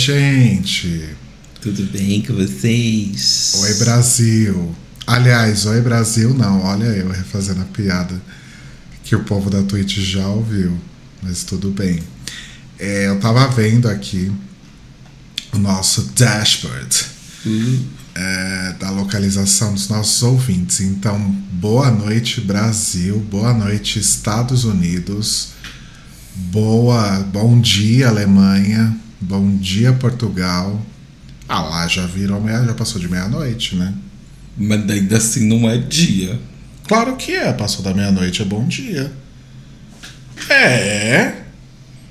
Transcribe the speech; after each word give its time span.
gente. 0.00 1.10
Tudo 1.60 1.84
bem 1.92 2.22
com 2.22 2.32
vocês? 2.34 3.52
Oi, 3.56 3.74
Brasil. 3.74 4.74
Aliás, 5.06 5.66
oi, 5.66 5.80
Brasil, 5.82 6.32
não. 6.32 6.62
Olha 6.62 6.86
eu 6.86 7.10
refazendo 7.10 7.60
a 7.60 7.66
piada 7.66 8.20
que 9.04 9.14
o 9.14 9.24
povo 9.24 9.50
da 9.50 9.62
Twitch 9.62 9.98
já 9.98 10.26
ouviu. 10.26 10.74
Mas 11.22 11.44
tudo 11.44 11.70
bem. 11.70 12.00
É, 12.78 13.08
eu 13.08 13.20
tava 13.20 13.46
vendo 13.48 13.88
aqui 13.88 14.32
o 15.52 15.58
nosso 15.58 16.02
dashboard 16.14 17.10
Hum, 17.44 17.84
é, 18.14 18.74
da 18.78 18.90
localização 18.90 19.74
dos 19.74 19.88
nossos 19.88 20.22
ouvintes. 20.22 20.80
Então, 20.80 21.18
boa 21.52 21.90
noite, 21.90 22.40
Brasil. 22.40 23.18
Boa 23.30 23.52
noite, 23.52 23.98
Estados 23.98 24.64
Unidos. 24.64 25.50
Boa, 26.34 27.20
bom 27.20 27.60
dia, 27.60 28.08
Alemanha. 28.08 28.98
Bom 29.20 29.56
dia, 29.56 29.92
Portugal. 29.92 30.80
Ah 31.48 31.62
lá, 31.62 31.88
já 31.88 32.06
virou 32.06 32.40
meia, 32.40 32.64
já 32.64 32.74
passou 32.74 33.00
de 33.00 33.08
meia-noite, 33.08 33.76
né? 33.76 33.92
mas 34.60 34.88
ainda 34.90 35.16
assim 35.16 35.46
não 35.46 35.68
é 35.68 35.78
dia. 35.78 36.38
Claro 36.86 37.16
que 37.16 37.32
é, 37.32 37.52
passou 37.52 37.82
da 37.82 37.94
meia-noite, 37.94 38.42
é 38.42 38.44
bom 38.44 38.66
dia. 38.66 39.10
É. 40.48 41.32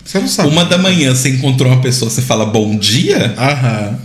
Você 0.04 0.20
não 0.20 0.28
sabe. 0.28 0.50
Uma 0.50 0.66
da 0.66 0.78
manhã 0.78 1.14
você 1.14 1.30
encontrou 1.30 1.72
uma 1.72 1.82
pessoa, 1.82 2.10
você 2.10 2.22
fala 2.22 2.46
bom 2.46 2.78
dia? 2.78 3.36
Aham. 3.38 4.00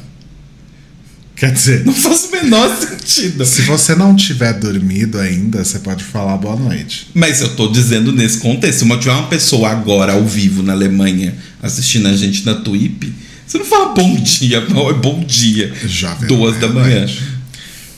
Quer 1.37 1.53
dizer, 1.53 1.85
Não 1.85 1.93
faz 1.93 2.25
o 2.25 2.31
menor 2.31 2.71
sentido. 2.77 3.45
se 3.45 3.63
você 3.63 3.95
não 3.95 4.15
tiver 4.15 4.53
dormido 4.55 5.19
ainda, 5.19 5.65
você 5.65 5.81
pode 5.81 6.05
falar 6.05 6.37
boa 6.37 6.55
noite. 6.57 7.09
Mas 7.13 7.41
eu 7.41 7.57
tô 7.57 7.69
dizendo 7.69 8.13
nesse 8.13 8.39
contexto. 8.39 8.81
Se 8.87 8.99
tiver 8.99 9.13
uma 9.13 9.27
pessoa 9.29 9.71
agora 9.71 10.13
ao 10.13 10.25
vivo 10.25 10.63
na 10.63 10.73
Alemanha 10.73 11.35
assistindo 11.61 12.07
a 12.07 12.17
gente 12.17 12.47
na 12.47 12.55
Twip, 12.55 13.13
você 13.47 13.59
não 13.59 13.65
fala 13.65 13.95
bom 13.95 14.17
dia, 14.17 14.61
não, 14.69 14.89
é 14.89 14.95
bom 14.95 15.25
dia. 15.25 15.73
Já 15.87 16.15
Duas 16.15 16.59
da 16.59 16.69
manhã. 16.69 17.07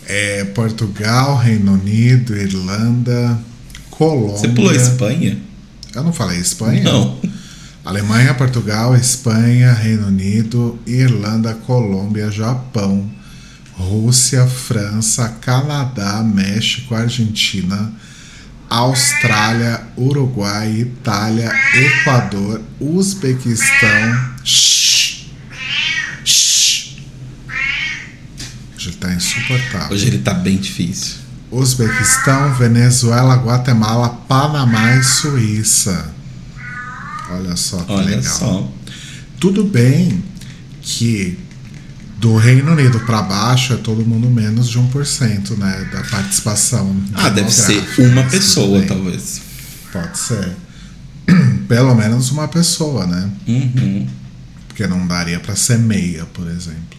É 0.08 0.44
Portugal, 0.44 1.36
Reino 1.36 1.74
Unido, 1.74 2.36
Irlanda, 2.36 3.38
Colômbia. 3.90 4.38
Você 4.38 4.48
pulou 4.48 4.70
a 4.70 4.76
Espanha? 4.76 5.38
Eu 5.94 6.04
não 6.04 6.12
falei 6.12 6.38
Espanha? 6.38 6.82
Não. 6.82 7.18
Alemanha, 7.84 8.34
Portugal, 8.34 8.96
Espanha, 8.96 9.72
Reino 9.72 10.08
Unido, 10.08 10.78
Irlanda, 10.86 11.54
Colômbia, 11.54 12.30
Japão, 12.30 13.08
Rússia, 13.76 14.46
França, 14.46 15.28
Canadá, 15.40 16.22
México, 16.22 16.94
Argentina, 16.94 17.92
Austrália, 18.68 19.82
Uruguai, 19.96 20.80
Itália, 20.80 21.52
Equador, 21.74 22.62
Uzbequistão. 22.80 24.30
Shhh. 24.42 25.26
Shhh. 26.24 26.96
Já 28.78 28.92
tá 28.98 29.12
insuportável. 29.12 29.94
Hoje 29.94 30.06
ele 30.06 30.18
tá 30.18 30.32
bem 30.34 30.56
difícil. 30.56 31.16
Uzbequistão, 31.50 32.54
Venezuela, 32.54 33.36
Guatemala, 33.36 34.08
Panamá 34.28 34.96
e 34.96 35.04
Suíça. 35.04 36.12
Olha 37.30 37.56
só 37.56 37.82
que 37.82 37.92
Olha 37.92 38.16
legal. 38.16 38.22
só. 38.38 38.72
Tudo 39.38 39.64
bem 39.64 40.24
que 40.82 41.38
do 42.18 42.36
Reino 42.36 42.72
Unido 42.72 43.00
para 43.00 43.22
baixo 43.22 43.74
é 43.74 43.76
todo 43.76 44.04
mundo 44.04 44.28
menos 44.28 44.68
de 44.68 44.78
1%, 44.78 45.56
né, 45.58 45.88
da 45.92 46.02
participação. 46.04 46.96
Ah, 47.14 47.28
deve 47.28 47.50
ser 47.50 47.82
uma 47.98 48.22
pessoa, 48.24 48.82
talvez. 48.82 49.42
Pode 49.92 50.18
ser. 50.18 50.56
Pelo 51.68 51.94
menos 51.94 52.30
uma 52.30 52.48
pessoa, 52.48 53.06
né? 53.06 53.30
Uhum. 53.46 54.06
Porque 54.68 54.86
não 54.86 55.06
daria 55.06 55.40
para 55.40 55.54
ser 55.56 55.78
meia, 55.78 56.24
por 56.26 56.46
exemplo. 56.48 56.96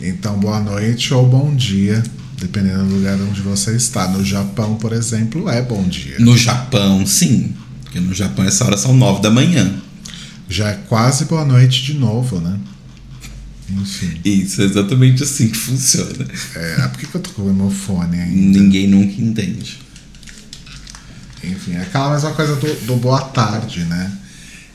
Então, 0.00 0.38
boa 0.38 0.60
noite 0.60 1.12
ou 1.12 1.28
bom 1.28 1.54
dia, 1.54 2.02
dependendo 2.38 2.84
do 2.84 2.96
lugar 2.96 3.18
onde 3.20 3.40
você 3.40 3.76
está. 3.76 4.08
No 4.08 4.24
Japão, 4.24 4.76
por 4.76 4.92
exemplo, 4.92 5.48
é 5.48 5.60
bom 5.60 5.82
dia. 5.84 6.16
No 6.18 6.36
Japão, 6.36 7.04
sim. 7.06 7.54
Porque 7.82 8.00
no 8.00 8.14
Japão 8.14 8.44
essa 8.44 8.64
hora 8.64 8.76
são 8.76 8.94
nove 8.94 9.20
da 9.20 9.30
manhã. 9.30 9.74
Já 10.48 10.70
é 10.70 10.74
quase 10.88 11.26
boa 11.26 11.44
noite 11.44 11.82
de 11.82 11.94
novo, 11.94 12.40
né? 12.40 12.58
Enfim. 13.78 14.20
Isso, 14.24 14.62
é 14.62 14.64
exatamente 14.64 15.22
assim 15.22 15.48
que 15.48 15.56
funciona. 15.56 16.26
É, 16.54 16.88
por 16.88 16.98
que, 16.98 17.06
que 17.06 17.14
eu 17.14 17.20
tô 17.20 17.30
com 17.30 17.42
o 17.42 17.54
meu 17.54 17.70
fone 17.70 18.20
ainda? 18.20 18.58
Ninguém 18.58 18.88
nunca 18.88 19.20
entende. 19.20 19.78
Enfim, 21.42 21.74
é 21.74 21.82
aquela 21.82 22.12
mesma 22.12 22.32
coisa 22.32 22.56
do, 22.56 22.74
do 22.86 22.96
boa 22.96 23.20
tarde, 23.22 23.84
né? 23.84 24.12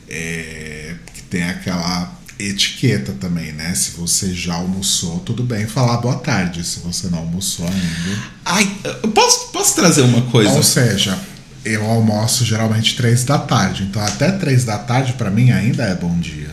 É, 0.10 0.96
que 1.14 1.22
tem 1.24 1.44
aquela 1.44 2.16
etiqueta 2.40 3.14
também, 3.14 3.52
né? 3.54 3.74
Se 3.76 3.92
você 3.92 4.34
já 4.34 4.56
almoçou, 4.56 5.20
tudo 5.20 5.44
bem 5.44 5.68
falar 5.68 5.98
boa 5.98 6.16
tarde. 6.16 6.64
Se 6.64 6.80
você 6.80 7.08
não 7.08 7.20
almoçou 7.20 7.68
ainda. 7.68 8.20
Ai, 8.44 8.78
eu 9.04 9.10
posso, 9.12 9.48
posso 9.50 9.76
trazer 9.76 10.02
uma 10.02 10.22
coisa? 10.24 10.52
Ou 10.52 10.64
seja, 10.64 11.18
eu 11.64 11.84
almoço 11.86 12.44
geralmente 12.46 12.96
três 12.96 13.24
da 13.24 13.38
tarde. 13.38 13.84
Então 13.84 14.02
até 14.04 14.32
três 14.32 14.66
da 14.66 14.78
tarde 14.78 15.14
pra 15.14 15.30
mim 15.30 15.52
ainda 15.52 15.84
é 15.84 15.96
bom 15.96 16.18
dia. 16.20 16.50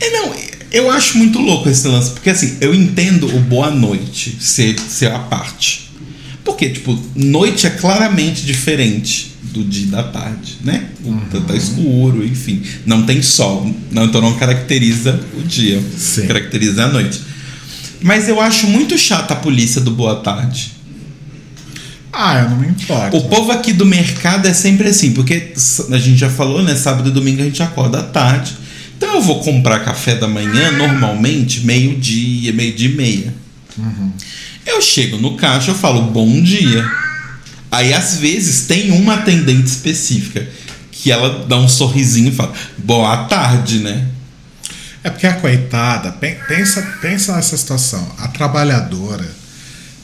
É, 0.00 0.10
não, 0.10 0.34
eu 0.70 0.90
acho 0.90 1.18
muito 1.18 1.38
louco 1.38 1.68
esse 1.68 1.86
lance, 1.88 2.10
porque 2.10 2.30
assim, 2.30 2.56
eu 2.60 2.74
entendo 2.74 3.26
o 3.26 3.40
boa 3.40 3.70
noite 3.70 4.36
ser, 4.40 4.78
ser 4.78 5.10
a 5.12 5.18
parte. 5.18 5.88
Porque, 6.44 6.70
tipo, 6.70 6.98
noite 7.14 7.66
é 7.66 7.70
claramente 7.70 8.44
diferente 8.46 9.34
do 9.42 9.62
dia 9.64 9.86
da 9.86 10.02
tarde, 10.02 10.56
né? 10.62 10.88
Tá, 11.30 11.40
tá 11.40 11.54
escuro, 11.54 12.24
enfim. 12.24 12.62
Não 12.86 13.04
tem 13.04 13.20
sol, 13.22 13.74
não, 13.90 14.04
então 14.04 14.20
não 14.20 14.34
caracteriza 14.34 15.20
o 15.38 15.42
dia, 15.42 15.82
Sim. 15.96 16.26
caracteriza 16.26 16.84
a 16.84 16.88
noite. 16.88 17.20
Mas 18.00 18.28
eu 18.28 18.40
acho 18.40 18.66
muito 18.66 18.96
chata 18.96 19.34
a 19.34 19.36
polícia 19.36 19.80
do 19.80 19.90
boa 19.90 20.16
tarde. 20.16 20.72
Ah, 22.12 22.40
eu 22.40 22.50
não 22.50 22.56
me 22.56 22.68
importo. 22.68 23.16
O 23.16 23.28
povo 23.28 23.52
aqui 23.52 23.72
do 23.72 23.84
mercado 23.84 24.48
é 24.48 24.54
sempre 24.54 24.88
assim, 24.88 25.12
porque 25.12 25.52
a 25.90 25.98
gente 25.98 26.16
já 26.16 26.30
falou, 26.30 26.62
né? 26.62 26.74
Sábado 26.74 27.10
e 27.10 27.12
domingo 27.12 27.42
a 27.42 27.44
gente 27.44 27.62
acorda 27.62 28.00
à 28.00 28.02
tarde. 28.02 28.56
Então 28.98 29.14
eu 29.14 29.22
vou 29.22 29.40
comprar 29.40 29.78
café 29.84 30.16
da 30.16 30.26
manhã 30.26 30.72
normalmente 30.72 31.60
meio-dia, 31.60 32.52
meio-dia 32.52 32.88
e 32.90 32.94
meia. 32.94 33.34
Eu 34.66 34.82
chego 34.82 35.16
no 35.18 35.36
caixa, 35.36 35.70
eu 35.70 35.74
falo 35.76 36.02
bom 36.10 36.42
dia. 36.42 36.84
Aí 37.70 37.94
às 37.94 38.16
vezes 38.16 38.66
tem 38.66 38.90
uma 38.90 39.14
atendente 39.14 39.68
específica 39.68 40.46
que 40.90 41.12
ela 41.12 41.44
dá 41.46 41.56
um 41.58 41.68
sorrisinho 41.68 42.28
e 42.30 42.34
fala 42.34 42.52
boa 42.76 43.16
tarde, 43.26 43.78
né? 43.78 44.08
É 45.04 45.10
porque 45.10 45.28
a 45.28 45.34
coitada, 45.34 46.10
pen- 46.12 46.36
pensa, 46.48 46.82
pensa 47.00 47.36
nessa 47.36 47.56
situação. 47.56 48.04
A 48.18 48.26
trabalhadora 48.26 49.30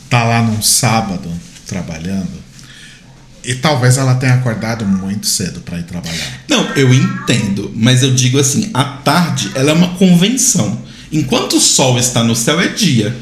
tá 0.09 0.23
lá 0.23 0.41
num 0.41 0.63
sábado 0.63 1.29
trabalhando 1.67 2.44
e 3.45 3.55
talvez 3.55 3.99
ela 3.99 4.15
tenha 4.15 4.35
acordado 4.35 4.87
muito 4.87 5.27
cedo 5.27 5.61
para 5.61 5.79
ir 5.79 5.83
trabalhar. 5.83 6.41
Não, 6.49 6.65
eu 6.75 6.93
entendo, 6.93 7.71
mas 7.77 8.03
eu 8.03 8.15
digo 8.15 8.39
assim, 8.39 8.71
a 8.73 8.85
tarde 8.85 9.51
ela 9.55 9.71
é 9.71 9.75
uma 9.75 9.95
convenção. 9.97 10.83
Enquanto 11.13 11.57
o 11.57 11.61
sol 11.61 11.99
está 11.99 12.25
no 12.25 12.35
céu 12.35 12.61
é 12.61 12.69
dia. 12.69 13.17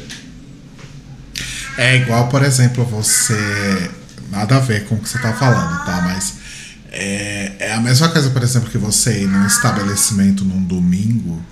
É 1.77 1.97
igual, 1.97 2.27
por 2.29 2.43
exemplo, 2.43 2.85
você. 2.85 3.91
Nada 4.31 4.55
a 4.55 4.59
ver 4.59 4.85
com 4.85 4.95
o 4.95 4.99
que 4.99 5.09
você 5.09 5.19
tá 5.19 5.33
falando, 5.33 5.85
tá? 5.85 6.01
Mas 6.01 6.33
é, 6.91 7.51
é 7.59 7.73
a 7.73 7.79
mesma 7.79 8.09
coisa, 8.09 8.29
por 8.29 8.41
exemplo, 8.41 8.69
que 8.69 8.77
você 8.77 9.21
ir 9.21 9.27
num 9.27 9.45
estabelecimento 9.45 10.43
num 10.43 10.63
domingo 10.63 11.43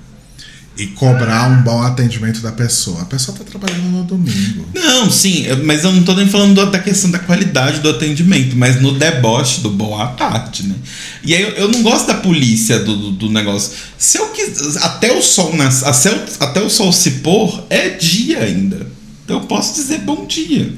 e 0.81 0.87
cobrar 0.87 1.49
um 1.51 1.61
bom 1.61 1.81
atendimento 1.83 2.39
da 2.41 2.51
pessoa. 2.51 3.01
A 3.01 3.05
pessoa 3.05 3.37
tá 3.37 3.43
trabalhando 3.43 3.83
no 3.83 4.03
domingo. 4.03 4.65
Não, 4.73 5.09
sim, 5.11 5.45
mas 5.63 5.83
eu 5.83 5.91
não 5.91 6.03
tô 6.03 6.13
nem 6.15 6.27
falando 6.27 6.55
do- 6.55 6.71
da 6.71 6.79
questão 6.79 7.11
da 7.11 7.19
qualidade 7.19 7.79
do 7.81 7.89
atendimento, 7.89 8.55
mas 8.55 8.81
no 8.81 8.97
deboche 8.97 9.61
do 9.61 9.69
boa 9.69 10.07
tarde, 10.07 10.63
né? 10.67 10.75
E 11.23 11.35
aí 11.35 11.41
eu, 11.43 11.49
eu 11.49 11.67
não 11.69 11.83
gosto 11.83 12.07
da 12.07 12.15
polícia 12.15 12.79
do, 12.79 12.95
do, 12.97 13.11
do 13.11 13.29
negócio. 13.29 13.71
Se 13.97 14.17
eu 14.17 14.29
quis, 14.29 14.77
até 14.77 15.13
o 15.15 15.21
sol 15.21 15.55
nas, 15.55 15.83
até, 15.83 16.11
o, 16.11 16.25
até 16.39 16.61
o 16.61 16.69
sol 16.69 16.91
se 16.91 17.11
pôr 17.19 17.63
é 17.69 17.89
dia 17.89 18.39
ainda. 18.39 18.87
Então 19.23 19.37
eu 19.39 19.45
posso 19.45 19.75
dizer 19.75 19.99
bom 19.99 20.25
dia. 20.25 20.73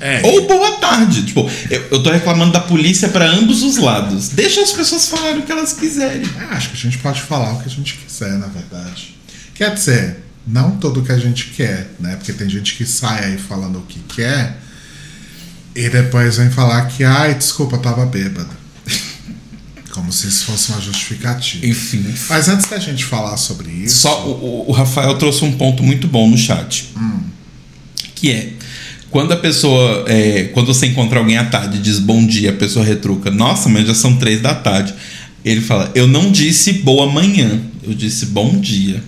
É. 0.00 0.20
Ou 0.24 0.46
boa 0.46 0.72
tarde. 0.78 1.24
Tipo, 1.24 1.48
eu, 1.70 1.80
eu 1.92 2.02
tô 2.02 2.10
reclamando 2.10 2.52
da 2.52 2.60
polícia 2.60 3.08
pra 3.08 3.26
ambos 3.26 3.62
os 3.62 3.76
lados. 3.78 4.28
Deixa 4.30 4.60
as 4.62 4.72
pessoas 4.72 5.08
falarem 5.08 5.38
o 5.40 5.42
que 5.42 5.52
elas 5.52 5.72
quiserem. 5.72 6.22
É, 6.38 6.54
acho 6.54 6.70
que 6.70 6.74
a 6.76 6.80
gente 6.80 6.98
pode 6.98 7.22
falar 7.22 7.54
o 7.54 7.60
que 7.60 7.66
a 7.68 7.70
gente 7.70 7.94
quiser, 7.94 8.32
na 8.38 8.46
verdade. 8.46 9.16
Quer 9.54 9.72
dizer, 9.74 10.22
não 10.46 10.72
tudo 10.76 11.02
que 11.02 11.12
a 11.12 11.18
gente 11.18 11.46
quer, 11.48 11.90
né? 11.98 12.16
Porque 12.16 12.32
tem 12.32 12.48
gente 12.48 12.74
que 12.76 12.84
sai 12.84 13.24
aí 13.24 13.38
falando 13.38 13.78
o 13.78 13.82
que 13.82 13.98
quer 14.00 14.58
e 15.74 15.88
depois 15.88 16.36
vem 16.36 16.50
falar 16.50 16.86
que, 16.86 17.02
ai, 17.04 17.34
desculpa, 17.34 17.76
eu 17.76 17.80
tava 17.80 18.04
bêbado. 18.06 18.50
Como 19.92 20.12
se 20.12 20.26
isso 20.28 20.44
fosse 20.44 20.72
uma 20.72 20.80
justificativa. 20.80 21.66
Enfim. 21.66 22.04
Mas 22.28 22.48
antes 22.48 22.66
da 22.66 22.78
gente 22.78 23.02
falar 23.04 23.36
sobre 23.38 23.70
isso. 23.70 23.96
Só 23.98 24.26
o, 24.26 24.32
o- 24.66 24.68
o 24.68 24.72
Rafael 24.72 25.16
trouxe 25.16 25.42
um 25.44 25.52
ponto 25.52 25.82
muito 25.82 26.06
bom 26.06 26.28
no 26.28 26.36
chat. 26.36 26.92
Que 28.14 28.30
é 28.32 28.52
quando 29.10 29.32
a 29.32 29.36
pessoa. 29.36 30.04
é, 30.08 30.44
quando 30.54 30.66
você 30.66 30.86
encontra 30.86 31.18
alguém 31.18 31.36
à 31.36 31.44
tarde 31.44 31.78
e 31.78 31.80
diz 31.80 31.98
bom 31.98 32.26
dia, 32.26 32.50
a 32.50 32.54
pessoa 32.54 32.84
retruca, 32.84 33.30
nossa, 33.30 33.68
mas 33.68 33.86
já 33.86 33.94
são 33.94 34.16
três 34.16 34.40
da 34.40 34.54
tarde. 34.54 34.94
Ele 35.44 35.60
fala, 35.60 35.90
eu 35.94 36.08
não 36.08 36.30
disse 36.30 36.72
boa 36.74 37.10
manhã, 37.10 37.60
Eu 37.86 37.94
disse 37.94 38.26
bom 38.26 38.58
dia. 38.58 39.00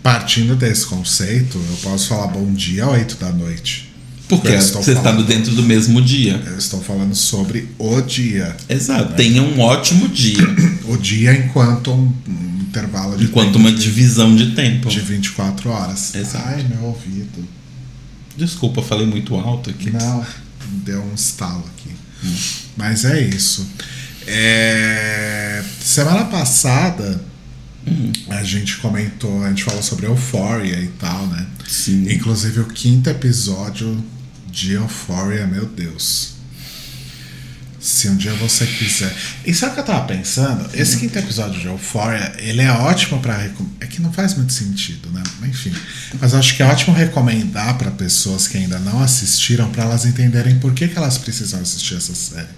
Partindo 0.00 0.54
desse 0.54 0.86
conceito, 0.86 1.58
eu 1.58 1.76
posso 1.82 2.08
falar 2.08 2.28
bom 2.28 2.52
dia 2.52 2.84
às 2.84 2.92
8 2.92 3.16
da 3.16 3.32
noite. 3.32 3.92
Porque 4.28 4.48
Eu 4.48 4.60
você 4.60 4.92
está 4.92 5.12
dentro 5.12 5.52
do 5.54 5.62
mesmo 5.62 6.00
dia. 6.00 6.40
Eu 6.46 6.56
estou 6.56 6.80
falando 6.80 7.14
sobre 7.14 7.68
o 7.78 8.00
dia. 8.00 8.56
Exato. 8.68 9.14
Tenha 9.14 9.42
um 9.42 9.60
ótimo 9.60 10.08
dia. 10.08 10.38
O 10.86 10.98
dia 10.98 11.32
enquanto 11.32 11.90
um, 11.90 12.12
um 12.28 12.60
intervalo 12.68 13.16
de 13.16 13.24
enquanto 13.24 13.54
tempo 13.54 13.58
uma 13.58 13.72
divisão 13.72 14.36
de 14.36 14.50
tempo. 14.50 14.90
de 14.90 15.00
24 15.00 15.70
horas. 15.70 16.14
Exato. 16.14 16.44
Ai, 16.46 16.64
meu 16.68 16.84
ouvido. 16.88 17.48
Desculpa, 18.36 18.82
falei 18.82 19.06
muito 19.06 19.34
alto 19.34 19.70
aqui. 19.70 19.90
Não, 19.90 20.26
deu 20.84 21.02
um 21.02 21.14
estalo 21.14 21.64
aqui. 21.74 21.90
Mas 22.76 23.04
é 23.04 23.20
isso. 23.20 23.66
É, 24.26 25.62
Semana 25.80 26.24
passada 26.24 27.20
a 28.30 28.42
gente 28.42 28.78
comentou, 28.78 29.44
a 29.44 29.50
gente 29.50 29.64
falou 29.64 29.82
sobre 29.82 30.06
Euphoria 30.06 30.80
e 30.80 30.88
tal, 30.98 31.26
né? 31.26 31.46
Sim. 31.68 32.10
Inclusive 32.10 32.60
o 32.60 32.64
quinto 32.66 33.10
episódio 33.10 34.02
de 34.50 34.72
Euphoria, 34.72 35.46
meu 35.46 35.66
Deus. 35.66 36.33
Se 37.86 38.08
um 38.08 38.16
dia 38.16 38.32
você 38.36 38.64
quiser. 38.64 39.14
E 39.44 39.52
sabe 39.52 39.72
o 39.72 39.74
que 39.74 39.80
eu 39.80 39.84
tava 39.84 40.06
pensando? 40.06 40.70
Esse 40.72 40.96
quinto 40.96 41.18
episódio 41.18 41.60
de 41.60 41.66
Euphoria, 41.66 42.32
ele 42.38 42.62
é 42.62 42.70
ótimo 42.72 43.20
pra. 43.20 43.36
recom- 43.36 43.66
É 43.78 43.84
que 43.86 44.00
não 44.00 44.10
faz 44.10 44.34
muito 44.34 44.54
sentido, 44.54 45.10
né? 45.12 45.22
Enfim. 45.46 45.70
Mas 46.18 46.32
acho 46.32 46.56
que 46.56 46.62
é 46.62 46.66
ótimo 46.66 46.96
recomendar 46.96 47.76
pra 47.76 47.90
pessoas 47.90 48.48
que 48.48 48.56
ainda 48.56 48.78
não 48.78 49.02
assistiram, 49.02 49.68
pra 49.68 49.84
elas 49.84 50.06
entenderem 50.06 50.58
por 50.60 50.72
que, 50.72 50.88
que 50.88 50.96
elas 50.96 51.18
precisam 51.18 51.60
assistir 51.60 51.94
essa 51.96 52.14
série. 52.14 52.48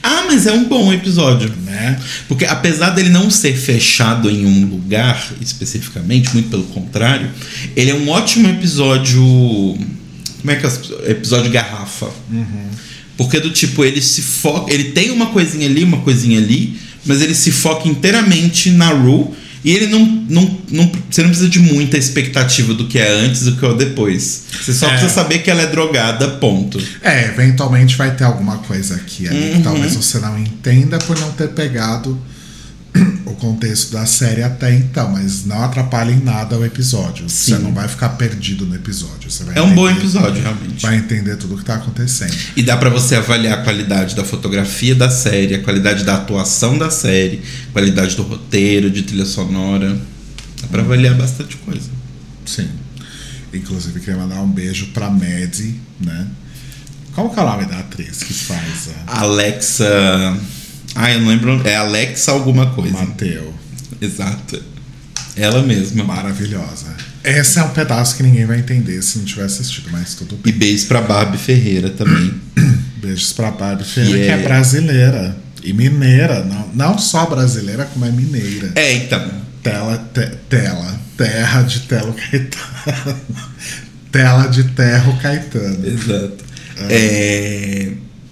Ah, 0.00 0.22
mas 0.28 0.46
é 0.46 0.52
um 0.52 0.68
bom 0.68 0.92
episódio. 0.92 1.52
Né? 1.56 1.98
Porque 2.28 2.44
apesar 2.44 2.90
dele 2.90 3.10
não 3.10 3.28
ser 3.32 3.56
fechado 3.56 4.30
em 4.30 4.46
um 4.46 4.64
lugar 4.64 5.32
especificamente, 5.40 6.32
muito 6.32 6.50
pelo 6.50 6.62
contrário, 6.66 7.28
ele 7.74 7.90
é 7.90 7.94
um 7.96 8.08
ótimo 8.10 8.48
episódio. 8.48 9.20
Como 9.20 10.50
é 10.52 10.54
que 10.54 10.64
é? 10.64 11.10
Episódio 11.10 11.50
garrafa. 11.50 12.08
Porque 13.18 13.38
do 13.40 13.50
tipo, 13.50 13.84
ele 13.84 14.00
se 14.00 14.22
foca. 14.22 14.72
Ele 14.72 14.84
tem 14.92 15.10
uma 15.10 15.26
coisinha 15.26 15.66
ali, 15.66 15.82
uma 15.84 15.98
coisinha 15.98 16.38
ali, 16.38 16.78
mas 17.04 17.20
ele 17.20 17.34
se 17.34 17.50
foca 17.50 17.86
inteiramente 17.88 18.70
na 18.70 18.90
Rue. 18.90 19.26
E 19.64 19.72
ele 19.72 19.88
não, 19.88 20.06
não, 20.30 20.58
não. 20.70 20.92
Você 21.10 21.20
não 21.20 21.28
precisa 21.30 21.50
de 21.50 21.58
muita 21.58 21.98
expectativa 21.98 22.72
do 22.74 22.86
que 22.86 22.96
é 22.96 23.10
antes 23.10 23.42
e 23.42 23.50
do 23.50 23.56
que 23.56 23.66
é 23.66 23.74
depois. 23.74 24.44
Você 24.62 24.72
só 24.72 24.86
É. 24.86 24.90
precisa 24.90 25.12
saber 25.12 25.40
que 25.40 25.50
ela 25.50 25.62
é 25.62 25.66
drogada, 25.66 26.28
ponto. 26.28 26.80
É, 27.02 27.24
eventualmente 27.26 27.96
vai 27.96 28.14
ter 28.14 28.22
alguma 28.22 28.58
coisa 28.58 28.94
aqui 28.94 29.26
ali 29.26 29.54
que 29.56 29.62
talvez 29.62 29.96
você 29.96 30.20
não 30.20 30.38
entenda 30.38 30.96
por 30.98 31.18
não 31.18 31.32
ter 31.32 31.48
pegado 31.48 32.16
o 33.26 33.34
contexto 33.34 33.92
da 33.92 34.06
série 34.06 34.42
até 34.42 34.74
então, 34.74 35.12
mas 35.12 35.44
não 35.44 35.62
atrapalha 35.62 36.10
em 36.10 36.20
nada 36.20 36.56
o 36.58 36.64
episódio. 36.64 37.28
Você 37.28 37.54
Sim. 37.56 37.62
não 37.62 37.72
vai 37.72 37.86
ficar 37.86 38.10
perdido 38.10 38.64
no 38.66 38.74
episódio. 38.74 39.30
Você 39.30 39.44
É 39.54 39.62
um 39.62 39.74
bom 39.74 39.88
entender- 39.88 40.00
episódio, 40.06 40.42
realmente. 40.42 40.82
Vai 40.82 40.96
entender 40.96 41.36
tudo 41.36 41.54
o 41.54 41.58
que 41.58 41.64
tá 41.64 41.74
acontecendo. 41.74 42.34
E 42.56 42.62
dá 42.62 42.76
pra 42.76 42.88
você 42.90 43.14
avaliar 43.16 43.58
a 43.58 43.62
qualidade 43.62 44.16
da 44.16 44.24
fotografia 44.24 44.94
da 44.94 45.10
série, 45.10 45.54
a 45.54 45.62
qualidade 45.62 46.02
da 46.04 46.14
atuação 46.16 46.76
da 46.78 46.90
série, 46.90 47.42
a 47.68 47.72
qualidade 47.72 48.16
do 48.16 48.22
roteiro, 48.22 48.90
de 48.90 49.02
trilha 49.02 49.26
sonora. 49.26 49.96
Dá 50.62 50.66
pra 50.68 50.82
avaliar 50.82 51.14
bastante 51.14 51.56
coisa. 51.58 51.90
Sim. 52.46 52.68
Inclusive, 53.52 54.00
queria 54.00 54.16
mandar 54.20 54.40
um 54.42 54.48
beijo 54.50 54.86
pra 54.88 55.08
Maddie, 55.10 55.80
né? 56.00 56.26
Qual 57.14 57.30
que 57.30 57.38
é 57.38 57.42
o 57.42 57.46
nome 57.46 57.64
da 57.66 57.78
atriz 57.80 58.22
que 58.22 58.32
faz 58.32 58.90
a 59.06 59.20
Alexa. 59.20 60.36
Ah, 60.94 61.10
eu 61.12 61.20
não 61.20 61.28
lembro. 61.28 61.60
É 61.66 61.76
Alexa 61.76 62.32
alguma 62.32 62.66
coisa. 62.70 62.92
Mateu? 62.92 63.52
Exato. 64.00 64.60
Ela 65.36 65.62
mesma. 65.62 66.02
Maravilhosa. 66.04 66.96
Esse 67.22 67.58
é 67.58 67.62
um 67.62 67.68
pedaço 67.70 68.16
que 68.16 68.22
ninguém 68.22 68.46
vai 68.46 68.58
entender 68.58 69.00
se 69.02 69.18
não 69.18 69.24
tiver 69.24 69.44
assistido, 69.44 69.88
mas 69.92 70.14
tudo 70.14 70.38
E 70.44 70.50
bem. 70.50 70.58
beijo 70.70 70.86
pra 70.86 71.00
Barbie 71.00 71.38
Ferreira 71.38 71.90
também. 71.90 72.32
Beijos 73.00 73.32
pra 73.32 73.50
Barbie 73.52 73.84
Ferreira, 73.84 74.18
Que 74.18 74.24
que 74.24 74.30
é 74.30 74.34
é- 74.40 74.42
brasileira. 74.42 75.36
E 75.62 75.72
mineira. 75.72 76.44
Não, 76.44 76.68
não 76.74 76.98
só 76.98 77.26
brasileira, 77.26 77.84
como 77.86 78.04
é 78.04 78.10
mineira. 78.10 78.72
É, 78.74 78.92
então. 78.94 79.30
Tela, 79.62 79.98
te- 80.12 80.36
tela. 80.48 80.98
Terra 81.16 81.62
de 81.62 81.80
Telo 81.80 82.14
Caetano. 82.14 83.16
Tela 84.10 84.46
de 84.48 84.64
Terro 84.64 85.16
Caetano. 85.20 85.86
Exato. 85.86 86.44
É. 86.88 87.88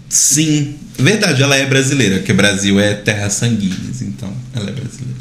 Sim. 0.09 0.77
Verdade, 0.99 1.43
ela 1.43 1.57
é 1.57 1.67
brasileira, 1.67 2.17
porque 2.19 2.33
Brasil 2.33 2.79
é 2.81 2.95
terra 2.95 3.29
sanguíneas, 3.29 4.01
então 4.03 4.33
ela 4.55 4.69
é 4.71 4.73
brasileira. 4.73 5.17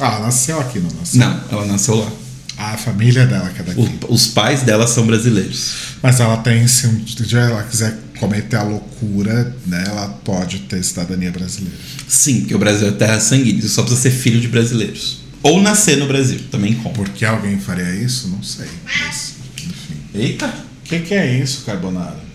Ah, 0.00 0.20
nasceu 0.20 0.60
aqui, 0.60 0.78
não 0.78 0.90
nasceu? 0.98 1.20
Não, 1.20 1.40
ela 1.50 1.66
nasceu 1.66 1.94
lá. 1.96 2.10
A 2.56 2.76
família 2.76 3.26
dela 3.26 3.50
que 3.50 3.60
é 3.60 3.64
daqui. 3.64 3.80
O- 4.08 4.14
os 4.14 4.26
pais 4.28 4.62
dela 4.62 4.86
são 4.86 5.06
brasileiros. 5.06 5.72
Mas 6.02 6.18
ela 6.20 6.36
tem, 6.38 6.66
se 6.66 6.86
um 6.86 6.96
dia 7.04 7.40
ela 7.40 7.62
quiser 7.64 7.96
cometer 8.18 8.56
a 8.56 8.62
loucura, 8.62 9.54
né, 9.66 9.84
ela 9.86 10.08
pode 10.24 10.60
ter 10.60 10.82
cidadania 10.82 11.30
brasileira. 11.30 11.76
Sim, 12.08 12.40
porque 12.40 12.54
o 12.54 12.58
Brasil 12.58 12.88
é 12.88 12.92
terra 12.92 13.20
sanguínea, 13.20 13.62
você 13.62 13.68
só 13.68 13.82
precisa 13.82 14.02
ser 14.02 14.10
filho 14.10 14.40
de 14.40 14.48
brasileiros. 14.48 15.18
Ou 15.42 15.60
nascer 15.62 15.96
no 15.98 16.06
Brasil, 16.08 16.40
também 16.50 16.74
conta. 16.74 16.96
Por 16.96 17.08
que 17.10 17.24
alguém 17.24 17.60
faria 17.60 17.94
isso? 17.94 18.28
Não 18.28 18.42
sei. 18.42 18.66
Mas, 18.84 19.34
enfim. 19.56 19.96
Eita! 20.14 20.46
O 20.46 20.88
que, 20.88 20.98
que 21.00 21.14
é 21.14 21.38
isso, 21.38 21.62
Carbonara? 21.64 22.27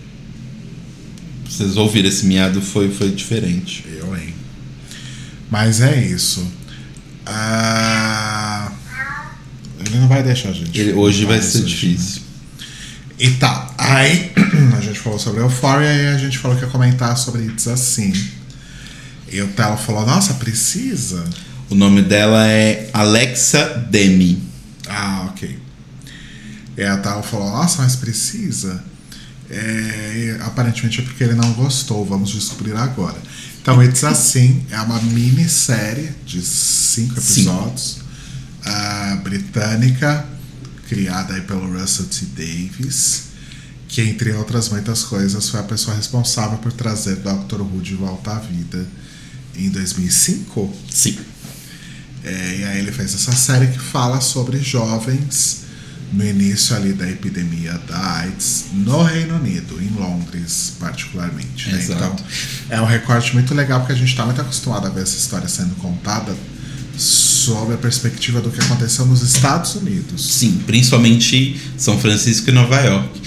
Vocês 1.54 1.76
ouviram 1.76 2.08
esse 2.08 2.26
miado, 2.26 2.60
foi, 2.60 2.90
foi 2.90 3.12
diferente. 3.12 3.84
Eu, 3.96 4.16
hein? 4.16 4.34
Mas 5.48 5.80
é 5.80 6.04
isso. 6.04 6.44
Ah, 7.24 8.72
Ele 9.86 9.98
não 9.98 10.08
vai 10.08 10.22
deixar 10.24 10.48
a 10.48 10.52
gente. 10.52 10.76
Ele- 10.78 10.94
hoje 10.94 11.24
vai 11.24 11.40
ser 11.40 11.58
hoje, 11.58 11.62
né? 11.62 11.68
difícil. 11.68 12.22
E 13.20 13.30
tá, 13.32 13.72
aí 13.78 14.32
a 14.76 14.80
gente 14.80 14.98
falou 14.98 15.18
sobre 15.18 15.40
Euphoria 15.42 15.92
e 15.92 16.06
a 16.08 16.18
gente 16.18 16.38
falou 16.38 16.56
que 16.56 16.64
ia 16.64 16.70
comentar 16.70 17.16
sobre 17.16 17.42
It's 17.44 17.68
Assim. 17.68 18.12
E 19.30 19.40
o 19.40 19.46
Telo 19.48 19.76
falou, 19.76 20.04
nossa, 20.04 20.34
precisa? 20.34 21.24
O 21.70 21.76
nome 21.76 22.02
dela 22.02 22.48
é 22.48 22.90
Alexa 22.92 23.86
Demi. 23.90 24.42
Ah, 24.88 25.28
ok. 25.30 25.56
E 26.76 26.82
a 26.82 26.96
Telo 26.96 27.22
falou, 27.22 27.48
nossa, 27.50 27.82
mas 27.82 27.94
precisa? 27.94 28.82
É, 29.50 30.38
aparentemente 30.40 31.00
é 31.00 31.02
porque 31.02 31.22
ele 31.22 31.34
não 31.34 31.52
gostou, 31.52 32.04
vamos 32.04 32.30
descobrir 32.30 32.74
agora. 32.76 33.20
Então, 33.60 33.82
It's 33.82 34.04
Assim 34.04 34.64
é 34.70 34.80
uma 34.80 35.00
minissérie 35.00 36.10
de 36.26 36.42
cinco 36.42 37.18
episódios, 37.18 37.98
ah, 38.64 39.20
britânica, 39.22 40.26
criada 40.88 41.34
aí 41.34 41.40
pelo 41.42 41.78
Russell 41.78 42.06
T. 42.06 42.26
Davis, 42.36 43.22
que 43.88 44.02
entre 44.02 44.32
outras 44.32 44.68
muitas 44.68 45.02
coisas 45.02 45.48
foi 45.48 45.60
a 45.60 45.62
pessoa 45.62 45.96
responsável 45.96 46.58
por 46.58 46.72
trazer 46.72 47.16
Doctor 47.16 47.62
Who 47.62 47.80
de 47.80 47.94
volta 47.94 48.32
à 48.32 48.38
vida 48.38 48.86
em 49.56 49.70
2005. 49.70 50.74
Sim. 50.90 51.18
É, 52.22 52.56
e 52.58 52.64
aí 52.64 52.78
ele 52.78 52.92
fez 52.92 53.14
essa 53.14 53.32
série 53.32 53.68
que 53.68 53.78
fala 53.78 54.20
sobre 54.20 54.58
jovens 54.58 55.63
no 56.12 56.24
início 56.24 56.76
ali 56.76 56.92
da 56.92 57.08
epidemia 57.08 57.80
da 57.88 58.18
AIDS 58.18 58.66
no 58.72 59.02
Reino 59.02 59.36
Unido, 59.36 59.80
em 59.82 59.90
Londres 59.98 60.74
particularmente. 60.78 61.70
né? 61.70 61.82
Então 61.82 62.16
é 62.70 62.80
um 62.80 62.86
recorte 62.86 63.34
muito 63.34 63.54
legal 63.54 63.80
porque 63.80 63.92
a 63.92 63.96
gente 63.96 64.08
está 64.08 64.24
muito 64.24 64.40
acostumado 64.40 64.86
a 64.86 64.90
ver 64.90 65.02
essa 65.02 65.16
história 65.16 65.48
sendo 65.48 65.74
contada 65.76 66.34
sob 66.96 67.74
a 67.74 67.76
perspectiva 67.76 68.40
do 68.40 68.50
que 68.50 68.60
aconteceu 68.60 69.04
nos 69.06 69.22
Estados 69.22 69.74
Unidos. 69.74 70.34
Sim, 70.34 70.62
principalmente 70.66 71.60
São 71.76 71.98
Francisco 71.98 72.50
e 72.50 72.52
Nova 72.52 72.80
York. 72.80 73.20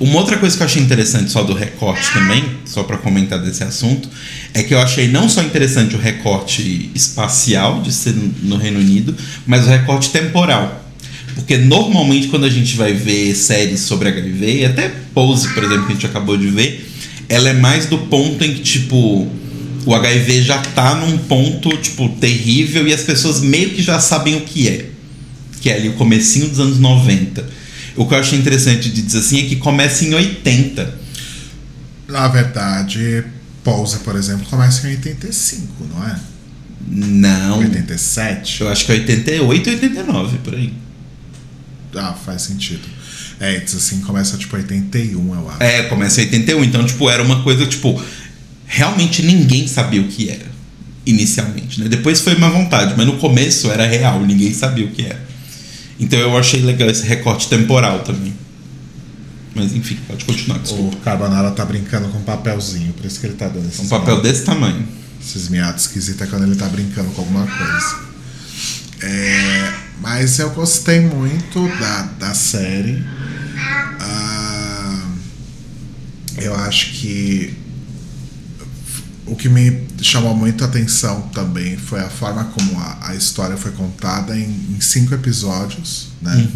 Uma 0.00 0.16
outra 0.16 0.38
coisa 0.38 0.56
que 0.56 0.62
eu 0.62 0.66
achei 0.66 0.82
interessante 0.82 1.30
só 1.30 1.42
do 1.42 1.52
recorte 1.52 2.10
também, 2.14 2.42
só 2.64 2.82
para 2.82 2.96
comentar 2.96 3.38
desse 3.38 3.62
assunto, 3.62 4.08
é 4.54 4.62
que 4.62 4.72
eu 4.72 4.80
achei 4.80 5.08
não 5.08 5.28
só 5.28 5.42
interessante 5.42 5.94
o 5.94 5.98
recorte 5.98 6.90
espacial 6.94 7.82
de 7.82 7.92
ser 7.92 8.14
no 8.14 8.56
Reino 8.56 8.80
Unido, 8.80 9.14
mas 9.46 9.66
o 9.66 9.68
recorte 9.68 10.08
temporal. 10.08 10.89
Porque 11.34 11.56
normalmente 11.56 12.28
quando 12.28 12.44
a 12.44 12.50
gente 12.50 12.76
vai 12.76 12.92
ver 12.92 13.34
séries 13.34 13.80
sobre 13.80 14.08
HIV, 14.08 14.60
e 14.60 14.64
até 14.64 14.88
Pose, 15.14 15.48
por 15.54 15.64
exemplo, 15.64 15.86
que 15.86 15.92
a 15.92 15.94
gente 15.94 16.06
acabou 16.06 16.36
de 16.36 16.48
ver, 16.48 16.88
ela 17.28 17.48
é 17.48 17.52
mais 17.52 17.86
do 17.86 17.98
ponto 17.98 18.44
em 18.44 18.54
que, 18.54 18.60
tipo, 18.60 19.28
o 19.86 19.94
HIV 19.94 20.42
já 20.42 20.58
tá 20.58 20.94
num 20.94 21.16
ponto, 21.18 21.76
tipo, 21.76 22.08
terrível 22.20 22.86
e 22.86 22.92
as 22.92 23.02
pessoas 23.02 23.40
meio 23.40 23.70
que 23.70 23.82
já 23.82 23.98
sabem 24.00 24.36
o 24.36 24.42
que 24.42 24.68
é. 24.68 24.86
Que 25.60 25.70
é 25.70 25.76
ali 25.76 25.88
o 25.88 25.94
comecinho 25.94 26.48
dos 26.48 26.60
anos 26.60 26.78
90. 26.78 27.44
O 27.96 28.06
que 28.06 28.14
eu 28.14 28.18
achei 28.18 28.38
interessante 28.38 28.90
de 28.90 29.02
dizer 29.02 29.18
assim 29.18 29.40
é 29.40 29.48
que 29.48 29.56
começa 29.56 30.04
em 30.04 30.14
80. 30.14 30.98
Na 32.08 32.28
verdade, 32.28 33.24
Pose, 33.62 33.98
por 33.98 34.16
exemplo, 34.16 34.46
começa 34.46 34.86
em 34.86 34.90
85, 34.92 35.86
não 35.94 36.06
é? 36.06 36.18
Não. 36.88 37.58
87? 37.58 38.62
Eu 38.62 38.68
acho 38.68 38.86
que 38.86 38.92
é 38.92 38.94
88 38.96 39.68
e 39.68 39.72
89, 39.74 40.38
por 40.38 40.54
aí. 40.54 40.72
Ah, 41.94 42.14
faz 42.14 42.42
sentido. 42.42 42.86
É, 43.40 43.56
assim 43.56 44.00
começa 44.00 44.36
tipo 44.36 44.54
81, 44.56 45.34
eu 45.34 45.50
acho. 45.50 45.62
É, 45.62 45.82
começa 45.84 46.20
em 46.20 46.24
81. 46.26 46.64
Então, 46.64 46.84
tipo, 46.84 47.08
era 47.08 47.22
uma 47.22 47.42
coisa, 47.42 47.66
tipo, 47.66 48.00
realmente 48.66 49.22
ninguém 49.22 49.66
sabia 49.66 50.00
o 50.00 50.08
que 50.08 50.28
era. 50.30 50.50
inicialmente, 51.06 51.80
né? 51.80 51.88
Depois 51.88 52.20
foi 52.20 52.34
uma 52.34 52.50
vontade, 52.50 52.94
mas 52.96 53.06
no 53.06 53.16
começo 53.16 53.70
era 53.70 53.86
real, 53.86 54.20
ninguém 54.20 54.52
sabia 54.52 54.84
o 54.84 54.90
que 54.90 55.02
era. 55.02 55.20
Então 55.98 56.18
eu 56.18 56.36
achei 56.36 56.60
legal 56.62 56.88
esse 56.88 57.04
recorte 57.06 57.48
temporal 57.48 58.00
também. 58.00 58.32
Mas 59.54 59.72
enfim, 59.74 59.98
pode 60.06 60.24
continuar. 60.24 60.58
Desculpa. 60.58 60.96
O 60.96 61.00
Carbonara 61.00 61.50
tá 61.50 61.64
brincando 61.64 62.08
com 62.08 62.18
um 62.18 62.22
papelzinho, 62.22 62.92
por 62.92 63.04
isso 63.06 63.18
que 63.18 63.26
ele 63.26 63.34
tá 63.34 63.48
dando 63.48 63.66
esses 63.66 63.80
Um 63.80 63.88
papel 63.88 64.14
miados. 64.16 64.30
desse 64.30 64.44
tamanho. 64.44 64.86
Esses 65.20 65.48
miados 65.48 65.82
esquisitos 65.86 66.22
é 66.22 66.26
quando 66.26 66.44
ele 66.44 66.54
tá 66.54 66.66
brincando 66.68 67.10
com 67.10 67.22
alguma 67.22 67.46
coisa. 67.46 68.09
É, 69.02 69.72
mas 70.00 70.38
eu 70.38 70.50
gostei 70.50 71.00
muito 71.00 71.66
da, 71.78 72.02
da 72.02 72.34
série. 72.34 73.04
Ah, 74.00 75.08
eu 76.38 76.54
acho 76.54 76.92
que 76.92 77.56
o 79.26 79.36
que 79.36 79.48
me 79.48 79.86
chamou 80.02 80.34
muito 80.34 80.64
a 80.64 80.66
atenção 80.66 81.22
também 81.28 81.76
foi 81.76 82.00
a 82.00 82.10
forma 82.10 82.44
como 82.46 82.78
a, 82.80 83.10
a 83.10 83.14
história 83.14 83.56
foi 83.56 83.70
contada 83.72 84.36
em, 84.36 84.74
em 84.76 84.80
cinco 84.80 85.14
episódios, 85.14 86.08
né? 86.20 86.48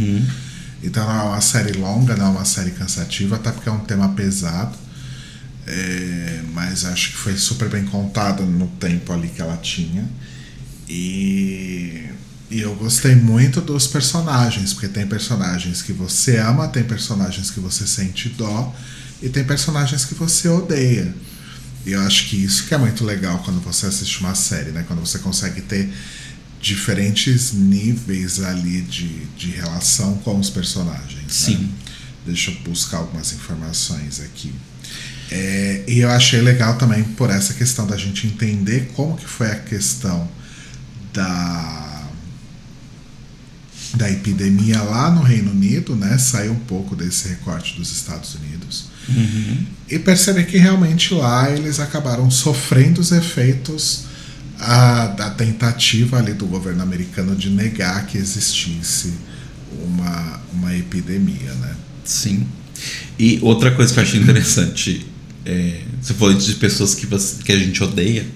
Então 0.83 1.07
não 1.07 1.19
é 1.19 1.23
uma 1.23 1.41
série 1.41 1.73
longa, 1.79 2.17
não 2.17 2.27
é 2.27 2.31
uma 2.31 2.45
série 2.45 2.73
cansativa, 2.73 3.37
até 3.37 3.51
porque 3.51 3.69
é 3.69 3.73
um 3.73 3.81
tema 3.81 4.09
pesado. 4.11 4.77
É, 5.67 6.43
mas 6.53 6.85
acho 6.85 7.13
que 7.13 7.17
foi 7.17 7.37
super 7.39 7.71
bem 7.71 7.85
contada 7.87 8.43
no 8.43 8.67
tempo 8.67 9.13
ali 9.13 9.29
que 9.29 9.41
ela 9.41 9.57
tinha. 9.57 10.07
E, 10.87 12.05
e 12.51 12.61
eu 12.61 12.75
gostei 12.75 13.15
muito 13.15 13.61
dos 13.61 13.87
personagens, 13.87 14.73
porque 14.73 14.89
tem 14.89 15.07
personagens 15.07 15.83
que 15.83 15.93
você 15.93 16.37
ama, 16.37 16.69
tem 16.69 16.85
personagens 16.85 17.51
que 17.51 17.61
você 17.61 17.87
sente 17.87 18.29
dó, 18.31 18.75
e 19.23 19.29
tem 19.29 19.45
personagens 19.45 20.05
que 20.05 20.15
você 20.15 20.49
odeia. 20.49 21.15
E 21.87 21.93
eu 21.93 22.01
acho 22.03 22.29
que 22.29 22.37
isso 22.37 22.65
que 22.67 22.75
é 22.75 22.79
muito 22.79 23.05
legal 23.05 23.43
quando 23.45 23.61
você 23.61 23.87
assiste 23.87 24.21
uma 24.21 24.35
série, 24.35 24.71
né? 24.71 24.85
Quando 24.87 25.01
você 25.01 25.19
consegue 25.19 25.61
ter 25.63 25.91
diferentes 26.61 27.53
níveis 27.53 28.43
ali 28.43 28.81
de, 28.83 29.09
de 29.37 29.51
relação 29.51 30.17
com 30.19 30.39
os 30.39 30.49
personagens. 30.49 31.15
né? 31.15 31.29
Sim. 31.29 31.71
Deixa 32.25 32.51
eu 32.51 32.59
buscar 32.61 32.99
algumas 32.99 33.33
informações 33.33 34.21
aqui. 34.21 34.53
É, 35.31 35.85
e 35.87 35.99
eu 35.99 36.11
achei 36.11 36.41
legal 36.41 36.77
também 36.79 37.03
por 37.03 37.29
essa 37.31 37.53
questão 37.55 37.87
da 37.87 37.97
gente 37.97 38.27
entender 38.27 38.91
como 38.95 39.17
que 39.17 39.27
foi 39.27 39.51
a 39.51 39.57
questão 39.57 40.29
da 41.13 41.94
da 43.97 44.11
epidemia 44.11 44.83
lá 44.83 45.11
no 45.11 45.23
Reino 45.23 45.51
Unido, 45.51 45.95
né? 45.95 46.19
Saiu 46.19 46.53
um 46.53 46.61
pouco 46.61 46.97
desse 46.97 47.29
recorte 47.29 47.77
dos 47.77 47.93
Estados 47.93 48.35
Unidos 48.35 48.95
e 49.89 49.99
perceber 49.99 50.45
que 50.45 50.57
realmente 50.57 51.13
lá 51.13 51.51
eles 51.51 51.79
acabaram 51.79 52.31
sofrendo 52.31 53.01
os 53.01 53.13
efeitos 53.13 54.05
ah, 54.59 55.09
da 55.09 55.31
tentativa 55.31 56.19
ali 56.19 56.33
do 56.33 56.47
governo 56.47 56.83
americano 56.83 57.37
de 57.37 57.51
negar 57.51 58.07
que 58.07 58.17
existisse 58.17 59.13
uma, 59.83 60.41
uma 60.53 60.75
epidemia, 60.77 61.53
né? 61.55 61.75
Sim. 62.05 62.47
E 63.19 63.39
outra 63.43 63.71
coisa 63.73 63.93
que 63.93 63.99
eu 63.99 64.05
achei 64.05 64.21
interessante, 64.21 65.07
é, 65.45 65.81
você 66.01 66.15
falou 66.15 66.35
de 66.35 66.55
pessoas 66.55 66.95
que, 66.95 67.07
você, 67.07 67.43
que 67.43 67.53
a 67.53 67.59
gente 67.59 67.83
odeia. 67.83 68.27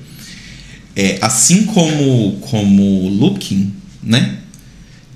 É, 0.95 1.19
assim 1.23 1.65
como 1.65 2.41
como 2.41 3.09
Looking, 3.09 3.73
né? 4.03 4.39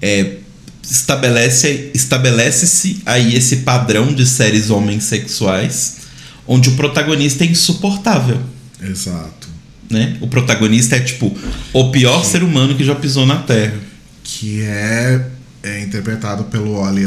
É, 0.02 0.38
estabelece 0.82 1.90
estabelece-se 1.94 3.00
aí 3.06 3.34
esse 3.34 3.58
padrão 3.58 4.12
de 4.12 4.26
séries 4.26 4.68
homens 4.68 5.04
sexuais, 5.04 5.98
onde 6.46 6.70
o 6.70 6.72
protagonista 6.72 7.44
é 7.44 7.46
insuportável, 7.46 8.40
Exato. 8.82 9.48
né? 9.88 10.16
O 10.20 10.26
protagonista 10.26 10.96
é 10.96 11.00
tipo 11.00 11.34
o 11.72 11.90
pior 11.90 12.24
ser 12.24 12.42
humano 12.42 12.74
que 12.74 12.84
já 12.84 12.94
pisou 12.94 13.24
na 13.24 13.36
Terra. 13.36 13.78
Que 14.24 14.62
é, 14.62 15.26
é 15.62 15.82
interpretado 15.82 16.44
pelo 16.44 16.74
Oli, 16.74 17.06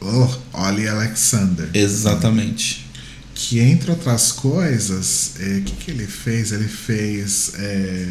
oh, 0.00 0.28
Oli 0.54 0.88
Alexander. 0.88 1.68
Exatamente. 1.74 2.86
Que 3.34 3.58
entre 3.60 3.90
outras 3.90 4.32
coisas, 4.32 5.32
é, 5.40 5.58
o 5.58 5.62
que, 5.62 5.72
que 5.72 5.90
ele 5.90 6.06
fez? 6.06 6.52
Ele 6.52 6.68
fez 6.68 7.52
é, 7.58 8.06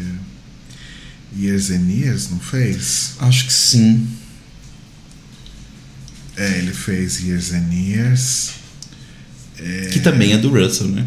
Years 1.38 1.70
and 1.70 1.88
Years, 1.88 2.30
não 2.30 2.40
fez? 2.40 3.12
Acho 3.20 3.46
que 3.46 3.52
sim. 3.52 4.06
É, 6.42 6.58
ele 6.58 6.72
fez 6.72 7.20
Years 7.20 7.52
and 7.52 7.68
Years, 7.72 8.50
Que 9.92 10.00
também 10.00 10.32
é 10.32 10.38
do 10.38 10.48
Russell, 10.50 10.88
né? 10.88 11.06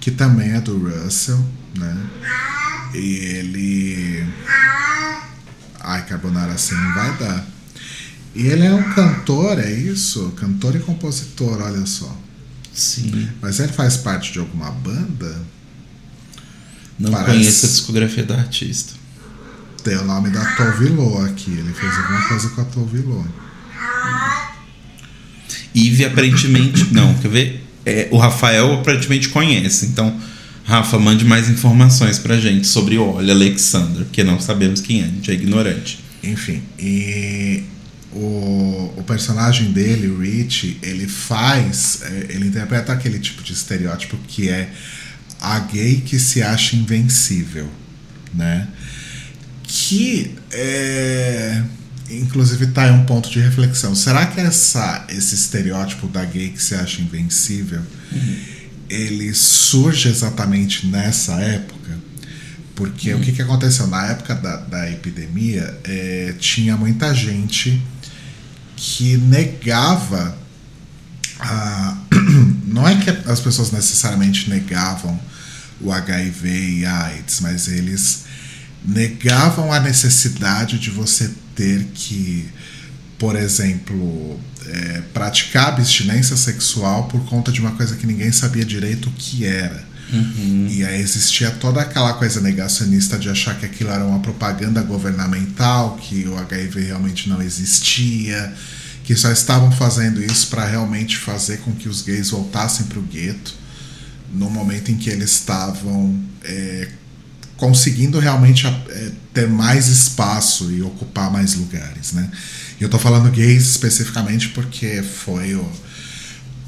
que 0.00 0.10
também 0.10 0.52
é 0.52 0.60
do 0.60 0.76
Russell, 0.78 1.42
né? 1.78 1.96
E 2.94 3.16
ele. 3.16 4.24
Ai, 5.80 6.04
Carbonara 6.06 6.52
assim 6.52 6.74
não 6.74 6.94
vai 6.94 7.16
dar. 7.18 7.46
E 8.34 8.46
ele 8.48 8.64
é 8.66 8.72
um 8.74 8.92
cantor, 8.94 9.58
é 9.58 9.70
isso? 9.70 10.30
Cantor 10.36 10.76
e 10.76 10.78
compositor, 10.80 11.60
olha 11.62 11.84
só. 11.86 12.14
Sim. 12.72 13.28
Mas 13.40 13.60
ele 13.60 13.72
faz 13.72 13.96
parte 13.96 14.32
de 14.32 14.38
alguma 14.40 14.70
banda? 14.70 15.40
Não 16.98 17.10
Parece- 17.12 17.30
conheço 17.30 17.66
a 17.66 17.68
discografia 17.68 18.24
da 18.24 18.36
artista. 18.36 18.92
Tem 19.82 19.96
o 19.96 20.04
nome 20.04 20.30
da 20.30 20.44
Tove 20.54 20.88
Lo 20.88 21.22
aqui. 21.24 21.50
Ele 21.50 21.72
fez 21.72 21.92
alguma 21.98 22.22
coisa 22.28 22.48
com 22.50 22.60
a 22.60 22.64
Tove 22.64 22.98
Lo. 22.98 23.26
Ive 25.74 26.04
aparentemente. 26.04 26.86
não, 26.92 27.14
quer 27.14 27.28
ver? 27.28 27.64
É, 27.84 28.08
o 28.10 28.16
Rafael 28.16 28.74
aparentemente 28.74 29.28
conhece. 29.28 29.86
Então, 29.86 30.16
Rafa, 30.64 30.98
mande 30.98 31.24
mais 31.24 31.48
informações 31.50 32.18
pra 32.18 32.38
gente 32.38 32.66
sobre 32.66 32.96
o 32.96 33.14
Olha 33.14 33.34
Alexander, 33.34 34.04
porque 34.04 34.24
não 34.24 34.40
sabemos 34.40 34.80
quem 34.80 35.02
é, 35.02 35.04
a 35.04 35.08
gente 35.08 35.30
é 35.30 35.34
ignorante. 35.34 35.98
Enfim, 36.22 36.62
e 36.78 37.64
o, 38.12 38.94
o 38.96 39.04
personagem 39.06 39.72
dele, 39.72 40.08
o 40.08 40.20
Rich, 40.20 40.78
ele 40.82 41.06
faz, 41.06 42.00
é, 42.02 42.26
ele 42.30 42.46
interpreta 42.46 42.92
aquele 42.92 43.18
tipo 43.18 43.42
de 43.42 43.52
estereótipo 43.52 44.16
que 44.26 44.48
é 44.48 44.70
a 45.40 45.58
gay 45.58 46.02
que 46.04 46.18
se 46.18 46.42
acha 46.42 46.76
invencível, 46.76 47.68
né? 48.32 48.68
Que 49.62 50.34
é, 50.50 51.62
inclusive 52.10 52.66
tá 52.68 52.84
aí 52.84 52.90
um 52.90 53.04
ponto 53.04 53.30
de 53.30 53.40
reflexão. 53.40 53.94
Será 53.94 54.26
que 54.26 54.40
essa, 54.40 55.04
esse 55.08 55.34
estereótipo 55.34 56.06
da 56.08 56.24
gay 56.24 56.50
que 56.50 56.62
se 56.62 56.74
acha 56.74 57.00
invencível, 57.00 57.82
ele 58.88 59.32
surge 59.34 60.08
exatamente 60.08 60.86
nessa 60.86 61.34
época? 61.34 61.98
Porque 62.74 63.14
o 63.14 63.20
que, 63.20 63.32
que 63.32 63.42
aconteceu? 63.42 63.86
Na 63.86 64.06
época 64.06 64.34
da, 64.34 64.56
da 64.56 64.90
epidemia, 64.90 65.78
é, 65.84 66.34
tinha 66.38 66.76
muita 66.76 67.14
gente 67.14 67.80
que 68.76 69.16
negava. 69.16 70.36
A, 71.38 71.96
não 72.66 72.86
é 72.86 72.96
que 72.96 73.10
as 73.30 73.40
pessoas 73.40 73.70
necessariamente 73.70 74.50
negavam 74.50 75.18
o 75.80 75.92
HIV 75.92 76.80
e 76.80 76.86
a 76.86 77.04
AIDS, 77.04 77.40
mas 77.40 77.68
eles 77.68 78.24
negavam 78.84 79.72
a 79.72 79.80
necessidade 79.80 80.78
de 80.78 80.90
você 80.90 81.30
ter 81.54 81.84
que, 81.94 82.48
por 83.18 83.36
exemplo, 83.36 84.38
é, 84.66 85.02
praticar 85.12 85.68
abstinência 85.68 86.36
sexual 86.36 87.04
por 87.08 87.24
conta 87.26 87.52
de 87.52 87.60
uma 87.60 87.72
coisa 87.72 87.96
que 87.96 88.06
ninguém 88.06 88.32
sabia 88.32 88.64
direito 88.64 89.08
o 89.08 89.12
que 89.12 89.46
era. 89.46 89.94
E 90.70 90.84
aí 90.84 91.00
existia 91.00 91.50
toda 91.50 91.80
aquela 91.80 92.12
coisa 92.14 92.40
negacionista 92.40 93.18
de 93.18 93.28
achar 93.28 93.58
que 93.58 93.66
aquilo 93.66 93.90
era 93.90 94.04
uma 94.04 94.20
propaganda 94.20 94.82
governamental, 94.82 95.96
que 95.96 96.26
o 96.28 96.38
HIV 96.38 96.84
realmente 96.84 97.28
não 97.28 97.42
existia, 97.42 98.52
que 99.02 99.16
só 99.16 99.30
estavam 99.30 99.72
fazendo 99.72 100.22
isso 100.22 100.48
para 100.48 100.64
realmente 100.64 101.16
fazer 101.16 101.58
com 101.58 101.72
que 101.72 101.88
os 101.88 102.02
gays 102.02 102.30
voltassem 102.30 102.86
para 102.86 102.98
o 102.98 103.02
gueto, 103.02 103.54
no 104.32 104.50
momento 104.50 104.90
em 104.90 104.96
que 104.96 105.10
eles 105.10 105.32
estavam 105.32 106.18
é, 106.42 106.88
conseguindo 107.56 108.18
realmente 108.18 108.66
é, 108.66 109.12
ter 109.32 109.48
mais 109.48 109.88
espaço 109.88 110.70
e 110.72 110.82
ocupar 110.82 111.30
mais 111.30 111.54
lugares, 111.54 112.12
né? 112.12 112.30
Eu 112.80 112.88
tô 112.88 112.98
falando 112.98 113.30
gays 113.30 113.66
especificamente 113.68 114.48
porque 114.50 115.02
foi 115.02 115.54
o, 115.54 115.72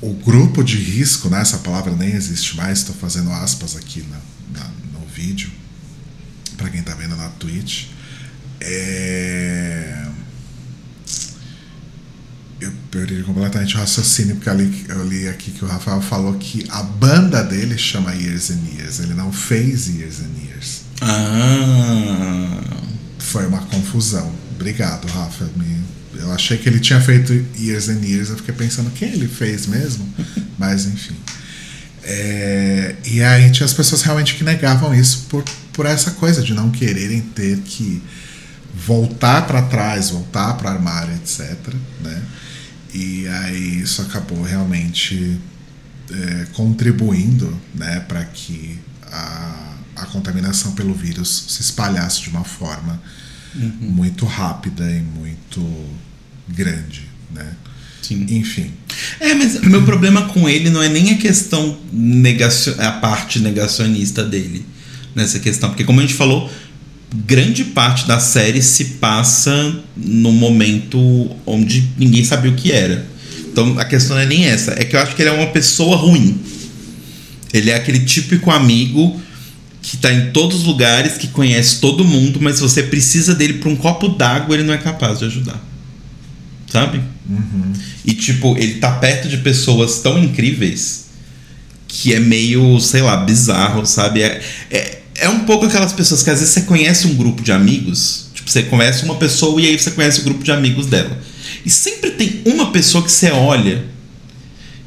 o 0.00 0.14
grupo 0.14 0.62
de 0.62 0.76
risco, 0.76 1.28
né? 1.28 1.40
Essa 1.40 1.59
palavra 1.59 1.95
nem 1.95 2.11
existe 2.12 2.57
mais, 2.57 2.78
estou 2.78 2.95
fazendo 2.95 3.31
aspas 3.33 3.76
aqui 3.76 4.05
na, 4.11 4.61
na- 4.61 4.71
no 4.93 5.07
vídeo, 5.14 5.50
para 6.57 6.69
quem 6.71 6.83
tá 6.83 6.95
vendo 6.95 7.16
na 7.16 7.28
Twitch. 7.31 7.87
É... 8.61 10.06
Eu 12.97 13.07
perdi 13.07 13.23
completamente 13.23 13.76
o 13.76 13.79
raciocínio, 13.79 14.37
porque 14.37 14.49
eu 14.49 14.57
li, 14.57 14.87
eu 14.88 15.07
li 15.07 15.29
aqui 15.29 15.50
que 15.50 15.62
o 15.62 15.69
Rafael 15.69 16.00
falou 16.00 16.35
que 16.35 16.67
a 16.71 16.83
banda 16.83 17.43
dele 17.43 17.76
chama 17.76 18.15
Years 18.15 18.50
and 18.50 18.61
Years, 18.75 19.00
ele 19.00 19.12
não 19.12 19.31
fez 19.31 19.87
Years 19.87 20.21
and 20.21 20.47
Years. 20.47 20.81
Ah. 21.03 22.61
Foi 23.19 23.47
uma 23.47 23.61
confusão. 23.61 24.33
Obrigado, 24.55 25.07
Rafa. 25.09 25.47
Eu 26.15 26.33
achei 26.33 26.57
que 26.57 26.67
ele 26.67 26.81
tinha 26.81 26.99
feito 26.99 27.33
Years 27.59 27.91
and 27.91 28.00
Years, 28.03 28.31
eu 28.31 28.37
fiquei 28.37 28.55
pensando 28.55 28.91
quem 28.93 29.12
ele 29.12 29.29
fez 29.29 29.67
mesmo, 29.67 30.09
mas 30.59 30.87
enfim. 30.87 31.17
É, 32.03 32.95
e 33.05 33.23
aí 33.23 33.50
tinha 33.50 33.67
as 33.67 33.75
pessoas 33.75 34.00
realmente 34.03 34.37
que 34.37 34.45
negavam 34.45 34.95
isso 34.95 35.26
por, 35.29 35.45
por 35.73 35.85
essa 35.85 36.12
coisa 36.12 36.41
de 36.41 36.55
não 36.55 36.71
quererem 36.71 37.21
ter 37.21 37.59
que 37.59 38.03
voltar 38.75 39.47
para 39.47 39.61
trás, 39.62 40.11
voltar 40.11 40.55
para 40.55 40.71
armário, 40.71 41.12
etc. 41.15 41.57
Né? 42.00 42.23
E 42.97 43.29
aí 43.29 43.83
isso 43.83 44.00
acabou 44.00 44.43
realmente 44.43 45.38
é, 46.11 46.47
contribuindo 46.55 47.55
né, 47.75 48.00
para 48.00 48.25
que 48.25 48.79
a, 49.12 49.75
a 49.97 50.07
contaminação 50.07 50.73
pelo 50.73 50.95
vírus 50.95 51.45
se 51.49 51.61
espalhasse 51.61 52.23
de 52.23 52.31
uma 52.31 52.43
forma 52.43 52.99
uhum. 53.55 53.76
muito 53.81 54.25
rápida 54.25 54.91
e 54.91 55.03
muito 55.03 55.62
grande. 56.49 57.03
Né? 57.35 57.47
Sim. 58.00 58.25
Enfim. 58.31 58.73
É, 59.21 59.35
mas 59.35 59.57
o 59.57 59.67
meu 59.67 59.85
problema 59.85 60.29
com 60.29 60.49
ele 60.49 60.71
não 60.71 60.83
é 60.83 60.88
nem 60.88 61.11
a 61.11 61.19
questão 61.19 61.79
negacion... 61.93 62.76
a 62.79 62.93
parte 62.93 63.41
negacionista 63.41 64.25
dele 64.25 64.65
nessa 65.15 65.38
questão, 65.38 65.69
porque 65.69 65.85
como 65.85 66.00
a 66.00 66.03
gente 66.03 66.15
falou, 66.15 66.50
grande 67.15 67.65
parte 67.65 68.07
da 68.07 68.19
série 68.19 68.63
se 68.63 68.85
passa 68.97 69.81
no 69.97 70.33
momento 70.33 70.99
onde 71.47 71.89
ninguém 71.97 72.25
sabia 72.25 72.51
o 72.51 72.55
que 72.55 72.73
era. 72.73 73.07
Então 73.51 73.79
a 73.79 73.85
questão 73.85 74.17
não 74.17 74.23
é 74.23 74.27
nem 74.27 74.45
essa, 74.45 74.73
é 74.73 74.85
que 74.85 74.97
eu 74.97 75.01
acho 75.01 75.15
que 75.15 75.23
ele 75.23 75.31
é 75.31 75.33
uma 75.33 75.47
pessoa 75.47 75.97
ruim. 75.97 76.39
Ele 77.53 77.71
é 77.71 77.75
aquele 77.75 78.01
típico 78.01 78.51
amigo 78.51 79.21
que 79.81 79.95
está 79.95 80.13
em 80.13 80.33
todos 80.33 80.59
os 80.59 80.65
lugares, 80.65 81.17
que 81.17 81.29
conhece 81.29 81.81
todo 81.81 82.05
mundo, 82.05 82.41
mas 82.43 82.57
se 82.57 82.63
você 82.63 82.83
precisa 82.83 83.35
dele 83.35 83.55
para 83.55 83.69
um 83.69 83.77
copo 83.77 84.09
d'água, 84.09 84.57
ele 84.57 84.65
não 84.65 84.75
é 84.75 84.79
capaz 84.79 85.21
de 85.21 85.27
ajudar. 85.27 85.65
Sabe? 86.67 87.01
Uhum. 87.31 87.73
E, 88.05 88.13
tipo, 88.13 88.57
ele 88.59 88.75
tá 88.75 88.91
perto 88.91 89.29
de 89.29 89.39
pessoas 89.39 90.01
tão 90.01 90.19
incríveis 90.19 91.07
que 91.87 92.13
é 92.13 92.19
meio, 92.19 92.81
sei 92.81 93.01
lá, 93.01 93.17
bizarro, 93.19 93.87
sabe? 93.87 94.23
É, 94.23 94.43
é, 94.71 94.99
é 95.19 95.29
um 95.29 95.41
pouco 95.41 95.67
aquelas 95.67 95.93
pessoas 95.93 96.23
que 96.23 96.31
às 96.31 96.41
vezes 96.41 96.55
você 96.55 96.63
conhece 96.63 97.07
um 97.07 97.15
grupo 97.15 97.43
de 97.43 97.53
amigos, 97.53 98.27
tipo, 98.35 98.51
você 98.51 98.63
conhece 98.65 99.05
uma 99.05 99.17
pessoa 99.17 99.61
e 99.61 99.67
aí 99.67 99.79
você 99.79 99.91
conhece 99.91 100.21
o 100.21 100.25
grupo 100.25 100.43
de 100.43 100.53
amigos 100.53 100.87
dela. 100.87 101.19
E 101.65 101.71
sempre 101.71 102.11
tem 102.11 102.43
uma 102.45 102.71
pessoa 102.71 103.03
que 103.03 103.11
você 103.11 103.31
olha 103.31 103.85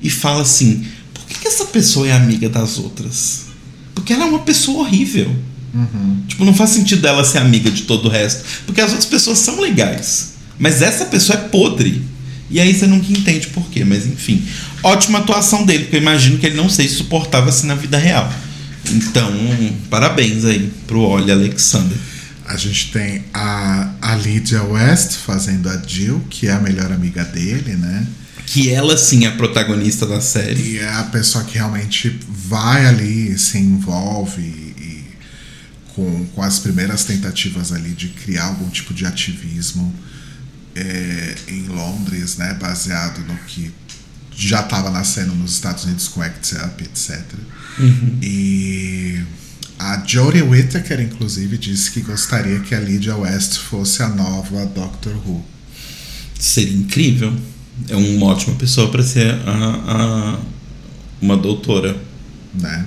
e 0.02 0.10
fala 0.10 0.42
assim: 0.42 0.86
por 1.14 1.26
que, 1.26 1.40
que 1.40 1.48
essa 1.48 1.66
pessoa 1.66 2.08
é 2.08 2.14
amiga 2.14 2.50
das 2.50 2.78
outras? 2.78 3.46
Porque 3.94 4.14
ela 4.14 4.26
é 4.26 4.28
uma 4.28 4.40
pessoa 4.40 4.80
horrível. 4.80 5.36
Uhum. 5.74 6.24
Tipo, 6.28 6.46
não 6.46 6.54
faz 6.54 6.72
sentido 6.72 7.06
ela 7.06 7.24
ser 7.24 7.40
amiga 7.40 7.70
de 7.70 7.84
todo 7.84 8.06
o 8.08 8.10
resto. 8.10 8.44
Porque 8.66 8.82
as 8.82 8.92
outras 8.92 9.10
pessoas 9.10 9.40
são 9.40 9.60
legais. 9.60 10.34
Mas 10.58 10.82
essa 10.82 11.06
pessoa 11.06 11.38
é 11.38 11.42
podre. 11.50 12.02
E 12.50 12.60
aí 12.60 12.74
você 12.74 12.88
nunca 12.88 13.12
entende 13.12 13.48
por 13.48 13.70
quê, 13.70 13.84
mas 13.84 14.08
enfim. 14.08 14.44
Ótima 14.82 15.20
atuação 15.20 15.66
dele, 15.66 15.84
porque 15.84 15.98
eu 15.98 16.02
imagino 16.02 16.38
que 16.38 16.46
ele 16.48 16.56
não 16.56 16.68
sei 16.70 16.88
se 16.88 16.96
suportava 16.96 17.50
assim 17.50 17.68
na 17.68 17.76
vida 17.76 17.98
real. 17.98 18.32
Então, 18.92 19.32
parabéns 19.90 20.46
aí 20.46 20.72
pro 20.88 21.02
Olha 21.02 21.34
Alexander. 21.34 21.98
A 22.46 22.58
gente 22.58 22.92
tem 22.92 23.24
a, 23.34 23.94
a 24.02 24.16
Lydia 24.16 24.64
West 24.64 25.18
fazendo 25.18 25.70
a 25.70 25.78
Jill, 25.78 26.20
que 26.30 26.48
é 26.48 26.52
a 26.52 26.60
melhor 26.60 26.92
amiga 26.92 27.24
dele, 27.24 27.76
né? 27.76 28.08
Que 28.48 28.72
ela 28.72 28.98
sim 28.98 29.26
é 29.26 29.28
a 29.28 29.32
protagonista 29.34 30.08
da 30.08 30.20
série. 30.20 30.62
E 30.62 30.78
é 30.80 30.90
a 30.90 31.04
pessoa 31.04 31.44
que 31.44 31.56
realmente 31.56 32.20
vai 32.28 32.88
ali, 32.88 33.38
se 33.38 33.60
envolve 33.60 34.42
e, 34.42 35.04
com, 35.94 36.26
com 36.34 36.42
as 36.42 36.58
primeiras 36.58 37.04
tentativas 37.04 37.72
ali 37.72 37.92
de 37.92 38.08
criar 38.10 38.46
algum 38.46 38.70
tipo 38.70 38.94
de 38.94 39.06
ativismo 39.06 39.94
é, 40.76 41.36
em 41.48 41.68
Londres, 41.68 42.38
né, 42.38 42.56
baseado 42.60 43.20
no 43.28 43.36
que 43.40 43.72
já 44.36 44.62
estava 44.62 44.90
nascendo 44.90 45.36
nos 45.36 45.52
Estados 45.52 45.84
Unidos 45.84 46.08
com 46.08 46.22
Act 46.22 46.56
Up, 46.56 46.84
etc. 46.84 47.22
Uhum. 47.80 48.18
E 48.22 49.22
a 49.78 50.04
Jodie 50.06 50.42
Whittaker, 50.42 51.00
inclusive, 51.00 51.58
disse 51.58 51.92
que 51.92 52.02
gostaria 52.02 52.60
que 52.60 52.76
a 52.76 52.80
Lydia 52.80 53.16
West 53.16 53.60
fosse 53.60 54.04
a 54.04 54.10
nova 54.10 54.66
Doctor 54.66 55.16
Who. 55.26 55.44
Seria 56.38 56.74
incrível. 56.78 57.34
É 57.88 57.96
uma 57.96 58.28
ótima 58.28 58.56
pessoa 58.56 58.90
para 58.92 59.04
ser 59.04 59.34
a, 59.46 60.36
a, 60.36 60.40
uma 61.22 61.38
doutora. 61.38 61.98
Né? 62.54 62.86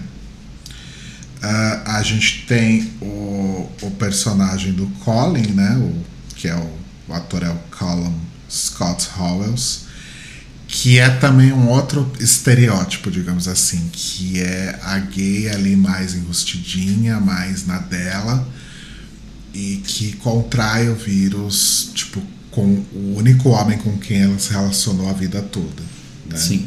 Uh, 1.42 1.90
a 1.90 2.02
gente 2.02 2.44
tem 2.46 2.90
o, 3.00 3.68
o 3.83 3.90
personagem 3.98 4.72
do 4.72 4.87
Colin, 5.05 5.52
né? 5.52 5.76
O, 5.76 5.94
que 6.37 6.46
é 6.46 6.55
o 6.55 6.83
o 7.12 7.14
ator 7.14 7.42
é 7.42 7.50
o 7.50 7.59
Callum 7.70 8.14
Scott 8.50 9.09
Howells, 9.18 9.87
que 10.72 10.98
é 10.98 11.11
também 11.11 11.52
um 11.52 11.68
outro 11.68 12.11
estereótipo, 12.18 13.11
digamos 13.11 13.46
assim, 13.46 13.90
que 13.92 14.40
é 14.40 14.80
a 14.82 14.98
gay 15.00 15.50
ali 15.50 15.76
mais 15.76 16.14
enrustidinha, 16.14 17.20
mais 17.20 17.66
na 17.66 17.76
dela, 17.76 18.48
e 19.52 19.82
que 19.87 20.12
contrai 20.12 20.88
o 20.88 20.94
vírus, 20.94 21.90
tipo, 21.94 22.22
com 22.50 22.82
o 22.94 23.16
único 23.18 23.50
homem 23.50 23.76
com 23.76 23.98
quem 23.98 24.22
ela 24.22 24.38
se 24.38 24.50
relacionou 24.50 25.11
a 25.11 25.12
vida 25.12 25.42
toda. 25.42 25.82
Né? 26.30 26.38
Sim. 26.38 26.66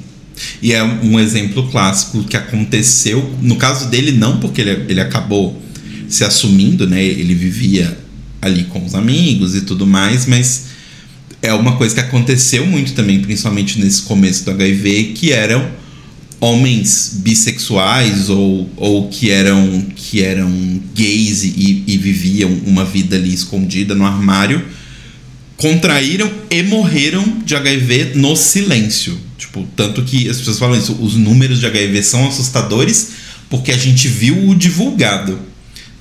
E 0.61 0.71
é 0.71 0.83
um 0.83 1.19
exemplo 1.19 1.67
clássico 1.71 2.23
que 2.25 2.37
aconteceu. 2.37 3.35
No 3.41 3.55
caso 3.55 3.89
dele, 3.89 4.11
não 4.11 4.39
porque 4.39 4.61
ele, 4.61 4.85
ele 4.87 5.01
acabou 5.01 5.59
se 6.07 6.23
assumindo, 6.23 6.87
né? 6.87 7.03
Ele 7.03 7.33
vivia 7.33 7.97
ali 8.39 8.65
com 8.65 8.85
os 8.85 8.93
amigos 8.93 9.55
e 9.55 9.61
tudo 9.61 9.87
mais, 9.87 10.27
mas 10.27 10.74
é 11.45 11.53
uma 11.53 11.77
coisa 11.77 11.93
que 11.93 12.01
aconteceu 12.01 12.65
muito 12.65 12.93
também, 12.93 13.21
principalmente 13.21 13.79
nesse 13.79 14.01
começo 14.03 14.43
do 14.45 14.51
HIV, 14.51 15.13
que 15.15 15.31
eram 15.31 15.65
homens 16.39 17.19
bissexuais 17.23 18.29
ou, 18.29 18.69
ou 18.75 19.07
que 19.07 19.31
eram 19.31 19.85
que 19.95 20.21
eram 20.21 20.51
gays 20.93 21.43
e, 21.43 21.83
e 21.87 21.97
viviam 21.97 22.51
uma 22.65 22.83
vida 22.83 23.15
ali 23.15 23.33
escondida 23.33 23.95
no 23.95 24.05
armário 24.05 24.61
contraíram 25.57 26.29
e 26.49 26.63
morreram 26.63 27.39
de 27.45 27.55
HIV 27.55 28.11
no 28.15 28.35
silêncio. 28.35 29.17
Tipo, 29.37 29.65
tanto 29.75 30.03
que 30.03 30.29
as 30.29 30.37
pessoas 30.37 30.59
falam 30.59 30.77
isso, 30.77 30.97
os 31.01 31.15
números 31.15 31.59
de 31.59 31.65
HIV 31.65 32.03
são 32.03 32.27
assustadores 32.27 33.11
porque 33.49 33.71
a 33.71 33.77
gente 33.77 34.07
viu 34.07 34.49
o 34.49 34.55
divulgado. 34.55 35.39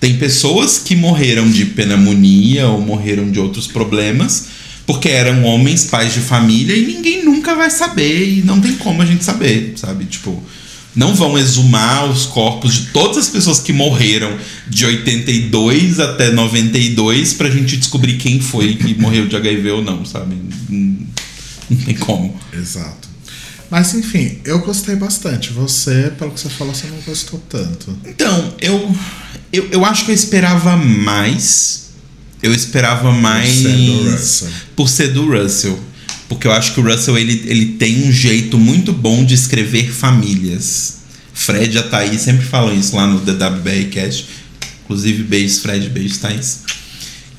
Tem 0.01 0.17
pessoas 0.19 0.79
que 0.79 0.97
morreram 0.97 1.49
de 1.49 1.65
pneumonia 1.67 2.69
ou 2.69 2.81
morreram 2.81 3.31
de 3.31 3.39
outros 3.39 3.67
problemas 3.67 4.47
porque 4.87 5.09
eram 5.09 5.45
homens, 5.45 5.85
pais 5.85 6.13
de 6.13 6.21
família 6.21 6.77
e 6.77 6.87
ninguém 6.87 7.25
nunca 7.25 7.55
vai 7.55 7.71
saber 7.71 8.29
e 8.29 8.43
não 8.43 8.61
tem 8.61 8.75
como 8.75 9.03
a 9.03 9.07
gente 9.07 9.25
saber, 9.25 9.75
sabe? 9.77 10.05
Tipo, 10.05 10.43
não 10.95 11.15
vão 11.15 11.37
exumar 11.37 12.09
os 12.09 12.27
corpos 12.27 12.75
de 12.75 12.87
todas 12.87 13.17
as 13.17 13.29
pessoas 13.29 13.59
que 13.59 13.73
morreram 13.73 14.37
de 14.69 14.87
82 14.87 15.99
até 15.99 16.31
92 16.31 17.33
pra 17.35 17.51
gente 17.51 17.77
descobrir 17.77 18.17
quem 18.17 18.41
foi 18.41 18.77
que 18.77 18.95
morreu 19.01 19.27
de 19.27 19.35
HIV 19.35 19.71
ou 19.71 19.83
não, 19.83 20.05
sabe? 20.05 20.37
Não 20.69 21.79
tem 21.85 21.95
como. 21.95 22.39
Exato. 22.53 23.09
Mas 23.71 23.95
enfim, 23.95 24.39
eu 24.45 24.61
gostei 24.61 24.95
bastante. 24.95 25.53
Você, 25.53 26.13
pelo 26.17 26.31
que 26.31 26.41
você 26.41 26.49
falou, 26.49 26.73
você 26.73 26.87
não 26.87 27.01
gostou 27.01 27.43
tanto. 27.49 27.97
Então, 28.05 28.55
eu, 28.61 28.95
eu, 29.53 29.69
eu 29.71 29.85
acho 29.85 30.05
que 30.05 30.13
eu 30.13 30.15
esperava 30.15 30.77
mais. 30.77 31.84
Eu 32.45 32.53
esperava 32.53 33.11
mais. 33.11 33.49
Por 33.49 33.63
ser 33.63 33.77
do 33.77 34.11
Russell. 34.11 34.49
Por 34.77 34.89
ser 34.89 35.09
do 35.09 35.31
Russell. 35.31 35.81
Porque 36.29 36.47
eu 36.47 36.53
acho 36.53 36.75
que 36.75 36.81
o 36.81 36.83
Russell 36.83 37.17
ele, 37.17 37.43
ele 37.47 37.67
tem 37.79 38.07
um 38.07 38.13
jeito 38.13 38.59
muito 38.59 38.93
bom 38.93 39.25
de 39.25 39.33
escrever 39.33 39.91
famílias. 39.91 40.97
Fred 41.33 41.75
e 41.75 41.79
a 41.79 41.83
Thaís 41.83 42.21
sempre 42.21 42.45
falam 42.45 42.79
isso 42.79 42.95
lá 42.95 43.07
no 43.07 43.21
DWBR 43.21 43.87
Cast. 43.87 44.27
Inclusive, 44.85 45.23
beijos, 45.23 45.61
Fred, 45.61 45.89
beijos, 45.89 46.19
Thaís. 46.19 46.61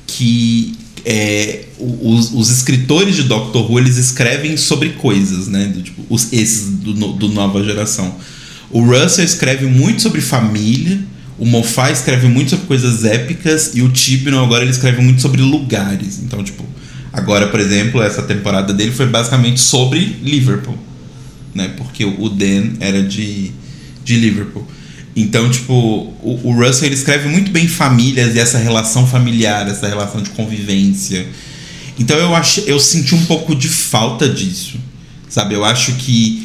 Que 0.07 0.73
é, 1.05 1.65
os, 1.77 2.33
os, 2.33 2.49
escritores 2.49 3.15
de 3.15 3.23
Doctor 3.23 3.69
Who 3.69 3.77
eles 3.77 3.97
escrevem 3.97 4.57
sobre 4.57 4.89
coisas, 4.93 5.47
né? 5.47 5.67
Do, 5.67 5.83
tipo, 5.83 6.03
os, 6.09 6.33
esses 6.33 6.65
do, 6.79 6.93
do 7.13 7.27
nova 7.27 7.63
geração. 7.63 8.15
O 8.71 8.81
Russell 8.81 9.23
escreve 9.23 9.67
muito 9.67 10.01
sobre 10.01 10.19
família, 10.19 10.99
o 11.37 11.45
Moffat 11.45 11.91
escreve 11.93 12.27
muito 12.27 12.51
sobre 12.51 12.65
coisas 12.65 13.03
épicas 13.03 13.71
e 13.73 13.81
o 13.81 13.89
Tibnon 13.89 14.43
agora 14.43 14.63
ele 14.63 14.71
escreve 14.71 15.01
muito 15.01 15.21
sobre 15.21 15.41
lugares. 15.41 16.19
Então, 16.19 16.43
tipo, 16.43 16.65
agora, 17.11 17.47
por 17.47 17.59
exemplo, 17.59 18.01
essa 18.01 18.21
temporada 18.21 18.73
dele 18.73 18.91
foi 18.91 19.07
basicamente 19.07 19.59
sobre 19.59 19.99
Liverpool, 20.23 20.77
né? 21.53 21.73
Porque 21.77 22.05
o 22.05 22.29
Dan 22.29 22.75
era 22.79 23.03
de, 23.03 23.51
de 24.03 24.15
Liverpool. 24.15 24.65
Então, 25.15 25.49
tipo, 25.49 25.73
o, 25.73 26.39
o, 26.43 26.53
Russell 26.53 26.87
ele 26.87 26.95
escreve 26.95 27.29
muito 27.29 27.49
bem 27.51 27.67
famílias 27.67 28.35
e 28.35 28.39
essa 28.39 28.57
relação 28.57 29.07
familiar, 29.07 29.67
essa 29.67 29.87
relação 29.87 30.21
de 30.21 30.29
convivência. 30.31 31.25
Então 31.97 32.17
eu 32.17 32.35
acho, 32.35 32.61
eu 32.61 32.79
senti 32.79 33.15
um 33.15 33.25
pouco 33.25 33.55
de 33.55 33.69
falta 33.69 34.27
disso, 34.27 34.77
sabe? 35.29 35.53
Eu 35.53 35.63
acho 35.63 35.93
que 35.93 36.44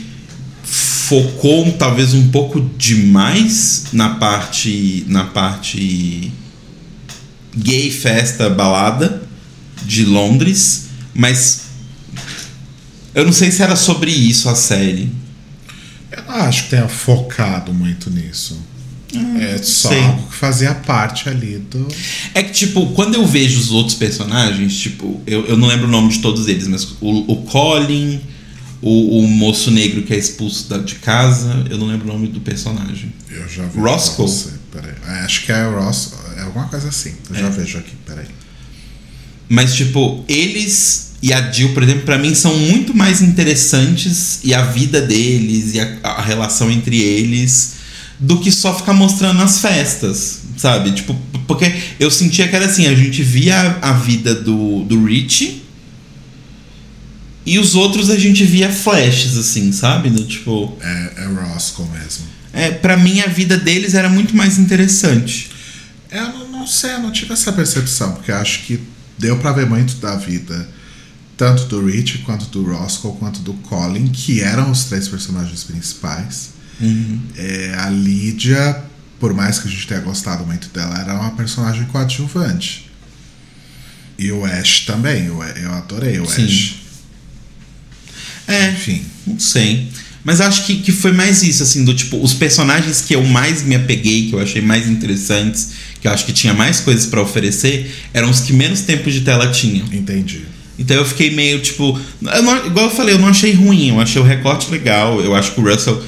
focou 1.11 1.73
talvez 1.73 2.15
um 2.15 2.29
pouco 2.29 2.61
demais 2.79 3.87
na 3.93 4.11
parte 4.11 5.05
na 5.09 5.25
parte 5.25 6.33
gay 7.53 7.91
festa 7.91 8.49
balada 8.49 9.21
de 9.85 10.05
Londres, 10.05 10.87
mas 11.13 11.63
eu 13.13 13.25
não 13.25 13.33
sei 13.33 13.51
se 13.51 13.61
era 13.61 13.75
sobre 13.75 14.13
isso 14.13 14.49
a 14.49 14.55
série. 14.55 15.11
Eu 16.13 16.23
não 16.29 16.35
acho 16.43 16.65
que 16.65 16.71
tenha 16.71 16.89
focado 16.89 17.75
muito 17.75 18.09
nisso. 18.09 18.57
é 19.41 19.59
só 19.59 19.89
sei. 19.89 20.01
algo 20.05 20.29
que 20.29 20.37
fazia 20.37 20.75
parte 20.77 21.29
ali 21.29 21.59
do. 21.59 21.89
É 22.33 22.41
que, 22.45 22.53
tipo, 22.53 22.87
quando 22.93 23.17
eu 23.17 23.27
vejo 23.27 23.59
os 23.59 23.73
outros 23.73 23.97
personagens, 23.97 24.79
tipo, 24.79 25.21
eu, 25.27 25.45
eu 25.47 25.57
não 25.57 25.67
lembro 25.67 25.89
o 25.89 25.91
nome 25.91 26.11
de 26.11 26.21
todos 26.21 26.47
eles, 26.47 26.69
mas 26.69 26.85
o, 27.01 27.33
o 27.33 27.37
Colin, 27.43 28.21
o, 28.83 29.19
o 29.21 29.29
moço 29.29 29.71
negro 29.71 30.03
que 30.03 30.15
é 30.15 30.19
expulso 30.19 30.69
da- 30.69 30.79
de 30.79 30.97
casa, 30.97 31.65
eu 31.71 31.77
não 31.79 31.87
lembro 31.87 32.09
o 32.09 32.13
nome 32.13 32.29
do 32.29 32.41
personagem. 32.41 33.13
Eu 33.31 33.49
já 33.49 33.65
vi. 33.67 33.79
Roscoe? 33.79 34.27
É, 35.07 35.11
Acho 35.25 35.45
que 35.45 35.53
é 35.53 35.65
Ross. 35.65 36.13
É 36.37 36.43
alguma 36.43 36.67
coisa 36.69 36.89
assim. 36.89 37.13
Eu 37.29 37.37
já 37.37 37.47
É. 37.47 37.51
vejo 37.51 37.77
aqui, 37.79 37.93
peraí. 38.07 38.27
Mas, 39.49 39.75
tipo, 39.75 40.25
eles 40.29 41.11
e 41.23 41.33
a 41.35 41.51
Jill, 41.53 41.75
por 41.75 41.83
exemplo, 41.83 42.03
pra 42.03 42.17
mim 42.17 42.35
são 42.35 42.57
muito 42.57 42.97
mais 42.97 43.21
interessantes 43.21 44.39
e 44.43 44.55
a 44.55 44.63
vida 44.65 45.03
deles 45.03 45.75
e 45.75 45.81
a, 45.81 45.99
a 46.03 46.23
relação 46.23 46.71
entre 46.71 46.99
eles 46.99 47.73
do 48.19 48.39
que 48.41 48.51
só 48.51 48.75
ficar 48.75 48.93
mostrando 48.95 49.43
as 49.43 49.59
festas, 49.61 50.41
sabe? 50.57 50.93
Tipo, 50.93 51.15
porque 51.47 51.71
eu 51.99 52.11
sentia 52.11 52.49
que 52.49 52.57
era 52.57 52.67
assim, 52.67 52.87
a 52.87 52.95
gente 52.95 53.23
via 53.23 53.79
a, 53.83 53.91
a 53.91 53.93
vida 53.95 54.35
do, 54.35 54.83
do 54.85 55.05
Rich 55.05 55.63
e 57.47 57.59
os 57.59 57.75
outros 57.75 58.11
a 58.11 58.19
gente 58.19 58.45
via 58.45 58.71
flashes, 58.71 59.37
assim, 59.37 59.73
sabe? 59.73 60.11
Do, 60.11 60.25
tipo, 60.25 60.77
É, 60.81 61.13
é 61.23 61.25
Roscoe 61.27 61.87
mesmo. 61.89 62.25
é, 62.53 62.71
pra 62.71 62.97
mim 62.97 63.21
a 63.21 63.27
vida 63.27 63.57
deles 63.57 63.95
era 63.95 64.09
muito 64.09 64.37
mais 64.37 64.59
interessante. 64.59 65.51
Eu 66.11 66.29
não, 66.29 66.49
não 66.51 66.67
sei, 66.67 66.93
eu 66.95 67.01
não 67.01 67.11
tive 67.13 67.33
essa 67.33 67.53
percepção, 67.53 68.13
porque 68.13 68.33
acho 68.33 68.63
que 68.63 68.81
deu 69.19 69.37
pra 69.39 69.53
ver 69.53 69.67
muito 69.67 69.97
da 69.97 70.17
vida, 70.17 70.69
tanto 71.37 71.65
do 71.67 71.87
Rich, 71.87 72.19
quanto 72.19 72.47
do 72.47 72.63
Roscoe, 72.65 73.13
quanto 73.19 73.41
do 73.41 73.53
Colin, 73.55 74.09
que 74.09 74.41
eram 74.41 74.71
os 74.71 74.85
três 74.85 75.09
personagens 75.09 75.65
principais. 75.65 76.51
É, 77.37 77.75
a 77.79 77.89
Lídia, 77.91 78.83
por 79.19 79.33
mais 79.35 79.59
que 79.59 79.69
a 79.69 79.71
gente 79.71 79.87
tenha 79.87 80.01
gostado 80.01 80.45
muito 80.47 80.69
dela, 80.71 80.99
era 80.99 81.15
uma 81.15 81.31
personagem 81.33 81.85
coadjuvante. 81.85 82.91
E 84.19 84.31
o 84.33 84.45
Ash 84.45 84.81
também, 84.87 85.27
eu, 85.27 85.43
eu 85.43 85.73
adorei 85.73 86.19
o 86.21 86.27
Sim. 86.27 86.45
Ash. 86.47 86.75
É, 88.51 88.71
Enfim, 88.73 89.03
Não 89.27 89.39
sei. 89.39 89.89
Mas 90.23 90.41
acho 90.41 90.67
que, 90.67 90.77
que 90.77 90.93
foi 90.93 91.13
mais 91.13 91.43
isso, 91.43 91.63
assim, 91.63 91.83
do 91.83 91.95
tipo, 91.95 92.23
os 92.23 92.35
personagens 92.35 93.01
que 93.01 93.15
eu 93.15 93.25
mais 93.25 93.63
me 93.63 93.75
apeguei, 93.75 94.29
que 94.29 94.35
eu 94.35 94.41
achei 94.41 94.61
mais 94.61 94.87
interessantes, 94.87 95.71
que 96.01 96.07
eu 96.07 96.13
acho 96.13 96.27
que 96.27 96.33
tinha 96.33 96.53
mais 96.53 96.79
coisas 96.81 97.07
pra 97.07 97.23
oferecer, 97.23 97.91
eram 98.13 98.29
os 98.29 98.41
que 98.41 98.53
menos 98.53 98.83
tempo 98.83 99.11
de 99.11 99.23
tela 99.23 99.51
tinham. 99.51 99.87
entendi. 99.93 100.43
Então 100.79 100.97
eu 100.97 101.05
fiquei 101.05 101.31
meio 101.31 101.61
tipo. 101.61 101.99
eu 102.23 102.43
não- 102.43 102.67
igual 102.67 102.87
eu 102.87 102.91
falei, 102.95 103.15
eu 103.15 103.19
não 103.19 103.29
achei 103.29 103.53
ruim, 103.53 103.89
eu 103.91 104.01
achei 104.01 104.21
o 104.21 104.25
recorte 104.25 104.71
legal, 104.71 105.21
eu 105.23 105.35
acho 105.35 105.53
que 105.53 105.61
o 105.61 105.65
Russell. 105.65 106.03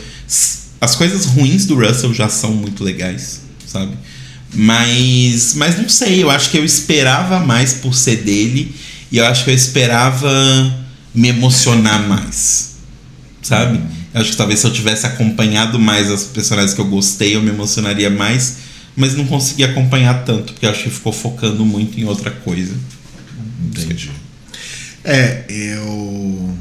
As 0.81 0.94
coisas 0.96 1.26
ruins 1.26 1.66
do 1.66 1.74
Russell 1.74 2.12
já 2.14 2.28
são 2.28 2.52
muito 2.52 2.83
legais, 2.83 3.40
sabe? 3.66 3.92
Mas. 4.55 5.55
Mas 5.55 5.78
não 5.78 5.88
sei, 5.88 6.22
eu 6.22 6.31
acho 6.31 6.50
que 6.50 6.57
eu 6.59 6.64
esperava 6.64 7.38
mais 7.40 7.74
por 7.74 7.94
ser 7.94 8.16
dele, 8.16 8.74
e 9.11 9.18
eu 9.18 9.26
acho 9.26 9.44
que 9.44 9.50
eu 9.50 9.55
esperava 9.55 10.31
me 11.14 11.29
emocionar 11.29 12.09
mais, 12.09 12.77
sabe? 13.42 13.81
Eu 14.14 14.20
acho 14.20 14.31
que 14.33 14.37
talvez 14.37 14.61
se 14.61 14.66
eu 14.66 14.72
tivesse 14.72 15.07
acompanhado 15.07 15.79
mais 15.79 16.11
as 16.11 16.25
personagens 16.25 16.75
que 16.75 16.81
eu 16.81 16.87
gostei, 16.87 17.37
eu 17.37 17.42
me 17.42 17.51
emocionaria 17.51 18.11
mais, 18.11 18.57
mas 18.94 19.14
não 19.14 19.27
consegui 19.27 19.64
acompanhar 19.64 20.25
tanto, 20.25 20.53
porque 20.53 20.66
acho 20.66 20.85
que 20.85 20.90
ficou 20.90 21.12
focando 21.12 21.64
muito 21.64 21.98
em 21.98 22.05
outra 22.05 22.31
coisa. 22.31 22.75
Entendi. 23.64 24.11
É, 25.05 25.44
eu. 25.48 26.57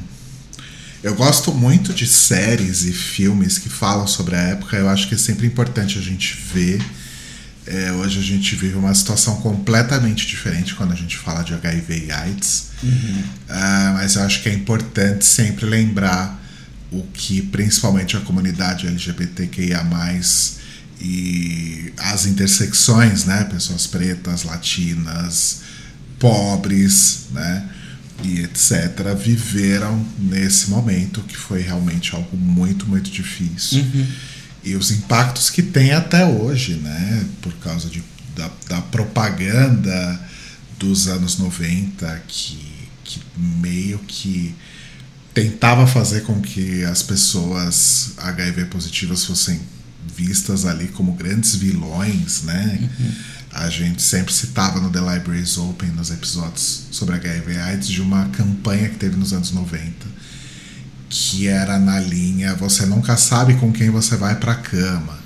Eu 1.04 1.16
gosto 1.16 1.52
muito 1.52 1.94
de 1.94 2.06
séries 2.06 2.84
e 2.84 2.94
filmes 2.94 3.58
que 3.58 3.70
falam 3.70 4.06
sobre 4.06 4.36
a 4.36 4.40
época. 4.40 4.78
Eu 4.78 4.88
acho 4.88 5.08
que 5.08 5.16
é 5.16 5.18
sempre 5.18 5.48
importante 5.48 5.98
a 5.98 6.02
gente 6.02 6.38
ver. 6.54 6.80
É, 7.74 7.90
hoje 7.94 8.20
a 8.20 8.22
gente 8.22 8.54
vive 8.54 8.76
uma 8.76 8.94
situação 8.94 9.38
completamente 9.38 10.28
diferente 10.28 10.76
quando 10.76 10.92
a 10.92 10.96
gente 10.96 11.18
fala 11.18 11.42
de 11.42 11.54
HIV 11.54 12.08
e 12.08 12.12
AIDS. 12.12 12.66
Ah, 13.48 13.92
mas 13.94 14.16
eu 14.16 14.24
acho 14.24 14.44
que 14.44 14.50
é 14.50 14.54
importante 14.54 15.24
sempre 15.24 15.66
lembrar 15.66 16.38
o 16.92 17.02
que 17.14 17.42
principalmente 17.42 18.18
a 18.18 18.20
comunidade 18.20 18.88
LGBTQIA 18.88 19.88
e 21.00 21.94
as 21.98 22.26
intersecções, 22.26 23.24
né? 23.24 23.46
Pessoas 23.46 23.88
pretas, 23.88 24.44
latinas, 24.44 25.62
pobres, 26.20 27.28
né? 27.32 27.70
E 28.22 28.42
etc., 28.42 29.16
viveram 29.18 30.06
nesse 30.20 30.70
momento 30.70 31.22
que 31.22 31.38
foi 31.38 31.62
realmente 31.62 32.14
algo 32.14 32.36
muito, 32.36 32.86
muito 32.86 33.10
difícil. 33.10 33.80
E 34.63 34.76
os 34.76 34.91
impactos 34.91 35.50
que 35.50 35.63
tem 35.63 35.91
até 35.91 36.26
hoje, 36.26 36.76
né? 36.76 37.26
Por 37.41 37.54
causa 37.56 37.89
de, 37.89 38.04
da, 38.36 38.50
da 38.67 38.82
propaganda 38.82 40.19
dos 40.78 41.08
anos 41.08 41.38
90, 41.38 42.24
que, 42.28 42.60
que 43.04 43.21
meio 43.38 44.00
que 44.00 44.56
tentava 45.34 45.88
fazer 45.88 46.21
com 46.21 46.41
que 46.41 46.84
as 46.84 47.02
pessoas 47.02 48.13
HIV 48.17 48.65
positivas 48.65 49.26
fossem 49.26 49.60
vistas 50.15 50.65
ali 50.65 50.88
como 50.89 51.13
grandes 51.13 51.56
vilões, 51.56 52.43
né? 52.43 52.89
A 53.54 53.69
gente 53.69 54.02
sempre 54.02 54.34
citava 54.34 54.80
no 54.80 54.89
The 54.89 55.00
Libraries 55.00 55.58
Open, 55.58 55.89
nos 55.89 56.10
episódios 56.10 56.86
sobre 56.91 57.15
HIV 57.15 57.58
AIDS, 57.58 57.88
de 57.88 58.02
uma 58.02 58.30
campanha 58.30 58.89
que 58.89 58.97
teve 58.97 59.17
nos 59.17 59.34
anos 59.34 59.52
90, 59.52 60.08
que 61.12 61.45
era 61.45 61.78
na 61.78 62.00
linha 62.00 62.56
Você 62.56 62.86
nunca 62.86 63.17
sabe 63.17 63.56
com 63.56 63.71
quem 63.71 63.89
você 63.89 64.15
vai 64.15 64.36
pra 64.36 64.56
cama. 64.56 65.19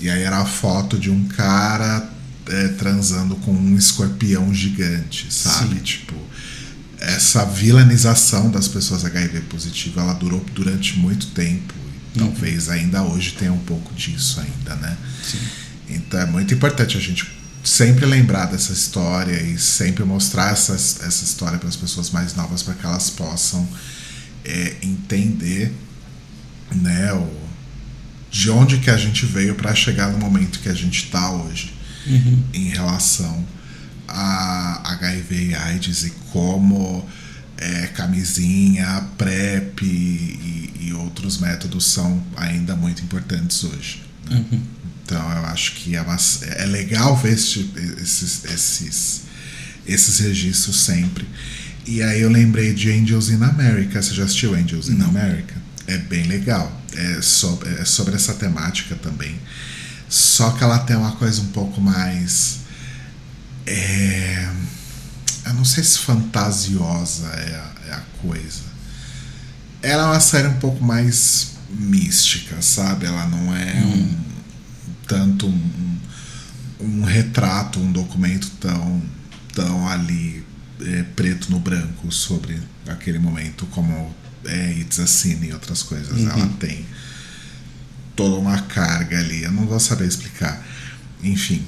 E 0.00 0.10
aí 0.10 0.22
era 0.22 0.38
a 0.38 0.44
foto 0.44 0.98
de 0.98 1.10
um 1.10 1.28
cara 1.28 2.10
é, 2.48 2.68
transando 2.68 3.36
com 3.36 3.52
um 3.52 3.76
escorpião 3.76 4.52
gigante, 4.52 5.32
sabe? 5.32 5.76
Sim. 5.76 5.80
Tipo, 5.82 6.14
essa 6.98 7.44
vilanização 7.44 8.50
das 8.50 8.66
pessoas 8.66 9.04
HIV 9.04 9.42
positivo, 9.42 10.00
ela 10.00 10.12
durou 10.12 10.44
durante 10.52 10.98
muito 10.98 11.28
tempo. 11.28 11.72
E 12.14 12.18
talvez 12.18 12.68
ainda 12.68 13.04
hoje 13.04 13.32
tenha 13.38 13.52
um 13.52 13.60
pouco 13.60 13.94
disso 13.94 14.40
ainda, 14.40 14.74
né? 14.74 14.96
Então 15.88 16.20
é 16.20 16.26
muito 16.26 16.52
importante 16.52 16.96
a 16.96 17.00
gente 17.00 17.30
sempre 17.62 18.04
lembrar 18.06 18.46
dessa 18.46 18.72
história 18.72 19.40
e 19.40 19.56
sempre 19.56 20.02
mostrar 20.02 20.50
essa, 20.50 20.72
essa 20.74 21.24
história 21.24 21.58
para 21.58 21.68
as 21.68 21.76
pessoas 21.76 22.10
mais 22.10 22.34
novas 22.34 22.60
para 22.60 22.74
que 22.74 22.84
elas 22.84 23.08
possam 23.08 23.68
é, 24.44 24.76
entender 24.82 25.72
né, 26.74 27.12
o, 27.12 27.30
de 28.30 28.50
onde 28.50 28.78
que 28.78 28.90
a 28.90 28.96
gente 28.96 29.26
veio 29.26 29.54
para 29.54 29.74
chegar 29.74 30.10
no 30.10 30.18
momento 30.18 30.58
que 30.60 30.68
a 30.68 30.74
gente 30.74 31.04
está 31.04 31.30
hoje 31.30 31.72
em 32.52 32.68
relação 32.68 33.46
a 34.08 34.80
HIV 34.94 35.48
e 35.50 35.54
AIDS 35.54 36.04
e 36.04 36.10
como 36.32 37.06
é, 37.56 37.86
camisinha, 37.88 39.06
PrEP 39.16 39.82
e, 39.84 40.70
e 40.80 40.92
outros 40.94 41.38
métodos 41.38 41.86
são 41.86 42.22
ainda 42.36 42.74
muito 42.74 43.02
importantes 43.02 43.62
hoje. 43.64 44.02
né? 44.28 44.44
Então 45.04 45.20
eu 45.32 45.46
acho 45.46 45.72
que 45.74 45.96
é, 45.96 46.04
é 46.58 46.64
legal 46.66 47.16
ver 47.16 47.34
esse- 47.34 47.70
esses, 48.00 48.44
esses, 48.44 49.22
esses 49.86 50.18
registros 50.18 50.80
sempre. 50.80 51.26
E 51.84 52.02
aí 52.02 52.20
eu 52.20 52.30
lembrei 52.30 52.72
de 52.72 52.90
Angels 52.90 53.28
in 53.28 53.42
America. 53.42 54.00
Você 54.00 54.14
já 54.14 54.24
assistiu 54.24 54.54
Angels 54.54 54.88
in 54.88 55.00
America? 55.02 55.54
É 55.86 55.98
bem 55.98 56.24
legal. 56.24 56.80
É 56.94 57.20
sobre, 57.20 57.68
é 57.70 57.84
sobre 57.84 58.14
essa 58.14 58.34
temática 58.34 58.94
também. 58.94 59.38
Só 60.08 60.50
que 60.52 60.62
ela 60.62 60.78
tem 60.80 60.94
uma 60.94 61.12
coisa 61.12 61.40
um 61.40 61.48
pouco 61.48 61.80
mais. 61.80 62.60
É, 63.66 64.48
eu 65.46 65.54
não 65.54 65.64
sei 65.64 65.82
se 65.82 65.98
fantasiosa 65.98 67.26
é 67.28 67.54
a, 67.54 67.90
é 67.90 67.94
a 67.94 68.02
coisa. 68.20 68.62
Ela 69.80 70.04
é 70.04 70.06
uma 70.06 70.20
série 70.20 70.48
um 70.48 70.58
pouco 70.58 70.84
mais 70.84 71.52
mística, 71.70 72.60
sabe? 72.62 73.06
Ela 73.06 73.26
não 73.26 73.56
é 73.56 73.74
um, 73.84 74.16
tanto 75.08 75.48
um, 75.48 75.98
um 76.80 77.04
retrato, 77.04 77.80
um 77.80 77.90
documento 77.90 78.50
tão, 78.60 79.02
tão 79.52 79.88
ali 79.88 80.41
é, 80.86 81.02
preto 81.14 81.50
no 81.50 81.58
branco 81.58 82.10
sobre 82.10 82.60
aquele 82.86 83.18
momento 83.18 83.66
como 83.66 84.14
é 84.44 84.72
It's 84.72 84.98
a 84.98 85.06
Sin 85.06 85.38
e 85.42 85.52
outras 85.52 85.82
coisas. 85.82 86.18
Ela 86.24 86.48
tem 86.58 86.84
toda 88.16 88.36
uma 88.36 88.60
carga 88.62 89.18
ali. 89.18 89.44
Eu 89.44 89.52
não 89.52 89.66
vou 89.66 89.78
saber 89.78 90.06
explicar. 90.06 90.62
Enfim, 91.22 91.64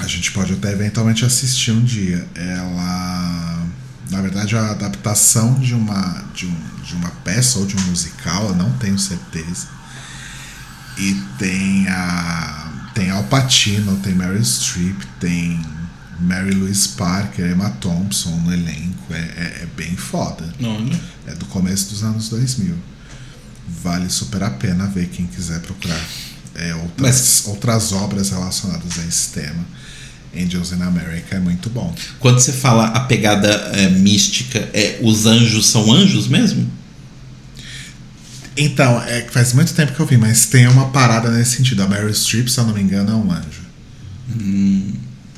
a 0.00 0.06
gente 0.06 0.32
pode 0.32 0.52
até 0.52 0.72
eventualmente 0.72 1.24
assistir 1.24 1.70
um 1.70 1.84
dia. 1.84 2.26
Ela, 2.34 3.66
na 4.10 4.20
verdade, 4.20 4.54
é 4.54 4.58
a 4.58 4.70
adaptação 4.70 5.54
de 5.54 5.74
uma, 5.74 6.24
de, 6.34 6.46
um, 6.46 6.56
de 6.84 6.94
uma 6.94 7.10
peça 7.10 7.58
ou 7.58 7.66
de 7.66 7.76
um 7.76 7.80
musical, 7.82 8.48
eu 8.48 8.54
não 8.54 8.72
tenho 8.78 8.98
certeza. 8.98 9.68
E 10.98 11.14
tem 11.38 11.88
a 11.88 12.72
tem 12.96 13.10
Al 13.10 13.24
Pacino, 13.24 13.94
tem 13.98 14.14
Meryl 14.14 14.42
Streep, 14.42 14.98
tem 15.20 15.60
Mary 16.20 16.50
Louise 16.52 16.88
Parker, 16.90 17.50
Emma 17.50 17.70
Thompson 17.80 18.30
no 18.40 18.52
elenco. 18.52 19.12
É, 19.12 19.18
é, 19.18 19.60
é 19.62 19.68
bem 19.76 19.96
foda. 19.96 20.44
Olha. 20.62 21.00
É 21.26 21.34
do 21.34 21.44
começo 21.46 21.90
dos 21.90 22.02
anos 22.02 22.28
2000. 22.28 22.74
vale 23.82 24.08
super 24.08 24.42
a 24.44 24.50
pena 24.50 24.86
ver 24.86 25.08
quem 25.08 25.26
quiser 25.26 25.60
procurar 25.60 26.00
é, 26.54 26.74
outras, 26.74 26.96
Mas- 27.00 27.42
outras 27.46 27.92
obras 27.92 28.30
relacionadas 28.30 28.98
a 28.98 29.04
esse 29.06 29.28
tema. 29.30 29.64
Angels 30.34 30.72
in 30.72 30.82
America 30.82 31.34
é 31.36 31.40
muito 31.40 31.70
bom. 31.70 31.94
Quando 32.20 32.38
você 32.40 32.52
fala 32.52 32.86
a 32.88 33.00
pegada 33.00 33.48
é, 33.74 33.88
mística, 33.90 34.58
é, 34.74 34.98
os 35.02 35.24
anjos 35.26 35.66
são 35.66 35.90
anjos 35.92 36.28
mesmo? 36.28 36.70
Então, 38.56 39.02
é 39.02 39.22
que 39.22 39.32
faz 39.32 39.52
muito 39.52 39.74
tempo 39.74 39.92
que 39.92 40.00
eu 40.00 40.06
vi, 40.06 40.16
mas 40.16 40.46
tem 40.46 40.66
uma 40.66 40.88
parada 40.88 41.30
nesse 41.30 41.56
sentido. 41.56 41.82
A 41.82 41.88
Mary 41.88 42.12
Streep, 42.14 42.48
se 42.48 42.58
eu 42.58 42.64
não 42.64 42.72
me 42.74 42.80
engano, 42.82 43.10
é 43.12 43.14
um 43.14 43.30
anjo. 43.32 43.62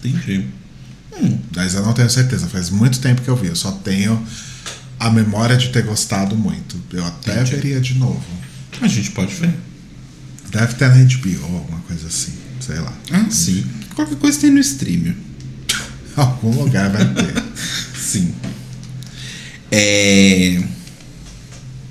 Entendi. 0.04 0.46
Mas 1.54 1.74
eu 1.74 1.82
não 1.82 1.92
tenho 1.92 2.08
certeza, 2.10 2.46
faz 2.48 2.70
muito 2.70 3.00
tempo 3.00 3.22
que 3.22 3.28
eu 3.28 3.36
vi. 3.36 3.48
Eu 3.48 3.56
só 3.56 3.72
tenho 3.72 4.24
a 4.98 5.10
memória 5.10 5.56
de 5.56 5.68
ter 5.68 5.82
gostado 5.82 6.36
muito. 6.36 6.76
Eu 6.92 7.04
até 7.04 7.34
Entendi. 7.34 7.50
veria 7.50 7.80
de 7.80 7.94
novo. 7.94 8.22
A 8.80 8.88
gente 8.88 9.10
pode 9.10 9.34
ver. 9.34 9.54
Deve 10.50 10.74
ter 10.74 10.88
na 10.88 10.94
HBO, 10.94 11.44
alguma 11.56 11.80
coisa 11.80 12.06
assim. 12.06 12.32
Sei 12.60 12.78
lá. 12.78 12.92
Ah, 13.12 13.26
sim. 13.30 13.64
Qualquer 13.94 14.16
coisa 14.16 14.40
tem 14.40 14.50
no 14.50 14.60
stream. 14.60 15.14
Algum 16.16 16.50
lugar 16.50 16.90
vai 16.90 17.04
ter. 17.14 17.42
Sim. 17.94 18.34
É. 19.70 20.60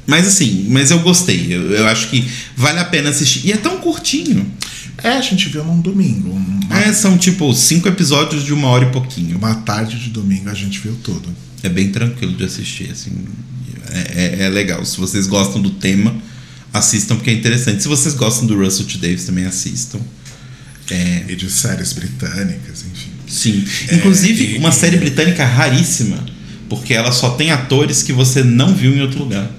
Mas 0.05 0.27
assim, 0.27 0.67
mas 0.69 0.89
eu 0.89 0.99
gostei. 0.99 1.53
Eu, 1.53 1.71
eu 1.71 1.87
acho 1.87 2.09
que 2.09 2.29
vale 2.55 2.79
a 2.79 2.85
pena 2.85 3.09
assistir. 3.09 3.45
E 3.45 3.51
é 3.51 3.57
tão 3.57 3.79
curtinho. 3.79 4.51
É, 5.07 5.17
a 5.17 5.21
gente 5.21 5.49
viu 5.49 5.63
num 5.63 5.79
domingo. 5.81 6.29
Uma, 6.31 6.79
É, 6.79 6.91
são 6.93 7.17
tipo 7.17 7.53
cinco 7.53 7.87
episódios 7.87 8.43
de 8.43 8.53
uma 8.53 8.67
hora 8.67 8.85
e 8.85 8.91
pouquinho. 8.91 9.37
uma 9.37 9.55
tarde 9.55 9.97
de 9.99 10.09
domingo 10.09 10.49
a 10.49 10.53
gente 10.53 10.79
viu 10.79 10.95
tudo. 11.03 11.29
É 11.63 11.69
bem 11.69 11.89
tranquilo 11.91 12.35
de 12.35 12.43
assistir, 12.43 12.89
assim. 12.91 13.11
É, 13.91 14.41
é- 14.41 14.45
é 14.45 14.49
legal. 14.49 14.83
Se 14.85 14.97
vocês 14.97 15.27
gostam 15.27 15.61
do 15.61 15.69
tema, 15.71 16.15
assistam 16.73 17.15
porque 17.15 17.29
é 17.29 17.33
interessante. 17.33 17.81
Se 17.81 17.87
vocês 17.87 18.13
gostam 18.15 18.45
do 18.45 18.55
Russell 18.61 18.85
T. 18.85 18.97
Davis, 18.97 19.25
também 19.25 19.45
assistam. 19.45 19.99
É, 20.89 21.25
E 21.27 21.35
de 21.35 21.49
séries 21.49 21.91
britânicas, 21.93 22.85
enfim. 22.91 23.09
sim. 23.27 23.65
Inclusive, 23.95 24.55
e- 24.55 24.57
uma 24.57 24.71
série 24.71 24.95
britânica 24.97 25.45
raríssima, 25.45 26.17
porque 26.69 26.93
ela 26.93 27.11
só 27.11 27.31
tem 27.31 27.51
atores 27.51 28.03
que 28.03 28.13
você 28.13 28.41
não 28.43 28.73
viu 28.73 28.95
em 28.95 29.01
outro 29.01 29.19
lugar. 29.19 29.49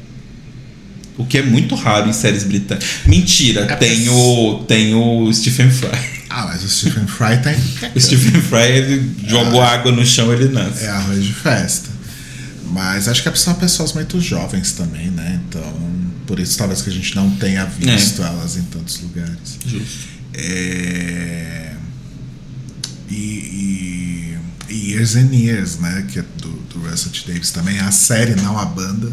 O 1.19 1.27
que 1.27 1.39
é 1.39 1.43
muito 1.43 1.75
raro 1.75 2.09
em 2.09 2.13
séries 2.13 2.45
britânicas. 2.45 2.89
Mentira, 3.05 3.63
É 3.63 3.77
tem 3.77 4.09
o, 4.09 4.65
tem 4.69 4.95
o 4.95 5.33
Stephen 5.33 5.69
Fry. 5.69 5.91
Ah, 6.31 6.47
mas 6.47 6.63
o 6.63 6.69
Stephen 6.69 7.07
Fry 7.07 7.39
tem. 7.43 7.57
O 7.95 8.01
Stephen 8.01 8.41
Fry, 8.41 8.71
ele 8.77 9.17
jogou 9.27 9.61
água 9.61 9.91
no 9.91 10.07
chão, 10.07 10.33
ele 10.33 10.49
nasce. 10.49 10.85
É 10.85 10.89
arroz 10.89 11.25
de 11.25 11.33
festa. 11.33 11.89
Mas 12.71 13.09
acho 13.09 13.23
que 13.23 13.39
são 13.39 13.55
pessoas 13.55 13.93
muito 13.95 14.21
jovens 14.21 14.73
também, 14.73 15.11
né? 15.11 15.41
Então, 15.49 15.75
por 16.27 16.39
isso 16.39 16.57
talvez 16.57 16.83
que 16.83 16.91
a 16.91 16.93
gente 16.93 17.17
não 17.17 17.31
tenha 17.31 17.65
visto 17.65 18.23
elas 18.23 18.57
em 18.57 18.63
tantos 18.63 19.01
lugares. 19.01 19.59
Justo. 19.67 20.09
É... 20.35 21.73
E, 23.11 23.15
e, 23.15 24.39
e 24.69 24.91
Years 24.93 25.17
and 25.17 25.35
Years, 25.35 25.79
né? 25.79 26.05
Que 26.07 26.21
é 26.21 26.25
do, 26.41 26.51
do 26.51 26.89
Russell 26.89 27.11
T. 27.11 27.33
Davis 27.33 27.51
também. 27.51 27.81
A 27.81 27.91
série, 27.91 28.35
não 28.37 28.59
a 28.59 28.67
banda, 28.67 29.11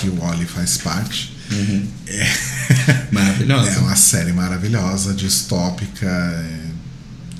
que 0.00 0.08
o 0.08 0.22
Oli 0.22 0.44
faz 0.46 0.76
parte. 0.78 1.32
É... 2.06 2.30
Maravilhosa. 3.12 3.70
é 3.70 3.78
uma 3.78 3.96
série 3.96 4.32
maravilhosa, 4.32 5.14
distópica, 5.14 6.06
é, 6.06 6.66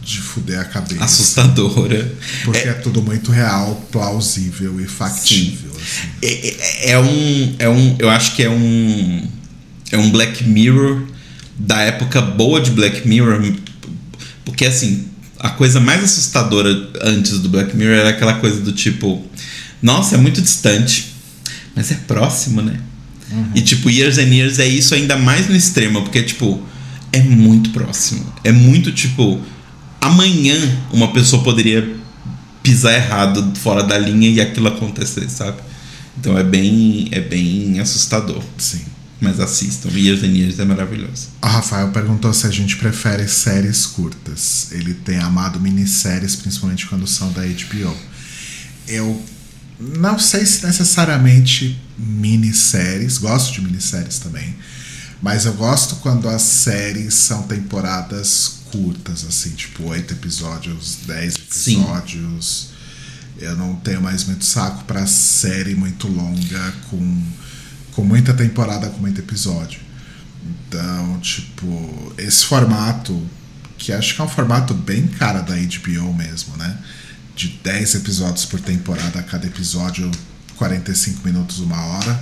de 0.02 0.20
fuder 0.20 0.60
a 0.60 0.64
cabeça. 0.64 1.04
Assustadora. 1.04 2.14
Porque 2.44 2.58
é, 2.60 2.72
tudo 2.74 3.02
muito 3.02 3.30
real, 3.32 3.74
plausível 3.90 4.80
e 4.80 4.86
factível. 4.86 5.70
assim. 5.74 6.08
É, 6.22 6.48
é- 6.48 6.90
é 6.92 6.98
um, 6.98 7.54
é 7.58 7.68
um. 7.68 7.96
Eu 7.98 8.08
acho 8.08 8.34
que 8.36 8.42
é 8.42 8.50
um. 8.50 9.28
É 9.90 9.98
um 9.98 10.10
Black 10.10 10.44
Mirror 10.44 11.02
da 11.58 11.80
época 11.80 12.20
boa 12.20 12.60
de 12.60 12.70
Black 12.70 13.06
Mirror. 13.06 13.52
Porque 14.44 14.66
assim, 14.66 15.08
a 15.38 15.50
coisa 15.50 15.80
mais 15.80 16.02
assustadora 16.02 16.70
antes 17.02 17.38
do 17.40 17.48
Black 17.48 17.76
Mirror 17.76 17.94
era 17.96 18.10
aquela 18.10 18.34
coisa 18.34 18.60
do 18.60 18.72
tipo. 18.72 19.24
Nossa, 19.82 20.14
é 20.14 20.18
muito 20.18 20.40
distante. 20.40 21.15
Mas 21.76 21.92
é 21.92 21.94
próximo, 21.94 22.62
né? 22.62 22.80
E 23.54 23.60
tipo, 23.60 23.90
Years 23.90 24.18
and 24.18 24.34
Years 24.34 24.58
é 24.58 24.66
isso 24.66 24.94
ainda 24.94 25.16
mais 25.16 25.48
no 25.48 25.54
extremo, 25.54 26.02
porque 26.02 26.22
tipo, 26.22 26.62
é 27.12 27.20
muito 27.20 27.70
próximo. 27.70 28.24
É 28.42 28.52
muito 28.52 28.90
tipo. 28.92 29.40
Amanhã 30.00 30.54
uma 30.92 31.12
pessoa 31.12 31.42
poderia 31.42 31.96
pisar 32.62 32.94
errado 32.94 33.52
fora 33.56 33.82
da 33.82 33.98
linha 33.98 34.28
e 34.28 34.40
aquilo 34.40 34.68
acontecer, 34.68 35.28
sabe? 35.28 35.58
Então 36.18 36.38
é 36.38 36.44
bem, 36.44 37.08
é 37.10 37.20
bem 37.20 37.80
assustador. 37.80 38.42
Sim. 38.56 38.82
Mas 39.20 39.40
assistam, 39.40 39.88
Years 39.90 40.22
and 40.22 40.36
Years 40.36 40.58
é 40.58 40.64
maravilhoso. 40.64 41.28
O 41.42 41.46
Rafael 41.46 41.88
perguntou 41.88 42.32
se 42.34 42.46
a 42.46 42.50
gente 42.50 42.76
prefere 42.76 43.26
séries 43.26 43.86
curtas. 43.86 44.68
Ele 44.72 44.92
tem 44.92 45.18
amado 45.18 45.58
minisséries, 45.58 46.36
principalmente 46.36 46.86
quando 46.86 47.06
são 47.06 47.32
da 47.32 47.42
HBO. 47.42 47.96
Eu 48.86 49.20
não 49.78 50.18
sei 50.18 50.44
se 50.46 50.64
necessariamente 50.64 51.80
minisséries, 51.98 53.18
gosto 53.18 53.52
de 53.52 53.60
minisséries 53.60 54.18
também, 54.18 54.54
mas 55.20 55.46
eu 55.46 55.54
gosto 55.54 55.96
quando 55.96 56.28
as 56.28 56.42
séries 56.42 57.14
são 57.14 57.42
temporadas 57.42 58.56
curtas, 58.70 59.24
assim, 59.24 59.50
tipo 59.50 59.84
oito 59.84 60.12
episódios, 60.12 60.98
dez 61.06 61.34
Sim. 61.50 61.80
episódios. 61.80 62.68
Eu 63.38 63.54
não 63.56 63.76
tenho 63.76 64.00
mais 64.00 64.24
muito 64.24 64.44
saco 64.44 64.84
pra 64.84 65.06
série 65.06 65.74
muito 65.74 66.08
longa, 66.08 66.74
com, 66.90 67.22
com 67.92 68.02
muita 68.02 68.32
temporada, 68.32 68.88
com 68.88 68.98
muito 68.98 69.20
episódio. 69.20 69.80
Então, 70.68 71.20
tipo, 71.20 72.14
esse 72.16 72.44
formato, 72.44 73.26
que 73.76 73.92
acho 73.92 74.14
que 74.14 74.20
é 74.20 74.24
um 74.24 74.28
formato 74.28 74.72
bem 74.72 75.06
cara 75.06 75.40
da 75.40 75.54
HBO 75.54 76.14
mesmo, 76.14 76.56
né? 76.56 76.78
De 77.36 77.48
10 77.62 77.96
episódios 77.96 78.46
por 78.46 78.58
temporada, 78.60 79.22
cada 79.22 79.46
episódio 79.46 80.10
45 80.56 81.20
minutos, 81.26 81.58
uma 81.60 81.78
hora, 81.78 82.18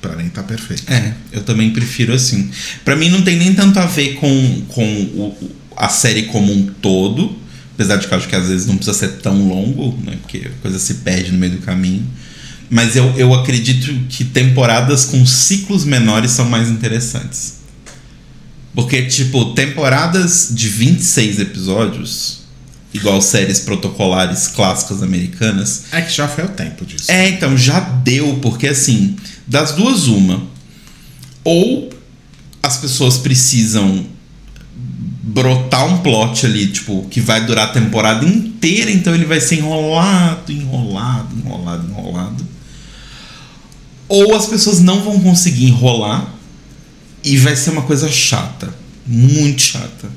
pra 0.00 0.16
mim 0.16 0.30
tá 0.30 0.42
perfeito. 0.42 0.90
É, 0.90 1.12
eu 1.32 1.42
também 1.42 1.70
prefiro 1.70 2.14
assim. 2.14 2.50
Pra 2.84 2.96
mim 2.96 3.10
não 3.10 3.20
tem 3.22 3.36
nem 3.36 3.54
tanto 3.54 3.78
a 3.78 3.84
ver 3.84 4.14
com, 4.14 4.62
com 4.68 4.84
o- 4.84 5.50
a 5.76 5.88
série 5.90 6.22
como 6.24 6.50
um 6.50 6.66
todo, 6.80 7.36
apesar 7.74 7.96
de 7.96 8.06
que 8.08 8.14
eu 8.14 8.18
acho 8.18 8.26
que 8.28 8.34
às 8.36 8.48
vezes 8.48 8.66
não 8.66 8.76
precisa 8.78 8.96
ser 8.96 9.18
tão 9.18 9.46
longo, 9.46 9.98
né? 10.02 10.16
Porque 10.22 10.38
a 10.48 10.62
coisa 10.62 10.78
se 10.78 10.94
perde 10.94 11.30
no 11.30 11.38
meio 11.38 11.52
do 11.52 11.58
caminho. 11.58 12.06
Mas 12.70 12.96
eu, 12.96 13.12
eu 13.18 13.34
acredito 13.34 13.92
que 14.08 14.24
temporadas 14.24 15.04
com 15.04 15.26
ciclos 15.26 15.84
menores 15.84 16.30
são 16.30 16.48
mais 16.48 16.70
interessantes. 16.70 17.56
Porque, 18.74 19.02
tipo, 19.02 19.52
temporadas 19.52 20.48
de 20.50 20.68
26 20.68 21.38
episódios, 21.38 22.43
igual 22.94 23.20
séries 23.20 23.60
protocolares 23.60 24.46
clássicas 24.48 25.02
americanas, 25.02 25.84
É 25.92 26.00
que 26.00 26.12
já 26.12 26.26
foi 26.28 26.44
o 26.44 26.48
tempo 26.48 26.86
disso. 26.86 27.10
é, 27.10 27.28
então 27.28 27.56
já 27.56 27.80
deu, 27.80 28.38
porque 28.40 28.68
assim, 28.68 29.16
das 29.46 29.72
duas, 29.72 30.06
uma. 30.06 30.42
Ou 31.42 31.90
as 32.62 32.78
pessoas 32.78 33.18
precisam 33.18 34.06
brotar 35.22 35.86
um 35.86 35.98
plot 35.98 36.46
ali, 36.46 36.68
tipo, 36.68 37.06
que 37.10 37.20
vai 37.20 37.44
durar 37.44 37.68
a 37.68 37.72
temporada 37.72 38.24
inteira, 38.24 38.90
então 38.90 39.14
ele 39.14 39.24
vai 39.24 39.40
ser 39.40 39.56
enrolado, 39.56 40.52
enrolado, 40.52 41.34
enrolado, 41.36 41.86
enrolado. 41.90 42.46
Ou 44.08 44.34
as 44.36 44.46
pessoas 44.46 44.80
não 44.80 45.02
vão 45.02 45.18
conseguir 45.20 45.66
enrolar 45.66 46.32
e 47.24 47.36
vai 47.38 47.56
ser 47.56 47.70
uma 47.70 47.82
coisa 47.82 48.08
chata, 48.10 48.72
muito 49.06 49.60
chata. 49.62 50.08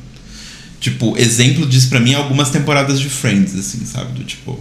Tipo, 0.79 1.17
exemplo 1.17 1.65
disso 1.65 1.89
pra 1.89 1.99
mim 1.99 2.11
é 2.11 2.15
algumas 2.15 2.49
temporadas 2.49 2.99
de 2.99 3.09
Friends, 3.09 3.55
assim, 3.55 3.83
sabe? 3.85 4.13
Do 4.13 4.23
tipo. 4.23 4.59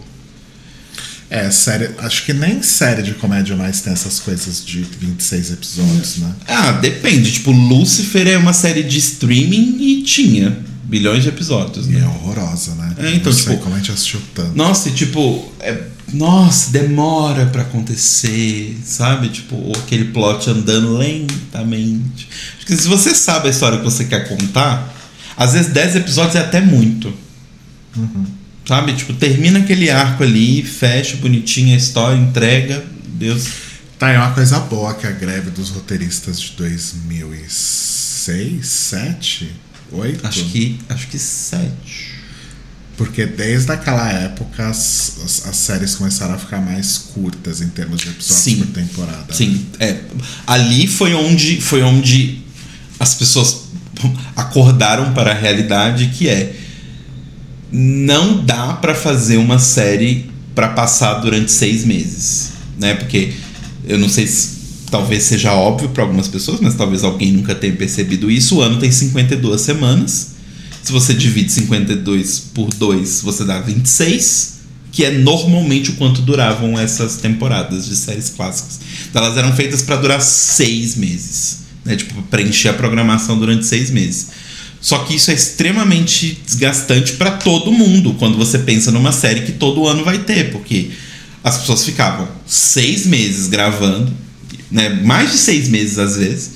É, 1.28 1.50
série. 1.50 1.90
Acho 1.98 2.24
que 2.24 2.32
nem 2.32 2.62
série 2.62 3.02
de 3.02 3.12
comédia 3.14 3.56
mais 3.56 3.80
tem 3.80 3.92
essas 3.92 4.20
coisas 4.20 4.64
de 4.64 4.82
26 5.00 5.50
episódios, 5.52 6.18
né? 6.18 6.32
Ah, 6.46 6.72
depende. 6.72 7.32
Tipo, 7.32 7.50
Lucifer 7.50 8.26
é 8.28 8.36
uma 8.38 8.52
série 8.52 8.82
de 8.84 8.96
streaming 8.98 9.76
e 9.80 10.02
tinha 10.02 10.56
bilhões 10.84 11.24
de 11.24 11.28
episódios, 11.28 11.88
E 11.88 11.96
é 11.96 12.00
né? 12.00 12.06
horrorosa, 12.06 12.76
né? 12.76 12.94
É, 12.98 13.10
então, 13.14 13.32
Não 13.32 13.38
sei 13.38 13.52
tipo- 13.54 13.64
como 13.64 13.74
a 13.74 13.78
gente 13.78 13.90
assistiu 13.90 14.20
tanto. 14.34 14.56
Nossa, 14.56 14.88
e 14.88 14.92
tipo, 14.92 15.52
é- 15.58 15.82
nossa, 16.12 16.70
demora 16.70 17.46
pra 17.46 17.62
acontecer, 17.62 18.78
sabe? 18.84 19.28
Tipo, 19.28 19.72
aquele 19.78 20.04
plot 20.06 20.48
andando 20.48 20.96
lentamente. 20.96 22.28
Acho 22.56 22.66
que 22.66 22.76
se 22.76 22.86
você 22.86 23.12
sabe 23.16 23.48
a 23.48 23.50
história 23.50 23.78
que 23.78 23.84
você 23.84 24.04
quer 24.04 24.28
contar, 24.28 24.94
às 25.36 25.52
vezes 25.52 25.72
10 25.72 25.96
episódios 25.96 26.36
é 26.36 26.40
até 26.40 26.60
muito. 26.60 27.12
Sabe? 28.66 28.94
Tipo, 28.94 29.12
termina 29.14 29.58
aquele 29.60 29.90
arco 29.90 30.22
ali, 30.22 30.62
fecha 30.62 31.16
bonitinho 31.16 31.74
a 31.74 31.76
história, 31.76 32.16
entrega. 32.16 32.84
Deus. 33.06 33.48
Tá, 33.98 34.10
é 34.10 34.18
uma 34.18 34.32
coisa 34.32 34.60
boa 34.60 34.94
que 34.94 35.06
a 35.06 35.10
greve 35.10 35.50
dos 35.50 35.70
roteiristas 35.70 36.40
de 36.40 36.52
2006, 36.52 38.66
7, 38.66 39.50
8. 39.92 40.26
Acho 40.26 40.44
que. 40.46 40.78
Acho 40.88 41.06
que 41.08 41.18
sete. 41.18 42.16
Porque 42.96 43.26
desde 43.26 43.70
aquela 43.72 44.10
época 44.10 44.66
as, 44.66 45.18
as, 45.22 45.46
as 45.46 45.56
séries 45.56 45.94
começaram 45.94 46.34
a 46.34 46.38
ficar 46.38 46.60
mais 46.60 46.96
curtas 46.96 47.60
em 47.60 47.68
termos 47.68 48.00
de 48.00 48.08
episódios 48.08 48.38
Sim. 48.38 48.56
por 48.56 48.66
temporada. 48.68 49.34
Sim, 49.34 49.66
é. 49.78 50.00
Ali 50.46 50.86
foi 50.86 51.14
onde, 51.14 51.60
foi 51.60 51.82
onde 51.82 52.42
as 52.98 53.14
pessoas 53.14 53.65
acordaram 54.36 55.12
para 55.12 55.30
a 55.30 55.34
realidade 55.34 56.06
que 56.08 56.28
é 56.28 56.54
não 57.70 58.44
dá 58.44 58.74
para 58.74 58.94
fazer 58.94 59.36
uma 59.36 59.58
série 59.58 60.30
para 60.54 60.68
passar 60.68 61.14
durante 61.14 61.52
seis 61.52 61.84
meses, 61.84 62.52
né? 62.78 62.94
Porque 62.94 63.32
eu 63.86 63.98
não 63.98 64.08
sei 64.08 64.26
se 64.26 64.56
talvez 64.90 65.24
seja 65.24 65.52
óbvio 65.52 65.90
para 65.90 66.02
algumas 66.02 66.28
pessoas, 66.28 66.60
mas 66.60 66.74
talvez 66.74 67.04
alguém 67.04 67.32
nunca 67.32 67.54
tenha 67.54 67.74
percebido 67.74 68.30
isso. 68.30 68.56
O 68.56 68.62
ano 68.62 68.78
tem 68.78 68.90
52 68.90 69.60
semanas. 69.60 70.36
Se 70.82 70.92
você 70.92 71.12
divide 71.12 71.50
52 71.52 72.38
por 72.54 72.72
2, 72.72 73.20
você 73.22 73.44
dá 73.44 73.60
26, 73.60 74.60
que 74.92 75.04
é 75.04 75.10
normalmente 75.10 75.90
o 75.90 75.94
quanto 75.94 76.22
duravam 76.22 76.78
essas 76.78 77.16
temporadas 77.16 77.86
de 77.86 77.96
séries 77.96 78.30
clássicas. 78.30 78.80
Então 79.10 79.22
elas 79.24 79.36
eram 79.36 79.52
feitas 79.54 79.82
para 79.82 79.96
durar 79.96 80.22
seis 80.22 80.96
meses, 80.96 81.65
né? 81.86 81.96
Tipo, 81.96 82.20
preencher 82.22 82.68
a 82.68 82.74
programação 82.74 83.38
durante 83.38 83.64
seis 83.64 83.90
meses. 83.90 84.28
Só 84.80 84.98
que 84.98 85.16
isso 85.16 85.30
é 85.30 85.34
extremamente 85.34 86.40
desgastante 86.44 87.14
para 87.14 87.30
todo 87.30 87.72
mundo 87.72 88.14
quando 88.14 88.36
você 88.36 88.58
pensa 88.58 88.90
numa 88.90 89.12
série 89.12 89.40
que 89.40 89.52
todo 89.52 89.86
ano 89.86 90.04
vai 90.04 90.18
ter, 90.18 90.50
porque 90.50 90.90
as 91.42 91.58
pessoas 91.58 91.84
ficavam 91.84 92.28
seis 92.46 93.06
meses 93.06 93.48
gravando, 93.48 94.12
né? 94.70 94.88
Mais 95.02 95.32
de 95.32 95.38
seis 95.38 95.68
meses 95.68 95.98
às 95.98 96.16
vezes, 96.16 96.50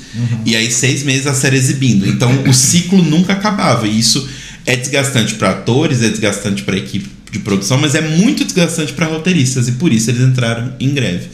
e 0.44 0.54
aí 0.54 0.70
seis 0.70 1.02
meses 1.02 1.26
a 1.26 1.34
série 1.34 1.56
exibindo. 1.56 2.06
Então 2.06 2.30
o 2.46 2.52
ciclo 2.52 3.02
nunca 3.02 3.32
acabava. 3.32 3.86
E 3.88 3.98
isso 3.98 4.28
é 4.66 4.76
desgastante 4.76 5.34
para 5.34 5.50
atores, 5.50 6.02
é 6.02 6.08
desgastante 6.08 6.62
para 6.62 6.76
equipe 6.76 7.08
de 7.32 7.38
produção, 7.38 7.78
mas 7.78 7.94
é 7.94 8.00
muito 8.00 8.44
desgastante 8.44 8.92
para 8.92 9.06
roteiristas 9.06 9.68
e 9.68 9.72
por 9.72 9.92
isso 9.92 10.10
eles 10.10 10.20
entraram 10.20 10.72
em 10.80 10.90
greve 10.90 11.28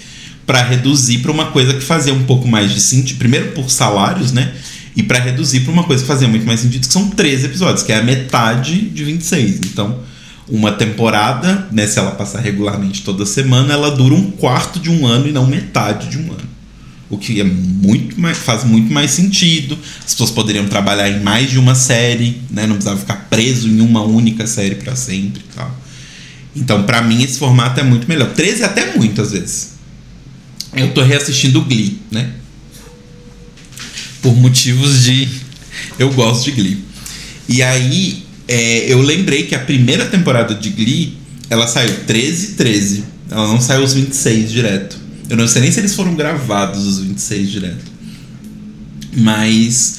para 0.46 0.62
reduzir 0.62 1.18
para 1.18 1.32
uma 1.32 1.46
coisa 1.46 1.74
que 1.74 1.80
fazia 1.80 2.14
um 2.14 2.22
pouco 2.22 2.46
mais 2.46 2.72
de 2.72 2.80
sentido, 2.80 3.18
primeiro 3.18 3.52
por 3.52 3.68
salários, 3.68 4.30
né? 4.30 4.54
E 4.94 5.02
para 5.02 5.18
reduzir 5.18 5.60
para 5.60 5.72
uma 5.72 5.84
coisa 5.84 6.02
que 6.02 6.08
fazia 6.08 6.28
muito 6.28 6.46
mais 6.46 6.60
sentido, 6.60 6.86
que 6.86 6.92
são 6.92 7.10
13 7.10 7.46
episódios, 7.46 7.82
que 7.82 7.92
é 7.92 7.96
a 7.96 8.02
metade 8.02 8.80
de 8.80 9.04
26. 9.04 9.60
Então, 9.66 9.98
uma 10.48 10.72
temporada, 10.72 11.68
né, 11.72 11.86
se 11.86 11.98
ela 11.98 12.12
passar 12.12 12.40
regularmente 12.40 13.02
toda 13.02 13.26
semana, 13.26 13.74
ela 13.74 13.90
dura 13.90 14.14
um 14.14 14.30
quarto 14.30 14.78
de 14.78 14.88
um 14.88 15.04
ano 15.06 15.28
e 15.28 15.32
não 15.32 15.46
metade 15.46 16.08
de 16.08 16.18
um 16.18 16.32
ano. 16.32 16.46
O 17.10 17.18
que 17.18 17.40
é 17.40 17.44
muito 17.44 18.18
mais, 18.18 18.38
faz 18.38 18.64
muito 18.64 18.92
mais 18.92 19.10
sentido. 19.10 19.78
As 19.98 20.12
pessoas 20.12 20.30
poderiam 20.30 20.66
trabalhar 20.66 21.08
em 21.08 21.20
mais 21.20 21.50
de 21.50 21.58
uma 21.58 21.74
série, 21.74 22.40
né? 22.50 22.66
Não 22.66 22.76
precisava 22.76 22.98
ficar 22.98 23.26
preso 23.28 23.68
em 23.68 23.80
uma 23.80 24.02
única 24.02 24.46
série 24.46 24.76
para 24.76 24.96
sempre 24.96 25.40
e 25.40 25.54
tal. 25.54 25.78
Então, 26.54 26.84
para 26.84 27.02
mim, 27.02 27.22
esse 27.22 27.38
formato 27.38 27.78
é 27.78 27.82
muito 27.84 28.08
melhor. 28.08 28.32
13 28.32 28.62
é 28.62 28.64
até 28.64 28.96
muito, 28.96 29.20
às 29.20 29.30
vezes. 29.30 29.75
Eu 30.76 30.92
tô 30.92 31.02
reassistindo 31.02 31.60
o 31.60 31.64
Glee, 31.64 31.98
né? 32.10 32.30
Por 34.20 34.36
motivos 34.36 35.02
de. 35.02 35.28
Eu 35.98 36.12
gosto 36.12 36.44
de 36.44 36.50
Glee. 36.52 36.84
E 37.48 37.62
aí, 37.62 38.24
é, 38.46 38.92
eu 38.92 39.00
lembrei 39.00 39.44
que 39.44 39.54
a 39.54 39.58
primeira 39.58 40.04
temporada 40.06 40.54
de 40.54 40.68
Glee, 40.68 41.16
ela 41.48 41.66
saiu 41.66 42.04
13 42.06 42.48
13. 42.54 43.04
Ela 43.30 43.48
não 43.48 43.60
saiu 43.60 43.82
os 43.82 43.94
26 43.94 44.50
direto. 44.50 44.98
Eu 45.28 45.36
não 45.36 45.48
sei 45.48 45.62
nem 45.62 45.72
se 45.72 45.80
eles 45.80 45.94
foram 45.94 46.14
gravados 46.14 46.86
os 46.86 46.98
26 46.98 47.50
direto. 47.50 47.84
Mas. 49.16 49.98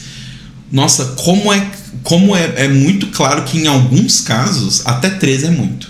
Nossa, 0.71 1.05
como 1.17 1.51
é. 1.51 1.71
Como 2.03 2.35
é, 2.35 2.53
é 2.57 2.67
muito 2.67 3.07
claro 3.07 3.43
que 3.43 3.57
em 3.57 3.67
alguns 3.67 4.21
casos, 4.21 4.85
até 4.85 5.09
13 5.09 5.47
é 5.47 5.49
muito. 5.49 5.89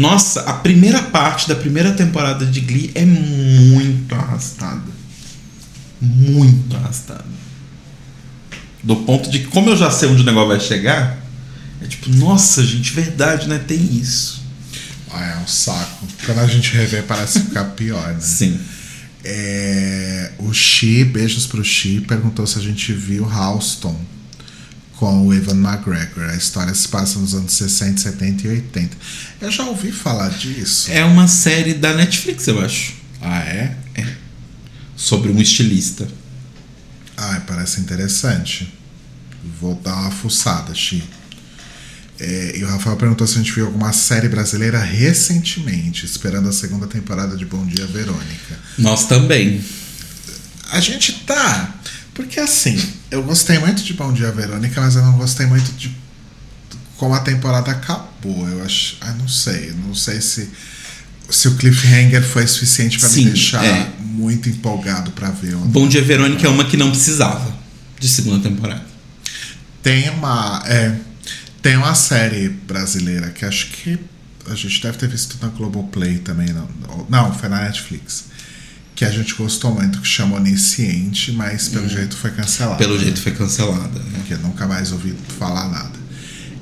Nossa, 0.00 0.40
a 0.42 0.54
primeira 0.54 1.02
parte 1.02 1.46
da 1.46 1.54
primeira 1.54 1.92
temporada 1.92 2.46
de 2.46 2.58
Glee 2.60 2.90
é 2.94 3.04
muito 3.04 4.14
arrastada. 4.14 4.90
Muito 6.00 6.74
arrastada. 6.74 7.26
Do 8.82 8.96
ponto 8.96 9.30
de 9.30 9.40
que, 9.40 9.48
como 9.48 9.68
eu 9.68 9.76
já 9.76 9.90
sei 9.90 10.08
onde 10.08 10.22
o 10.22 10.24
negócio 10.24 10.48
vai 10.48 10.60
chegar, 10.60 11.18
é 11.82 11.86
tipo, 11.86 12.08
nossa, 12.16 12.64
gente, 12.64 12.94
verdade, 12.94 13.46
né? 13.46 13.58
Tem 13.58 13.78
isso. 13.78 14.42
Ah, 15.12 15.22
é 15.22 15.36
um 15.36 15.46
saco. 15.46 16.06
Quando 16.24 16.38
a 16.38 16.46
gente 16.46 16.72
rever, 16.72 17.04
parece 17.04 17.40
ficar 17.40 17.64
pior, 17.64 18.14
né? 18.14 18.20
Sim. 18.24 18.58
É, 19.22 20.32
o 20.38 20.50
Xi, 20.54 21.04
beijos 21.04 21.46
pro 21.46 21.62
Xi, 21.62 22.00
perguntou 22.08 22.46
se 22.46 22.58
a 22.58 22.62
gente 22.62 22.90
viu 22.94 23.30
Houston 23.30 24.00
com 25.00 25.26
o 25.26 25.32
Evan 25.32 25.56
McGregor. 25.56 26.28
A 26.28 26.36
história 26.36 26.74
se 26.74 26.86
passa 26.86 27.18
nos 27.18 27.34
anos 27.34 27.54
60, 27.54 28.02
70 28.02 28.46
e 28.46 28.50
80. 28.50 28.96
Eu 29.40 29.50
já 29.50 29.64
ouvi 29.64 29.90
falar 29.90 30.28
disso. 30.28 30.92
É 30.92 31.02
uma 31.02 31.26
série 31.26 31.72
da 31.72 31.94
Netflix, 31.94 32.46
eu 32.46 32.60
acho. 32.60 32.96
Ah, 33.22 33.40
é? 33.40 33.74
Sobre 34.94 35.32
um 35.32 35.40
estilista. 35.40 36.06
Ah, 37.16 37.40
parece 37.46 37.80
interessante. 37.80 38.70
Vou 39.58 39.74
dar 39.74 39.94
uma 39.94 40.10
fuçada, 40.10 40.74
Xi. 40.74 41.02
É, 42.18 42.58
e 42.58 42.62
o 42.62 42.68
Rafael 42.68 42.98
perguntou 42.98 43.26
se 43.26 43.36
a 43.36 43.38
gente 43.38 43.52
viu 43.52 43.64
alguma 43.64 43.94
série 43.94 44.28
brasileira 44.28 44.78
recentemente, 44.78 46.04
esperando 46.04 46.50
a 46.50 46.52
segunda 46.52 46.86
temporada 46.86 47.38
de 47.38 47.46
Bom 47.46 47.64
Dia 47.64 47.86
Verônica. 47.86 48.58
Nós 48.76 49.06
também. 49.06 49.64
A 50.70 50.78
gente 50.78 51.24
tá. 51.24 51.74
Porque 52.12 52.38
assim, 52.38 52.78
eu 53.10 53.22
gostei 53.22 53.58
muito 53.58 53.82
de 53.82 53.92
Bom 53.94 54.12
Dia 54.12 54.30
Verônica, 54.30 54.80
mas 54.80 54.94
eu 54.94 55.02
não 55.02 55.18
gostei 55.18 55.46
muito 55.46 55.72
de 55.72 55.94
como 56.96 57.14
a 57.14 57.20
temporada 57.20 57.70
acabou. 57.70 58.46
Eu 58.48 58.62
acho. 58.62 58.98
Ah, 59.00 59.12
não 59.12 59.26
sei. 59.26 59.72
Não 59.86 59.94
sei 59.94 60.20
se. 60.20 60.48
Se 61.28 61.46
o 61.48 61.54
cliffhanger 61.56 62.22
foi 62.22 62.46
suficiente 62.46 62.98
pra 62.98 63.08
Sim, 63.08 63.26
me 63.26 63.30
deixar 63.30 63.64
é. 63.64 63.88
muito 64.00 64.48
empolgado 64.48 65.12
pra 65.12 65.30
ver. 65.30 65.54
Bom 65.54 65.88
Dia 65.88 66.02
Verônica 66.02 66.44
é 66.44 66.50
uma 66.50 66.64
que 66.64 66.76
não 66.76 66.90
precisava 66.90 67.56
de 67.98 68.08
segunda 68.08 68.48
temporada. 68.48 68.84
Tem 69.82 70.10
uma. 70.10 70.62
É, 70.66 70.96
tem 71.62 71.76
uma 71.76 71.94
série 71.94 72.48
brasileira 72.48 73.30
que 73.30 73.44
acho 73.44 73.68
que 73.68 73.98
a 74.50 74.54
gente 74.54 74.82
deve 74.82 74.98
ter 74.98 75.08
visto 75.08 75.38
na 75.40 75.48
Globoplay 75.48 76.18
também. 76.18 76.48
Não, 76.52 76.68
não 77.08 77.32
foi 77.32 77.48
na 77.48 77.62
Netflix. 77.62 78.24
Que 79.00 79.06
a 79.06 79.10
gente 79.10 79.32
gostou 79.32 79.74
muito, 79.74 79.98
que 79.98 80.06
chama 80.06 80.36
Onisciente, 80.36 81.32
mas 81.32 81.68
pelo 81.68 81.88
jeito 81.88 82.14
foi 82.14 82.32
cancelado. 82.32 82.74
Hum. 82.74 82.76
Pelo 82.76 82.98
jeito 82.98 83.18
foi 83.18 83.32
cancelada. 83.32 83.98
Né? 83.98 84.10
Porque 84.16 84.34
eu 84.34 84.38
nunca 84.40 84.66
mais 84.66 84.92
ouvi 84.92 85.14
falar 85.38 85.70
nada. 85.70 85.98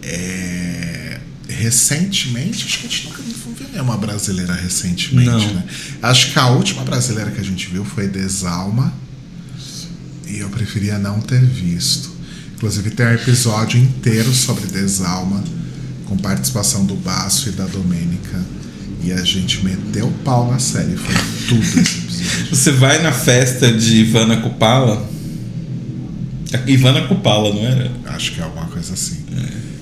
É, 0.05 1.19
recentemente, 1.49 2.65
acho 2.65 2.79
que 2.79 2.87
a 2.87 2.91
gente 2.91 3.09
nunca 3.09 3.23
viu 3.23 3.69
nenhuma 3.73 3.97
brasileira 3.97 4.55
recentemente, 4.55 5.27
Não. 5.27 5.55
né? 5.55 5.65
Acho 6.01 6.33
que 6.33 6.39
a 6.39 6.47
última 6.51 6.85
brasileira 6.85 7.29
que 7.33 7.41
a 7.41 7.45
gente 7.45 7.67
viu 7.67 7.85
foi 7.85 8.07
Desalma. 8.07 8.95
E 10.29 10.39
eu 10.39 10.49
preferia 10.49 10.97
não 10.97 11.21
ter 11.21 11.45
visto. 11.45 12.09
Inclusive 12.55 12.93
tem 12.93 13.05
um 13.05 13.15
episódio 13.15 13.81
inteiro 13.81 14.33
sobre 14.33 14.65
Desalma, 14.69 15.43
com 16.05 16.17
participação 16.17 16.87
do 16.87 16.95
Baço 16.95 17.49
e 17.49 17.51
da 17.51 17.67
Domênica. 17.67 18.41
E 19.03 19.13
a 19.13 19.23
gente 19.25 19.65
meteu 19.65 20.07
o 20.07 20.13
pau 20.25 20.51
na 20.51 20.59
série, 20.59 20.97
foi 20.97 21.15
tudo 21.49 21.63
esse 21.63 21.79
episódio. 21.99 22.47
Você 22.51 22.73
vai 22.73 23.01
na 23.03 23.13
festa 23.13 23.73
de 23.73 23.97
Ivana 24.01 24.39
Kupala. 24.39 25.09
Ivana 26.67 27.03
Kupala, 27.03 27.53
não 27.53 27.65
era? 27.65 27.91
Acho 28.07 28.33
que 28.33 28.41
é 28.41 28.45
alguma 28.45 28.67
coisa 28.67 28.95
assim. 28.95 29.19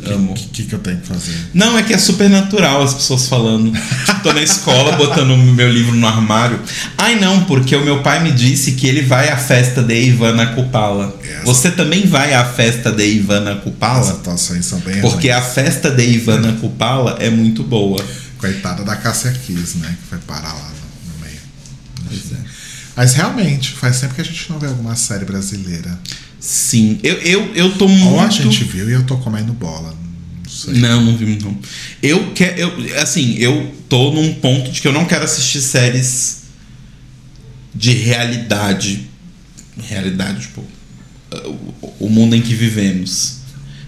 Amo. 0.09 0.33
O 0.33 0.35
que, 0.35 0.47
que, 0.49 0.63
que 0.65 0.73
eu 0.75 0.79
tenho 0.79 0.99
que 0.99 1.07
fazer? 1.09 1.35
Não, 1.53 1.77
é 1.77 1.83
que 1.83 1.93
é 1.93 1.99
super 1.99 2.31
natural 2.31 2.83
as 2.83 2.95
pessoas 2.95 3.27
falando. 3.29 3.73
Tipo, 3.73 4.21
Tô 4.23 4.33
na 4.33 4.43
escola 4.43 4.93
botando 4.93 5.31
o 5.33 5.37
meu 5.37 5.69
livro 5.73 5.95
no 5.97 6.07
armário. 6.07 6.61
Ai 6.97 7.19
não, 7.19 7.43
porque 7.45 7.75
o 7.75 7.85
meu 7.85 8.03
pai 8.03 8.23
me 8.23 8.31
disse 8.31 8.73
que 8.73 8.87
ele 8.87 9.03
vai 9.03 9.29
à 9.31 9.37
festa 9.37 9.83
de 9.83 9.95
Ivana 10.01 10.47
Kupala. 10.55 11.13
Yes. 11.25 11.41
Você 11.45 11.71
também 11.73 12.07
vai 12.07 12.35
à 12.35 12.45
festa 12.45 12.93
de 12.93 13.05
Ivana 13.05 13.53
As 13.55 13.63
Kupala? 13.65 14.11
atuações 14.11 14.65
são 14.67 14.79
bem 14.81 15.01
Porque 15.01 15.29
ruins. 15.31 15.43
a 15.43 15.43
festa 15.43 15.91
de 15.91 16.05
Ivana 16.05 16.53
Kupala 16.61 17.17
é 17.19 17.29
muito 17.31 17.65
boa. 17.65 18.05
Coitada 18.39 18.85
da 18.85 18.97
Cássia 18.97 19.33
Kiss, 19.33 19.79
né? 19.79 19.97
Que 20.03 20.09
foi 20.09 20.19
parar 20.19 20.53
lá 20.53 20.69
no, 20.71 21.13
no 21.15 21.25
meio. 21.25 21.41
Pois 22.07 22.33
é. 22.33 22.45
Mas 22.97 23.15
realmente, 23.15 23.73
faz 23.73 24.01
tempo 24.01 24.15
que 24.15 24.21
a 24.21 24.25
gente 24.25 24.51
não 24.51 24.59
vê 24.59 24.67
alguma 24.67 24.95
série 24.97 25.25
brasileira. 25.25 25.99
Sim, 26.41 26.99
eu, 27.03 27.15
eu, 27.19 27.55
eu 27.55 27.75
tô 27.77 27.87
Ou 27.87 28.19
a 28.21 28.23
muito. 28.23 28.35
gente 28.43 28.65
viu 28.65 28.89
e 28.89 28.93
eu 28.93 29.05
tô 29.05 29.17
comendo 29.19 29.53
bola. 29.53 29.97
Não 30.45 30.51
sei. 30.51 30.75
Não, 30.75 31.03
não 31.05 31.17
vimos 31.17 31.43
não. 31.43 31.59
Eu 32.03 32.33
quero. 32.35 32.59
Eu, 32.61 33.03
assim, 33.03 33.35
eu 33.39 33.75
tô 33.89 34.13
num 34.13 34.35
ponto 34.35 34.71
de 34.71 34.81
que 34.81 34.87
eu 34.89 34.93
não 34.93 35.05
quero 35.05 35.25
assistir 35.25 35.61
séries 35.61 36.43
de 37.75 37.93
realidade. 37.93 39.07
Realidade, 39.89 40.41
tipo. 40.43 40.63
o- 41.33 41.95
O 41.99 42.09
mundo 42.09 42.35
em 42.37 42.41
que 42.43 42.55
vivemos. 42.55 43.36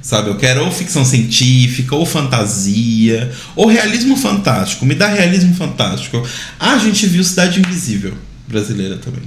Sabe? 0.08 0.30
Eu 0.30 0.38
quero 0.38 0.64
ou 0.64 0.72
ficção 0.72 1.04
científica, 1.04 1.94
ou 1.94 2.06
fantasia, 2.06 3.30
ou 3.54 3.66
realismo 3.66 4.16
fantástico. 4.16 4.86
Me 4.86 4.94
dá 4.94 5.06
realismo 5.06 5.54
fantástico. 5.54 6.26
Ah, 6.58 6.76
a 6.76 6.78
gente 6.78 7.06
viu 7.06 7.22
Cidade 7.22 7.60
Invisível 7.60 8.14
brasileira 8.46 8.96
também. 8.96 9.24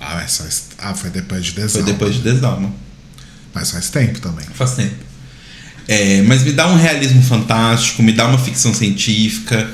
Ah, 0.00 0.14
mas 0.14 0.38
faz... 0.38 0.62
ah, 0.78 0.94
foi 0.94 1.10
depois 1.10 1.44
de 1.44 1.52
Foi 1.52 1.62
Desalma. 1.62 1.86
depois 1.86 2.14
de 2.14 2.22
Desalma. 2.22 2.72
Mas 3.52 3.70
faz 3.70 3.90
tempo 3.90 4.18
também. 4.18 4.46
Faz 4.54 4.76
tempo. 4.76 4.94
É, 5.86 6.22
mas 6.22 6.42
me 6.42 6.52
dá 6.52 6.66
um 6.66 6.76
realismo 6.76 7.22
fantástico, 7.22 8.02
me 8.02 8.12
dá 8.12 8.26
uma 8.26 8.38
ficção 8.38 8.72
científica. 8.72 9.70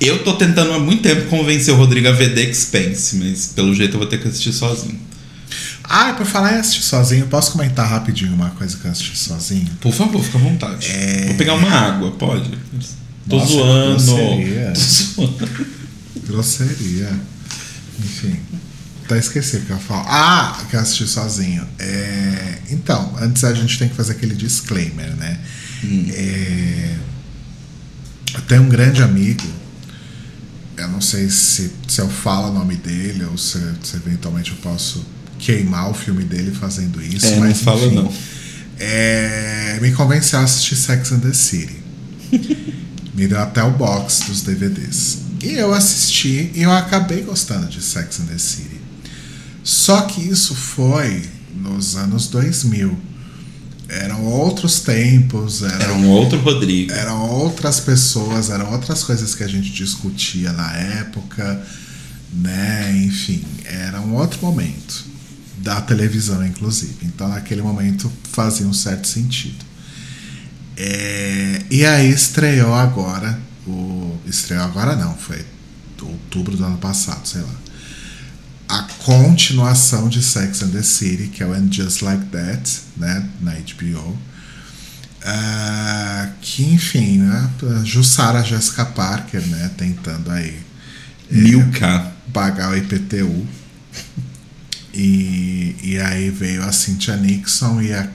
Eu 0.00 0.24
tô 0.24 0.32
tentando 0.32 0.72
há 0.72 0.78
muito 0.78 1.02
tempo 1.02 1.26
convencer 1.26 1.74
o 1.74 1.76
Rodrigo 1.76 2.08
a 2.08 2.12
ver 2.12 2.34
The 2.34 2.40
Expense, 2.40 3.16
mas 3.16 3.48
pelo 3.54 3.74
jeito 3.74 3.96
eu 3.96 3.98
vou 3.98 4.08
ter 4.08 4.18
que 4.18 4.28
assistir 4.28 4.54
sozinho. 4.54 4.98
Ah, 5.86 6.14
pra 6.14 6.24
falar 6.24 6.54
em 6.54 6.58
assistir 6.58 6.82
sozinho, 6.82 7.26
posso 7.26 7.52
comentar 7.52 7.88
rapidinho 7.88 8.32
uma 8.34 8.50
coisa 8.50 8.76
que 8.76 8.84
eu 8.86 8.90
assisti 8.90 9.16
sozinho? 9.18 9.68
Por 9.80 9.92
favor, 9.92 10.22
fica 10.22 10.38
à 10.38 10.40
vontade. 10.40 10.90
É... 10.90 11.26
Vou 11.26 11.34
pegar 11.36 11.54
uma 11.54 11.70
água, 11.70 12.10
pode? 12.12 12.50
Tô 13.28 13.36
Nossa, 13.36 13.52
zoando. 13.52 14.04
grosseria. 14.04 14.72
Tô 14.74 14.80
zoando. 15.26 15.48
Grosseria. 16.26 17.10
Enfim. 17.98 18.36
Até 19.04 19.18
esqueci 19.18 19.58
o 19.58 19.60
que 19.62 19.70
eu 19.70 19.78
falo. 19.78 20.04
Ah, 20.08 20.58
que 20.70 20.76
eu 20.76 20.80
assisti 20.80 21.06
sozinho. 21.06 21.66
É, 21.78 22.58
Então, 22.70 23.14
antes 23.20 23.44
a 23.44 23.52
gente 23.52 23.78
tem 23.78 23.88
que 23.88 23.94
fazer 23.94 24.12
aquele 24.12 24.34
disclaimer, 24.34 25.14
né? 25.16 25.38
É, 26.14 26.94
Eu 28.34 28.40
tenho 28.42 28.62
um 28.62 28.68
grande 28.68 29.02
amigo. 29.02 29.46
Eu 30.76 30.88
não 30.88 31.00
sei 31.00 31.28
se, 31.28 31.70
se 31.86 32.00
eu 32.00 32.08
falo 32.08 32.48
o 32.48 32.52
nome 32.54 32.74
dele 32.76 33.24
ou 33.26 33.36
se, 33.38 33.58
se 33.82 33.96
eventualmente 33.96 34.50
eu 34.50 34.56
posso 34.56 35.04
queimar 35.38 35.90
o 35.90 35.94
filme 35.94 36.24
dele 36.24 36.52
fazendo 36.52 37.02
isso. 37.02 37.26
É, 37.26 37.30
não 37.32 37.40
mas 37.40 37.60
fala 37.60 37.84
enfim, 37.86 37.94
não. 37.96 38.12
é, 38.78 39.78
me 39.80 39.92
convenceu 39.92 40.38
a 40.38 40.42
assistir 40.42 40.76
Sex 40.76 41.12
and 41.12 41.20
the 41.20 41.32
City. 41.32 41.76
me 43.14 43.28
deu 43.28 43.40
até 43.40 43.62
o 43.62 43.70
box 43.70 44.24
dos 44.26 44.42
DVDs. 44.42 45.18
E 45.42 45.54
eu 45.54 45.74
assisti 45.74 46.50
e 46.54 46.62
eu 46.62 46.72
acabei 46.72 47.22
gostando 47.22 47.66
de 47.68 47.82
Sex 47.82 48.20
and 48.20 48.26
the 48.26 48.38
City. 48.38 48.80
Só 49.62 50.02
que 50.02 50.20
isso 50.20 50.54
foi 50.54 51.22
nos 51.54 51.96
anos 51.96 52.28
2000. 52.28 52.98
Eram 53.86 54.24
outros 54.24 54.80
tempos, 54.80 55.62
Era 55.62 55.84
eram, 55.84 56.00
um 56.00 56.08
outro 56.08 56.38
Rodrigo. 56.40 56.90
eram 56.92 57.28
outras 57.28 57.80
pessoas, 57.80 58.48
eram 58.48 58.72
outras 58.72 59.04
coisas 59.04 59.34
que 59.34 59.44
a 59.44 59.46
gente 59.46 59.70
discutia 59.70 60.52
na 60.52 60.72
época, 60.74 61.62
né? 62.32 63.02
Enfim, 63.04 63.44
era 63.64 64.00
um 64.00 64.14
outro 64.14 64.40
momento 64.40 65.13
da 65.64 65.80
televisão, 65.80 66.46
inclusive. 66.46 66.98
Então, 67.02 67.26
naquele 67.26 67.62
momento 67.62 68.12
fazia 68.30 68.66
um 68.66 68.74
certo 68.74 69.08
sentido. 69.08 69.64
É, 70.76 71.62
e 71.70 71.84
aí 71.86 72.10
estreou 72.10 72.74
agora, 72.74 73.38
o 73.66 74.18
estreou 74.26 74.62
agora 74.62 74.94
não, 74.94 75.16
foi 75.16 75.44
outubro 76.02 76.56
do 76.56 76.64
ano 76.64 76.76
passado, 76.78 77.26
sei 77.26 77.40
lá. 77.40 77.54
A 78.68 78.82
continuação 79.04 80.08
de 80.08 80.22
Sex 80.22 80.62
and 80.62 80.70
the 80.70 80.82
City, 80.82 81.28
que 81.28 81.42
é 81.42 81.46
o 81.46 81.52
And 81.52 81.70
Just 81.70 82.02
Like 82.02 82.26
That, 82.26 82.80
né, 82.96 83.28
na 83.40 83.52
HBO. 83.52 84.18
Ah, 85.24 86.30
que 86.42 86.64
enfim, 86.64 87.18
né, 87.18 87.50
Jussara 87.84 88.42
Jessica 88.42 88.84
Parker, 88.84 89.40
né, 89.46 89.70
tentando 89.76 90.30
aí 90.30 90.60
Milka. 91.30 92.12
pagar 92.32 92.70
o 92.70 92.76
IPTU. 92.76 93.46
E, 94.94 95.74
e 95.82 95.98
aí 95.98 96.30
veio 96.30 96.62
a 96.62 96.70
Cynthia 96.72 97.16
Nixon 97.16 97.82
e 97.82 97.92
a 97.92 98.08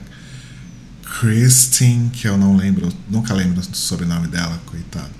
Christine, 1.20 2.08
que 2.10 2.26
eu 2.26 2.38
não 2.38 2.56
lembro, 2.56 2.88
nunca 3.08 3.34
lembro 3.34 3.60
do 3.60 3.76
sobrenome 3.76 4.28
dela, 4.28 4.60
coitado. 4.66 5.10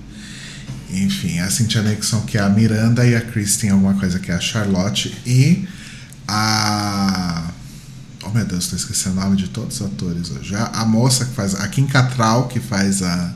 Enfim, 0.91 1.39
a 1.41 1.51
Cynthia 1.51 1.83
Nixon, 1.83 2.23
que 2.23 2.39
é 2.39 2.41
a 2.41 2.49
Miranda, 2.49 3.07
e 3.07 3.15
a 3.15 3.21
Christine, 3.21 3.73
alguma 3.73 3.95
coisa 3.95 4.19
que 4.19 4.31
é 4.31 4.35
a 4.35 4.41
Charlotte, 4.41 5.15
e 5.27 5.69
a. 6.27 7.45
Oh 8.23 8.31
meu 8.31 8.45
Deus, 8.45 8.69
tô 8.69 8.77
esquecendo 8.77 9.19
o 9.19 9.21
nome 9.25 9.37
de 9.37 9.49
todos 9.49 9.81
os 9.81 9.87
atores 9.87 10.31
hoje. 10.31 10.55
A, 10.55 10.65
a 10.67 10.85
moça 10.85 11.25
que 11.25 11.35
faz. 11.35 11.55
A 11.55 11.67
Kim 11.69 11.87
Cattrall, 11.87 12.49
que 12.49 12.61
faz 12.61 13.03
a. 13.03 13.35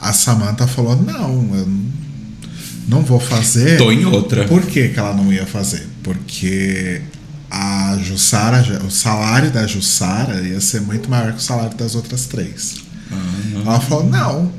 A 0.00 0.12
Samantha 0.12 0.66
falou: 0.66 0.96
não, 1.00 1.54
eu 1.54 1.66
não- 1.66 1.92
não 2.88 3.02
vou 3.02 3.20
fazer. 3.20 3.78
Tô 3.78 3.92
em 3.92 4.04
outra. 4.04 4.46
Por 4.48 4.62
que, 4.66 4.88
que 4.88 4.98
ela 4.98 5.14
não 5.14 5.32
ia 5.32 5.46
fazer? 5.46 5.86
Porque 6.02 7.00
a 7.54 7.98
Jussara, 7.98 8.82
o 8.82 8.90
salário 8.90 9.50
da 9.50 9.66
Jussara 9.66 10.40
ia 10.40 10.58
ser 10.58 10.80
muito 10.80 11.10
maior 11.10 11.32
que 11.32 11.38
o 11.38 11.42
salário 11.42 11.76
das 11.76 11.94
outras 11.94 12.24
três. 12.24 12.76
Ela 13.54 13.78
falou: 13.78 14.08
não, 14.08 14.50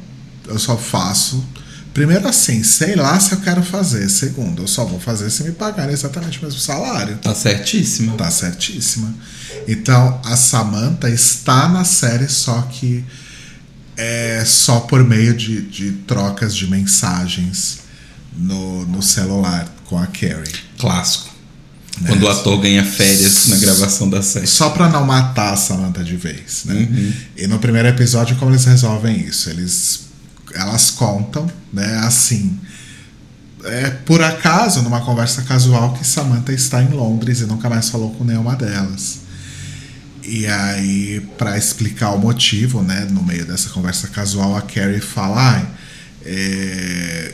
eu 0.48 0.60
só 0.60 0.78
faço. 0.78 1.44
Primeiro, 1.92 2.28
assim, 2.28 2.64
sei 2.64 2.96
lá 2.96 3.20
se 3.20 3.34
eu 3.34 3.40
quero 3.40 3.64
fazer. 3.64 4.08
Segundo, 4.10 4.62
eu 4.62 4.68
só 4.68 4.86
vou 4.86 5.00
fazer 5.00 5.32
se 5.32 5.44
me 5.44 5.52
pagarem 5.52 5.94
exatamente 5.94 6.40
o 6.40 6.44
mesmo 6.44 6.60
salário. 6.60 7.18
Tá 7.18 7.34
certíssimo. 7.34 8.16
Tá 8.16 8.30
certíssima. 8.30 9.14
Então, 9.68 10.22
a 10.24 10.36
Samantha 10.36 11.10
está 11.10 11.68
na 11.70 11.84
série, 11.84 12.28
só 12.28 12.62
que 12.64 13.04
é 13.98 14.44
só 14.46 14.82
por 14.82 15.04
meio 15.04 15.36
de, 15.36 15.62
de 15.64 15.92
trocas 16.08 16.56
de 16.56 16.68
mensagens 16.68 17.80
no, 18.36 18.86
no 18.86 19.02
celular 19.02 19.68
com 19.86 19.98
a 19.98 20.06
Carrie. 20.08 20.54
Clássico. 20.78 21.33
Quando 22.08 22.24
o 22.24 22.28
ator 22.28 22.60
ganha 22.60 22.84
férias 22.84 23.48
na 23.48 23.58
gravação 23.58 24.10
da 24.10 24.22
série. 24.22 24.48
Só 24.48 24.72
pra 24.72 24.90
não 24.90 25.06
matar 25.06 25.54
a 25.54 25.56
Samantha 25.56 26.04
de 26.04 26.16
vez, 26.16 26.64
né? 26.66 26.74
Uhum. 26.74 27.14
E 27.38 27.48
no 27.48 27.60
primeiro 27.60 27.88
episódio, 27.88 28.36
como 28.38 28.52
eles 28.52 28.66
resolvem 28.66 29.20
isso? 29.22 29.50
Eles, 29.50 30.06
elas 30.56 30.90
contam, 30.90 31.48
né? 31.72 32.00
Assim, 32.00 32.60
é 33.64 33.92
por 33.92 34.22
acaso, 34.24 34.82
numa 34.82 35.02
conversa 35.02 35.44
casual, 35.44 35.94
que 35.94 36.06
Samantha 36.06 36.52
está 36.52 36.82
em 36.82 36.90
Londres 36.90 37.42
e 37.42 37.46
nunca 37.46 37.70
mais 37.70 37.90
falou 37.90 38.12
com 38.12 38.24
nenhuma 38.24 38.56
delas. 38.56 39.20
E 40.24 40.48
aí, 40.48 41.22
pra 41.38 41.58
explicar 41.58 42.12
o 42.12 42.18
motivo, 42.18 42.82
né? 42.82 43.08
No 43.12 43.22
meio 43.22 43.46
dessa 43.46 43.70
conversa 43.70 44.08
casual, 44.08 44.56
a 44.56 44.62
Carrie 44.62 45.00
fala: 45.00 45.56
"Ai, 45.56 45.68
é, 46.26 47.34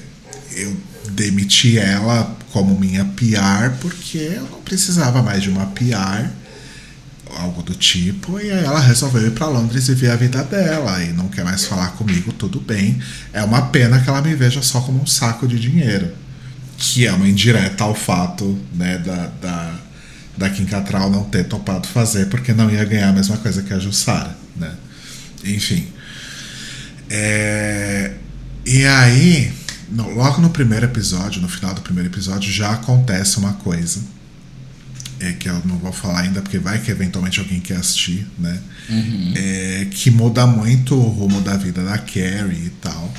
eu 0.52 0.76
demiti 1.12 1.78
ela 1.78 2.38
como 2.52 2.80
minha 2.80 3.06
PR 3.06 3.78
porque 3.80 4.18
eu 4.18 4.44
não 4.44 4.62
precisava 4.62 5.22
mais 5.22 5.44
de 5.44 5.50
uma 5.50 5.68
PR, 5.68 6.30
algo 7.38 7.62
do 7.62 7.76
tipo, 7.76 8.40
e 8.40 8.52
aí 8.52 8.64
ela 8.64 8.80
resolveu 8.80 9.28
ir 9.28 9.32
para 9.32 9.48
Londres 9.48 9.88
e 9.88 9.94
ver 9.94 10.12
a 10.12 10.16
vida 10.16 10.44
dela 10.44 11.04
e 11.04 11.14
não 11.14 11.28
quer 11.28 11.44
mais 11.44 11.66
falar 11.66 11.90
comigo, 11.90 12.34
tudo 12.34 12.60
bem. 12.60 13.00
É 13.32 13.44
uma 13.44 13.64
pena 13.68 14.00
que 14.00 14.10
ela 14.10 14.22
me 14.22 14.36
veja 14.36 14.62
só 14.62 14.82
como 14.82 15.02
um 15.02 15.06
saco 15.06 15.48
de 15.48 15.60
dinheiro, 15.60 16.12
que 16.78 17.06
é 17.06 17.12
uma 17.12 17.28
indireta 17.28 17.84
ao 17.84 17.94
fato, 17.94 18.58
né, 18.74 18.98
da, 18.98 19.28
da, 19.42 19.80
da 20.38 20.50
Kim 20.50 20.66
Cattrall 20.66 21.10
não 21.10 21.24
ter 21.26 21.46
topado 21.46 21.88
fazer 21.88 22.28
porque 22.28 22.54
não 22.54 22.70
ia 22.70 22.84
ganhar 22.84 23.10
a 23.10 23.14
mesma 23.14 23.38
coisa 23.38 23.62
que 23.62 23.74
a 23.74 23.80
Jussara, 23.80 24.36
né? 24.56 24.72
Enfim. 25.44 25.88
É, 27.10 28.14
e 28.66 28.86
aí, 28.86 29.52
no- 29.92 30.10
logo 30.14 30.42
no 30.42 30.50
primeiro 30.50 30.86
episódio, 30.86 31.42
no 31.42 31.50
final 31.50 31.74
do 31.74 31.82
primeiro 31.82 32.10
episódio, 32.10 32.52
já 32.52 32.72
acontece 32.74 33.38
uma 33.38 33.54
coisa. 33.54 34.00
É 35.20 35.34
que 35.34 35.50
eu 35.50 35.62
não 35.66 35.78
vou 35.78 35.92
falar 35.92 36.22
ainda, 36.22 36.42
porque 36.42 36.58
vai 36.60 36.80
que 36.80 36.90
eventualmente 36.90 37.40
alguém 37.42 37.60
quer 37.60 37.76
assistir, 37.78 38.26
né? 38.38 38.58
É, 39.36 39.88
que 39.92 40.10
muda 40.10 40.48
muito 40.48 40.96
o 40.96 41.10
rumo 41.10 41.42
da 41.42 41.58
vida 41.58 41.84
da 41.84 41.98
Carrie 41.98 42.68
e 42.68 42.74
tal. 42.82 43.14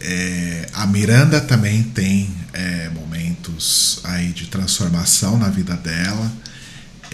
É, 0.00 0.68
a 0.74 0.86
Miranda 0.86 1.40
também 1.40 1.82
tem 1.82 2.28
é, 2.52 2.90
momentos 2.90 4.00
aí 4.04 4.28
de 4.32 4.46
transformação 4.48 5.38
na 5.38 5.48
vida 5.48 5.74
dela. 5.76 6.30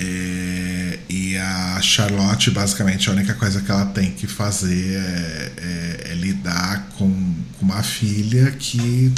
É, 0.03 0.99
e 1.11 1.37
a 1.37 1.79
Charlotte, 1.83 2.51
basicamente, 2.51 3.11
a 3.11 3.13
única 3.13 3.35
coisa 3.35 3.61
que 3.61 3.71
ela 3.71 3.85
tem 3.85 4.13
que 4.13 4.27
fazer 4.27 4.95
é, 4.95 5.53
é- 5.59 6.13
é 6.13 6.15
lidar 6.15 6.89
com, 6.97 7.35
com 7.59 7.67
uma 7.67 7.83
filha 7.83 8.51
que 8.53 9.13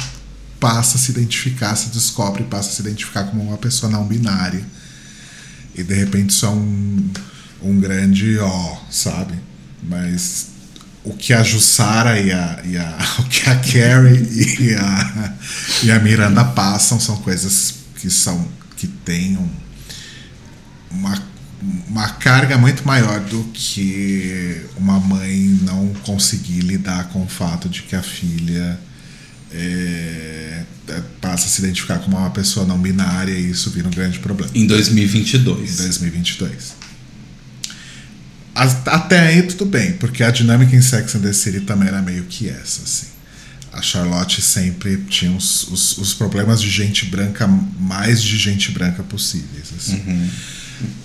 passa 0.59 0.97
a 0.97 0.99
se 0.99 1.11
identificar, 1.11 1.73
se 1.77 1.89
descobre 1.89 2.43
passa 2.43 2.69
a 2.69 2.73
se 2.73 2.81
identificar 2.81 3.23
como 3.25 3.43
uma 3.43 3.57
pessoa 3.57 3.89
não 3.89 4.05
binária. 4.05 4.65
E 5.73 5.83
de 5.83 5.93
repente 5.93 6.43
é 6.43 6.49
um, 6.49 7.09
um 7.61 7.79
grande 7.79 8.37
ó, 8.39 8.77
sabe? 8.91 9.35
Mas 9.81 10.47
o 11.03 11.13
que 11.13 11.33
a 11.33 11.43
Jussara 11.43 12.19
e 12.19 12.31
a, 12.31 12.61
e 12.65 12.77
a 12.77 12.97
o 13.19 13.23
que 13.23 13.49
a 13.49 13.55
Carrie 13.55 14.65
e 14.69 14.75
a, 14.75 15.33
e 15.83 15.91
a 15.91 15.99
Miranda 15.99 16.43
passam 16.43 16.99
são 16.99 17.15
coisas 17.17 17.75
que 17.95 18.09
são 18.09 18.45
que 18.75 18.87
têm 18.87 19.37
um, 19.37 19.49
uma, 20.93 21.21
uma 21.87 22.09
carga 22.09 22.57
muito 22.57 22.85
maior 22.85 23.19
do 23.21 23.43
que 23.53 24.61
uma 24.77 24.99
mãe 24.99 25.59
não 25.63 25.87
conseguir 26.03 26.61
lidar 26.61 27.05
com 27.09 27.23
o 27.23 27.27
fato 27.27 27.67
de 27.69 27.81
que 27.83 27.95
a 27.95 28.01
filha 28.01 28.79
é, 29.51 30.63
é, 30.87 31.01
passa 31.21 31.45
a 31.45 31.49
se 31.49 31.61
identificar 31.61 31.99
como 31.99 32.17
uma 32.17 32.29
pessoa 32.31 32.65
não 32.65 32.77
binária 32.79 33.31
e 33.31 33.51
isso 33.51 33.69
vira 33.69 33.87
um 33.87 33.91
grande 33.91 34.19
problema 34.19 34.51
Em 34.55 34.63
em 34.63 34.67
2022. 34.67 35.77
2022. 35.77 36.73
As- 38.55 38.85
Até 38.87 39.19
aí 39.19 39.43
tudo 39.43 39.65
bem, 39.65 39.93
porque 39.93 40.23
a 40.23 40.29
dinâmica 40.31 40.75
em 40.75 40.81
Sex 40.81 41.15
and 41.15 41.21
the 41.21 41.33
City 41.33 41.61
também 41.61 41.87
era 41.87 42.01
meio 42.01 42.23
que 42.25 42.49
essa, 42.49 42.83
assim. 42.83 43.07
A 43.71 43.81
Charlotte 43.81 44.39
sempre 44.41 44.97
tinha 45.09 45.31
os, 45.31 45.63
os, 45.69 45.97
os 45.97 46.13
problemas 46.13 46.61
de 46.61 46.69
gente 46.69 47.05
branca, 47.07 47.47
mais 47.79 48.21
de 48.21 48.37
gente 48.37 48.71
branca 48.71 49.01
possíveis, 49.01 49.65
assim. 49.75 50.29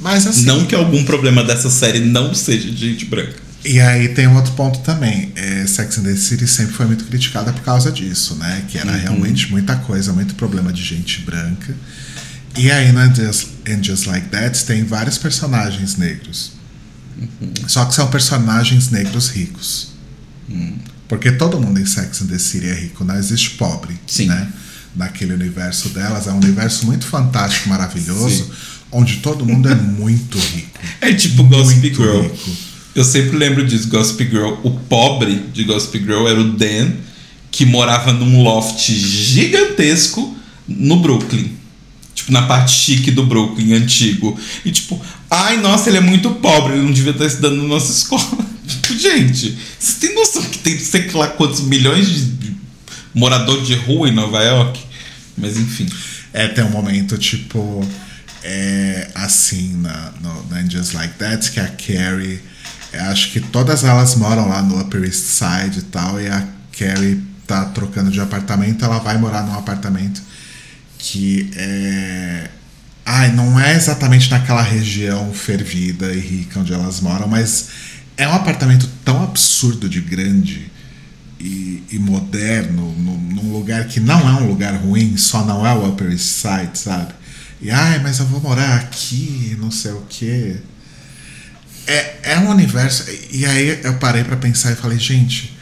Mas 0.01 0.27
assim, 0.27 0.45
Não 0.45 0.65
que 0.67 0.75
algum 0.75 1.05
problema 1.05 1.43
dessa 1.45 1.71
série 1.71 2.01
não 2.01 2.35
seja 2.35 2.71
de 2.71 2.77
gente 2.91 3.05
branca. 3.07 3.49
E 3.65 3.81
aí 3.81 4.09
tem 4.11 4.27
um 4.29 4.37
outro 4.37 4.53
ponto 4.53 4.79
também. 4.81 5.33
É, 5.35 5.67
Sex 5.67 5.99
and 5.99 6.03
the 6.05 6.15
City 6.17 6.47
sempre 6.47 6.73
foi 6.75 6.87
muito 6.87 7.05
criticada 7.05 7.53
por 7.53 7.63
causa 7.63 7.91
disso, 7.91 8.37
né? 8.37 8.65
Que 8.69 8.79
era 8.79 8.93
Uhum. 8.93 8.99
realmente 8.99 9.51
muita 9.51 9.77
coisa, 9.77 10.13
muito 10.13 10.35
problema 10.37 10.73
de 10.73 10.83
gente 10.83 11.23
branca. 11.23 11.75
E 12.57 12.71
aí 12.71 12.93
no 12.93 13.01
And 13.01 13.15
Just, 13.15 13.49
And 13.69 13.83
Just 13.83 14.07
Like 14.07 14.29
That 14.29 14.65
tem 14.65 14.85
vários 14.85 15.19
personagens 15.19 15.97
negros. 15.97 16.53
Uhum. 17.19 17.53
Só 17.67 17.85
que 17.85 17.95
são 17.95 18.07
personagens 18.09 18.91
negros 18.91 19.29
ricos. 19.31 19.89
Hum. 20.49 20.75
Porque 21.09 21.33
todo 21.33 21.61
mundo 21.61 21.81
em 21.81 21.87
Sex 21.87 22.23
and 22.23 22.27
the 22.27 22.39
City 22.39 22.67
é 22.69 22.75
rico, 22.75 23.05
não 23.05 23.17
existe 23.17 23.51
pobre, 23.51 23.99
Sim. 24.07 24.27
né? 24.27 24.49
Naquele 24.95 25.33
universo 25.35 25.89
delas. 25.91 26.27
É 26.27 26.33
um 26.33 26.37
universo 26.37 26.87
muito 26.87 27.07
fantástico, 27.07 27.69
maravilhoso, 27.69 28.45
Sim. 28.45 28.51
Onde 28.91 29.17
todo 29.17 29.45
mundo 29.45 29.69
é 29.69 29.75
muito 29.75 30.39
rico. 30.39 30.69
É 31.01 31.13
tipo 31.13 31.45
Gossip 31.45 31.81
Muito 31.81 32.03
Girl. 32.03 32.23
rico. 32.23 32.51
Eu 32.95 33.05
sempre 33.05 33.37
lembro 33.37 33.65
disso, 33.65 33.89
Gossip 33.89 34.25
Girl. 34.29 34.55
O 34.65 34.71
pobre 34.71 35.45
de 35.53 35.65
Gossip 35.65 35.99
Girl 35.99 36.27
era 36.27 36.41
o 36.41 36.53
Dan, 36.53 36.93
que 37.51 37.65
morava 37.65 38.13
num 38.13 38.43
loft 38.43 38.91
gigantesco 38.93 40.37
no 40.67 40.97
Brooklyn. 40.97 41.53
Tipo, 42.15 42.33
na 42.33 42.43
parte 42.43 42.73
chique 42.73 43.11
do 43.11 43.25
Brooklyn, 43.25 43.75
antigo. 43.75 44.39
E 44.65 44.73
tipo, 44.73 45.01
ai, 45.31 45.57
nossa, 45.59 45.89
ele 45.89 45.99
é 45.99 46.01
muito 46.01 46.31
pobre, 46.33 46.75
ele 46.75 46.83
não 46.83 46.93
devia 46.93 47.13
estar 47.13 47.27
estudando 47.27 47.57
na 47.63 47.69
nossa 47.69 47.93
escola. 47.93 48.23
Tipo, 48.69 48.99
gente, 48.99 49.57
vocês 49.79 49.97
têm 49.99 50.15
noção 50.15 50.43
que 50.43 50.59
tem 50.59 50.79
sei 50.79 51.11
lá 51.13 51.29
quantos 51.29 51.61
milhões 51.63 52.07
de 52.07 52.55
moradores 53.15 53.67
de 53.67 53.75
rua 53.75 54.11
em 54.11 54.13
Nova 54.13 54.43
York? 54.43 54.79
Mas 55.39 55.57
enfim. 55.57 55.87
É, 56.35 56.49
tem 56.49 56.65
um 56.65 56.71
momento 56.71 57.17
tipo. 57.17 57.83
É, 58.43 59.11
assim, 59.15 59.77
na, 59.79 60.13
no, 60.21 60.47
na 60.49 60.63
Just 60.69 60.95
Like 60.95 61.15
That, 61.15 61.51
que 61.51 61.61
a 61.61 61.69
Carrie. 61.69 62.41
é, 62.93 63.01
acho 63.01 63.33
que 63.33 63.41
todas 63.41 63.85
elas 63.85 64.15
moram 64.15 64.49
lá 64.49 64.63
no 64.63 64.81
Upper 64.81 65.03
East 65.03 65.25
Side 65.25 65.81
e 65.81 65.83
tal, 65.83 66.21
e 66.21 66.29
a 66.29 66.47
Carrie 66.79 67.23
tá 67.47 67.65
trocando 67.67 68.11
de 68.11 68.21
apartamento, 68.21 68.85
ela 68.85 68.99
vai 68.99 69.19
morar 69.19 69.43
num 69.43 69.55
apartamento 69.55 70.23
que 70.99 71.51
é. 71.57 72.51
Ai, 73.07 73.33
não 73.33 73.59
é 73.59 73.75
exatamente 73.75 74.31
naquela 74.31 74.61
região 74.61 75.33
fervida 75.33 76.13
e 76.13 76.21
rica 76.21 76.61
onde 76.61 76.75
elas 76.75 77.01
moram, 77.01 77.27
mas 77.27 77.69
é 78.19 78.29
um 78.29 78.35
apartamento 78.35 78.87
tão 79.03 79.23
absurdo 79.23 79.89
de 79.89 80.01
grande 80.03 80.71
e, 81.41 81.83
e 81.91 81.99
moderno, 81.99 82.95
num 82.99 83.51
lugar 83.53 83.87
que 83.87 83.99
não 83.99 84.21
é 84.29 84.33
um 84.43 84.49
lugar 84.49 84.75
ruim, 84.75 85.17
só 85.17 85.43
não 85.45 85.67
é 85.67 85.73
o 85.73 85.89
Upper 85.89 86.11
East 86.11 86.43
Side, 86.43 86.79
sabe? 86.79 87.15
E 87.61 87.71
ai, 87.71 87.99
mas 88.01 88.19
eu 88.19 88.27
vou 88.27 88.41
morar 88.41 88.77
aqui, 88.77 89.57
não 89.61 89.71
sei 89.71 89.93
o 89.93 90.03
quê. 90.09 90.57
É, 91.87 92.33
é 92.35 92.39
um 92.39 92.51
universo. 92.51 93.05
E 93.31 93.45
aí 93.45 93.81
eu 93.83 93.95
parei 93.95 94.23
pra 94.23 94.37
pensar 94.37 94.73
e 94.73 94.77
falei, 94.77 94.99
gente, 94.99 95.57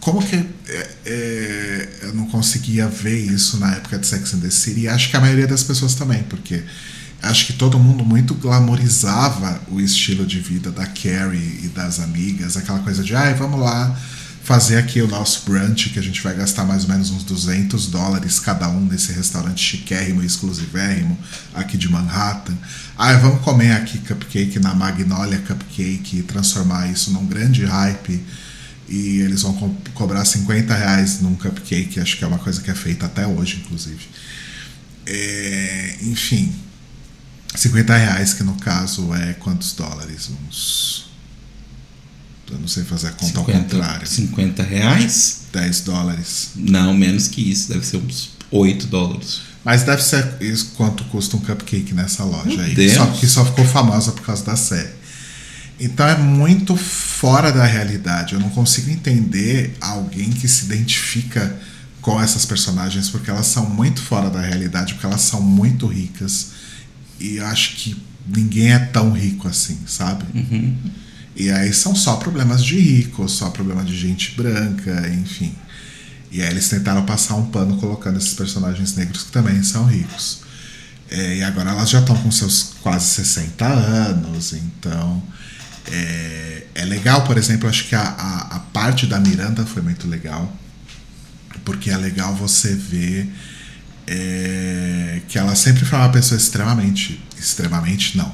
como 0.00 0.22
que 0.22 0.36
é, 0.36 0.90
é, 1.04 1.88
eu 2.02 2.14
não 2.14 2.26
conseguia 2.26 2.88
ver 2.88 3.18
isso 3.18 3.58
na 3.58 3.72
época 3.72 3.98
de 3.98 4.06
Sex 4.06 4.34
and 4.34 4.40
the 4.40 4.50
City? 4.50 4.80
E 4.82 4.88
acho 4.88 5.10
que 5.10 5.16
a 5.16 5.20
maioria 5.20 5.46
das 5.46 5.62
pessoas 5.62 5.94
também, 5.94 6.22
porque 6.24 6.62
acho 7.22 7.46
que 7.46 7.52
todo 7.52 7.78
mundo 7.78 8.04
muito 8.04 8.34
glamorizava 8.34 9.60
o 9.68 9.80
estilo 9.80 10.24
de 10.24 10.40
vida 10.40 10.70
da 10.70 10.86
Carrie 10.86 11.60
e 11.64 11.68
das 11.74 12.00
amigas, 12.00 12.56
aquela 12.56 12.78
coisa 12.80 13.02
de, 13.02 13.14
ai, 13.14 13.34
vamos 13.34 13.60
lá 13.60 13.96
fazer 14.42 14.76
aqui 14.76 15.00
o 15.00 15.06
nosso 15.06 15.44
brunch, 15.44 15.90
que 15.90 15.98
a 15.98 16.02
gente 16.02 16.20
vai 16.20 16.34
gastar 16.34 16.64
mais 16.64 16.82
ou 16.82 16.90
menos 16.90 17.10
uns 17.10 17.22
200 17.22 17.86
dólares 17.86 18.40
cada 18.40 18.68
um 18.68 18.84
nesse 18.84 19.12
restaurante 19.12 19.62
chiquérrimo 19.62 20.22
e 20.22 20.26
exclusivérrimo 20.26 21.16
aqui 21.54 21.78
de 21.78 21.88
Manhattan. 21.88 22.56
Ah, 22.98 23.12
vamos 23.14 23.42
comer 23.42 23.72
aqui 23.72 23.98
cupcake 23.98 24.58
na 24.58 24.74
Magnolia 24.74 25.38
Cupcake 25.38 26.18
e 26.18 26.22
transformar 26.22 26.90
isso 26.90 27.12
num 27.12 27.24
grande 27.24 27.64
hype. 27.64 28.22
E 28.88 29.20
eles 29.20 29.42
vão 29.42 29.54
co 29.54 29.74
cobrar 29.94 30.24
50 30.24 30.74
reais 30.74 31.20
num 31.20 31.34
cupcake, 31.36 32.00
acho 32.00 32.18
que 32.18 32.24
é 32.24 32.26
uma 32.26 32.38
coisa 32.38 32.60
que 32.60 32.70
é 32.70 32.74
feita 32.74 33.06
até 33.06 33.26
hoje, 33.26 33.62
inclusive. 33.64 34.08
É, 35.06 35.96
enfim, 36.02 36.52
50 37.54 37.96
reais, 37.96 38.34
que 38.34 38.42
no 38.42 38.56
caso 38.56 39.14
é 39.14 39.34
quantos 39.34 39.72
dólares? 39.72 40.30
Uns. 40.46 41.11
Eu 42.50 42.58
não 42.58 42.68
sei 42.68 42.84
fazer 42.84 43.08
a 43.08 43.12
conta 43.12 43.38
ao 43.38 43.44
contrário. 43.44 44.06
50 44.06 44.62
reais? 44.62 45.42
10 45.52 45.80
dólares. 45.80 46.50
Não, 46.54 46.92
menos 46.94 47.28
que 47.28 47.50
isso, 47.50 47.68
deve 47.68 47.84
ser 47.86 47.96
uns 47.96 48.30
8 48.50 48.86
dólares. 48.86 49.40
Mas 49.64 49.84
deve 49.84 50.02
ser 50.02 50.36
isso 50.40 50.72
quanto 50.76 51.04
custa 51.04 51.36
um 51.36 51.40
cupcake 51.40 51.94
nessa 51.94 52.24
loja 52.24 52.56
Meu 52.56 52.64
aí. 52.64 52.74
Deus. 52.74 52.94
Só 52.94 53.06
que 53.06 53.26
só 53.26 53.44
ficou 53.44 53.64
famosa 53.64 54.12
por 54.12 54.22
causa 54.22 54.44
da 54.44 54.56
série. 54.56 54.90
Então 55.78 56.06
é 56.06 56.16
muito 56.16 56.76
fora 56.76 57.50
da 57.50 57.64
realidade. 57.64 58.34
Eu 58.34 58.40
não 58.40 58.50
consigo 58.50 58.90
entender 58.90 59.74
alguém 59.80 60.30
que 60.30 60.46
se 60.46 60.66
identifica 60.66 61.58
com 62.00 62.20
essas 62.20 62.44
personagens 62.44 63.08
porque 63.08 63.30
elas 63.30 63.46
são 63.46 63.70
muito 63.70 64.02
fora 64.02 64.28
da 64.28 64.40
realidade, 64.40 64.94
porque 64.94 65.06
elas 65.06 65.22
são 65.22 65.40
muito 65.40 65.86
ricas. 65.86 66.50
E 67.18 67.36
eu 67.36 67.46
acho 67.46 67.76
que 67.76 67.96
ninguém 68.26 68.72
é 68.72 68.78
tão 68.78 69.12
rico 69.12 69.48
assim, 69.48 69.78
sabe? 69.86 70.24
Uhum. 70.34 70.76
E 71.34 71.50
aí 71.50 71.72
são 71.72 71.94
só 71.94 72.16
problemas 72.16 72.64
de 72.64 72.78
rico, 72.78 73.28
só 73.28 73.50
problema 73.50 73.84
de 73.84 73.96
gente 73.96 74.34
branca, 74.34 75.08
enfim. 75.08 75.54
E 76.30 76.42
aí 76.42 76.50
eles 76.50 76.68
tentaram 76.68 77.04
passar 77.04 77.34
um 77.34 77.46
pano 77.46 77.76
colocando 77.76 78.18
esses 78.18 78.34
personagens 78.34 78.96
negros 78.96 79.24
que 79.24 79.32
também 79.32 79.62
são 79.62 79.84
ricos. 79.86 80.40
É, 81.10 81.36
e 81.36 81.42
agora 81.42 81.70
elas 81.70 81.90
já 81.90 82.00
estão 82.00 82.16
com 82.16 82.30
seus 82.30 82.74
quase 82.82 83.06
60 83.06 83.66
anos, 83.66 84.54
então 84.54 85.22
é, 85.90 86.64
é 86.74 86.84
legal, 86.86 87.24
por 87.24 87.36
exemplo, 87.36 87.68
acho 87.68 87.86
que 87.86 87.94
a, 87.94 88.00
a, 88.00 88.56
a 88.56 88.60
parte 88.60 89.06
da 89.06 89.20
Miranda 89.20 89.66
foi 89.66 89.82
muito 89.82 90.08
legal, 90.08 90.50
porque 91.66 91.90
é 91.90 91.96
legal 91.98 92.34
você 92.34 92.74
ver 92.74 93.30
é, 94.06 95.20
que 95.28 95.38
ela 95.38 95.54
sempre 95.54 95.84
foi 95.84 95.98
uma 95.98 96.08
pessoa 96.10 96.38
extremamente, 96.38 97.22
extremamente 97.38 98.16
não, 98.16 98.32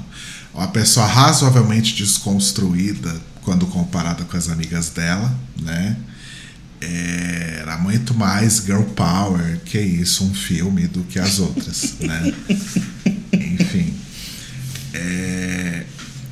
uma 0.58 0.68
pessoa 0.68 1.06
razoavelmente 1.06 1.94
desconstruída 1.94 3.14
quando 3.42 3.64
comparada 3.68 4.24
com 4.24 4.36
as 4.36 4.48
amigas 4.48 4.90
dela, 4.90 5.32
né? 5.62 5.96
Era 6.80 7.78
muito 7.78 8.12
mais 8.12 8.64
girl 8.64 8.82
power 8.82 9.60
que 9.64 9.78
isso, 9.78 10.24
um 10.24 10.34
filme 10.34 10.88
do 10.88 11.04
que 11.04 11.18
as 11.20 11.38
outras, 11.38 11.94
né? 12.02 12.34
Enfim. 13.32 13.94
É, 14.92 15.84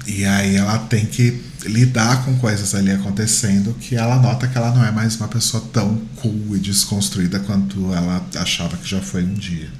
e 0.08 0.24
aí 0.24 0.56
ela 0.56 0.78
tem 0.80 1.06
que 1.06 1.40
lidar 1.64 2.24
com 2.24 2.36
coisas 2.36 2.74
ali 2.74 2.90
acontecendo 2.90 3.74
que 3.80 3.94
ela 3.94 4.16
nota 4.16 4.48
que 4.48 4.58
ela 4.58 4.74
não 4.74 4.84
é 4.84 4.90
mais 4.90 5.16
uma 5.16 5.28
pessoa 5.28 5.62
tão 5.72 6.02
cool 6.16 6.56
e 6.56 6.58
desconstruída 6.58 7.38
quanto 7.40 7.92
ela 7.92 8.26
achava 8.34 8.76
que 8.76 8.88
já 8.88 9.00
foi 9.00 9.22
um 9.22 9.34
dia. 9.34 9.70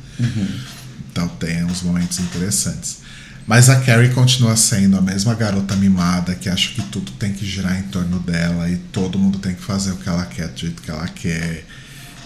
Então 1.11 1.26
tem 1.28 1.64
uns 1.64 1.82
momentos 1.82 2.20
interessantes. 2.20 2.99
Mas 3.47 3.68
a 3.68 3.76
Carrie 3.80 4.09
continua 4.11 4.57
sendo 4.57 4.97
a 4.97 5.01
mesma 5.01 5.32
garota 5.34 5.76
mimada 5.76 6.34
que 6.34 6.49
acha 6.49 6.70
que 6.70 6.82
tudo 6.82 7.12
tem 7.12 7.32
que 7.32 7.47
girar 7.47 7.78
em 7.78 7.84
torno 7.84 8.18
dela 8.18 8.68
e 8.68 8.76
todo 8.76 9.18
mundo 9.18 9.38
tem 9.38 9.55
que 9.55 9.62
fazer 9.62 9.92
o 9.92 9.97
que 9.97 10.09
ela 10.09 10.26
quer 10.26 10.49
do 10.49 10.59
jeito 10.59 10.82
que 10.82 10.90
ela 10.90 11.07
quer. 11.07 11.64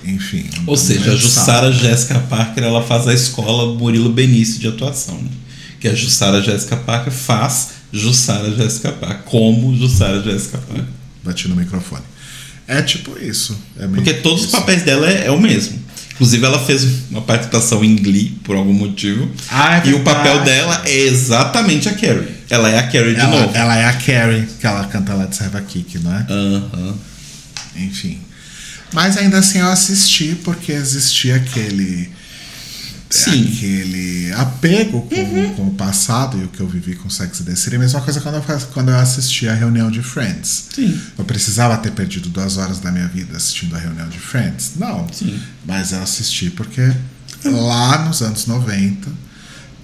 Enfim. 0.03 0.49
Ou 0.67 0.79
seja, 0.79 1.13
a 1.13 1.17
Jussara 1.17 1.71
Jéssica 1.71 2.19
Parker 2.21 2.65
ela 2.65 2.83
faz 2.83 3.07
a 3.07 3.13
escola 3.13 3.75
Murilo 3.75 4.11
Benício 4.11 4.59
de 4.59 4.69
atuação, 4.69 5.21
né? 5.21 5.29
Que 5.79 5.89
a 5.89 5.95
Jussara 5.95 6.43
Jéssica 6.43 6.77
Parker 6.77 7.13
faz 7.13 7.73
Jussara 7.93 8.51
Jéssica 8.57 8.93
Parker, 8.93 9.25
como 9.25 9.77
Jussara 9.77 10.23
Jéssica 10.23 10.57
Parker. 10.57 10.85
Bati 11.23 11.49
no 11.49 11.57
microfone. 11.57 12.03
É 12.67 12.81
tipo 12.81 13.19
isso. 13.19 13.59
É 13.79 13.87
Porque 13.87 14.15
todos 14.15 14.41
os 14.41 14.47
isso. 14.47 14.57
papéis 14.57 14.85
dela 14.85 15.11
é, 15.11 15.27
é 15.27 15.31
o 15.31 15.39
mesmo. 15.39 15.79
Inclusive, 16.21 16.45
ela 16.45 16.63
fez 16.67 16.87
uma 17.11 17.23
participação 17.23 17.83
em 17.83 17.97
Glee, 17.97 18.39
por 18.45 18.55
algum 18.55 18.75
motivo. 18.75 19.27
Ah, 19.49 19.79
é 19.79 19.89
e 19.89 19.95
o 19.95 20.01
papel 20.01 20.41
dela 20.45 20.83
é 20.85 20.95
exatamente 20.95 21.89
a 21.89 21.95
Carrie. 21.95 22.29
Ela 22.51 22.69
é 22.69 22.79
a 22.79 22.83
Carrie 22.83 23.15
de 23.15 23.21
Ela, 23.21 23.41
novo. 23.41 23.57
ela 23.57 23.75
é 23.75 23.87
a 23.87 23.93
Carrie, 23.95 24.47
que 24.61 24.67
ela 24.67 24.85
canta 24.85 25.15
lá 25.15 25.25
de 25.25 25.35
Serva 25.35 25.63
Kick, 25.63 25.99
não 26.01 26.15
é? 26.15 26.27
Aham. 26.29 26.95
Enfim. 27.75 28.19
Mas 28.93 29.17
ainda 29.17 29.39
assim 29.39 29.61
eu 29.61 29.69
assisti 29.69 30.37
porque 30.45 30.73
existia 30.73 31.37
aquele. 31.37 32.11
Sim. 33.11 33.53
Aquele 33.53 34.33
apego 34.35 35.03
com, 35.03 35.15
Uhum. 35.21 35.55
com 35.55 35.67
o 35.67 35.71
passado 35.75 36.39
e 36.39 36.45
o 36.45 36.49
que 36.49 36.61
eu 36.61 36.69
vivi 36.69 36.95
com 36.95 37.11
Sex 37.11 37.41
and 37.41 37.45
the 37.45 37.57
City. 37.57 37.75
A 37.77 37.79
mesma 37.81 38.01
coisa 38.01 38.21
quando 38.21 38.37
eu, 38.37 38.43
quando 38.73 38.89
eu 38.91 38.97
assisti 38.97 39.49
a 39.49 39.55
reunião 39.55 39.91
de 39.91 40.01
Friends. 40.03 40.67
Sim. 40.75 40.99
Eu 41.19 41.25
precisava 41.25 41.77
ter 41.79 41.91
perdido 41.91 42.29
duas 42.29 42.57
horas 42.57 42.79
da 42.79 42.93
minha 42.93 43.09
vida 43.09 43.37
assistindo 43.37 43.75
a 43.75 43.79
reunião 43.79 44.09
de 44.09 44.19
Friends? 44.19 44.73
Não. 44.77 45.07
Sim. 45.13 45.39
Mas 45.67 45.91
eu 45.93 46.01
assisti 46.03 46.51
porque 46.51 46.93
lá 47.45 48.05
nos 48.07 48.23
anos 48.23 48.47
90 48.47 49.09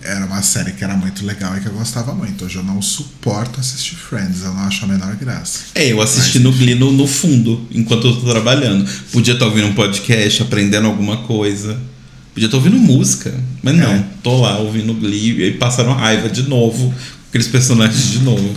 era 0.02 0.24
uma 0.24 0.40
série 0.42 0.70
que 0.72 0.84
era 0.84 0.94
muito 0.96 1.26
legal 1.26 1.56
e 1.56 1.60
que 1.60 1.66
eu 1.66 1.72
gostava 1.72 2.14
muito. 2.14 2.44
Hoje 2.44 2.56
eu 2.56 2.62
não 2.62 2.80
suporto 2.80 3.58
assistir 3.58 3.96
Friends, 3.96 4.42
eu 4.42 4.54
não 4.54 4.60
acho 4.60 4.84
a 4.84 4.88
menor 4.88 5.16
graça. 5.16 5.60
É, 5.74 5.90
eu 5.90 6.00
assisti 6.00 6.38
Mas, 6.38 6.44
no 6.44 6.52
Glee 6.52 6.76
no, 6.76 6.92
no 6.92 7.08
fundo, 7.08 7.66
enquanto 7.72 8.06
eu 8.06 8.20
tô 8.20 8.30
trabalhando. 8.30 8.88
Podia 9.10 9.34
estar 9.34 9.46
ouvindo 9.46 9.66
um 9.66 9.74
podcast, 9.74 10.42
aprendendo 10.42 10.86
alguma 10.86 11.16
coisa. 11.24 11.76
Podia 12.36 12.48
estar 12.48 12.58
ouvindo 12.58 12.76
música. 12.76 13.32
Mas 13.62 13.74
não, 13.76 13.90
É. 13.90 14.04
tô 14.22 14.38
lá 14.42 14.58
ouvindo 14.58 14.92
Glee 14.92 15.42
e 15.42 15.52
passaram 15.52 15.94
raiva 15.94 16.28
de 16.28 16.42
novo, 16.42 16.90
com 16.90 17.28
aqueles 17.30 17.48
personagens 17.48 18.10
de 18.10 18.18
novo. 18.18 18.54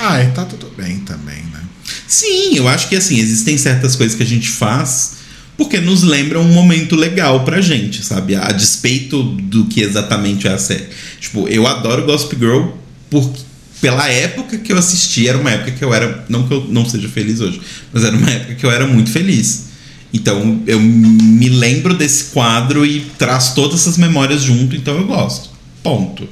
Ah, 0.00 0.22
e 0.24 0.28
tá 0.28 0.46
tudo 0.46 0.72
bem 0.74 1.00
também, 1.00 1.42
né? 1.52 1.60
Sim, 2.06 2.56
eu 2.56 2.66
acho 2.66 2.88
que 2.88 2.96
assim, 2.96 3.18
existem 3.18 3.58
certas 3.58 3.94
coisas 3.96 4.16
que 4.16 4.22
a 4.22 4.26
gente 4.26 4.48
faz 4.48 5.18
porque 5.58 5.78
nos 5.78 6.04
lembra 6.04 6.40
um 6.40 6.50
momento 6.50 6.96
legal 6.96 7.44
pra 7.44 7.60
gente, 7.60 8.02
sabe? 8.02 8.34
A 8.34 8.50
despeito 8.50 9.22
do 9.22 9.66
que 9.66 9.82
exatamente 9.82 10.46
é 10.48 10.52
a 10.54 10.58
série. 10.58 10.86
Tipo, 11.20 11.46
eu 11.48 11.66
adoro 11.66 12.06
Gossip 12.06 12.34
Girl 12.38 12.68
por, 13.10 13.30
pela 13.78 14.08
época 14.08 14.56
que 14.56 14.72
eu 14.72 14.78
assisti, 14.78 15.28
era 15.28 15.36
uma 15.36 15.50
época 15.50 15.72
que 15.72 15.84
eu 15.84 15.92
era. 15.92 16.24
Não 16.30 16.48
que 16.48 16.54
eu 16.54 16.64
não 16.70 16.88
seja 16.88 17.08
feliz 17.10 17.40
hoje, 17.40 17.60
mas 17.92 18.04
era 18.04 18.16
uma 18.16 18.30
época 18.30 18.54
que 18.54 18.64
eu 18.64 18.70
era 18.70 18.86
muito 18.86 19.10
feliz. 19.10 19.67
Então 20.12 20.62
eu 20.66 20.80
me 20.80 21.48
lembro 21.48 21.94
desse 21.94 22.24
quadro 22.26 22.84
e 22.86 23.00
traz 23.18 23.50
todas 23.50 23.80
essas 23.80 23.98
memórias 23.98 24.42
junto, 24.42 24.74
então 24.74 24.96
eu 24.96 25.06
gosto. 25.06 25.50
Ponto. 25.82 26.28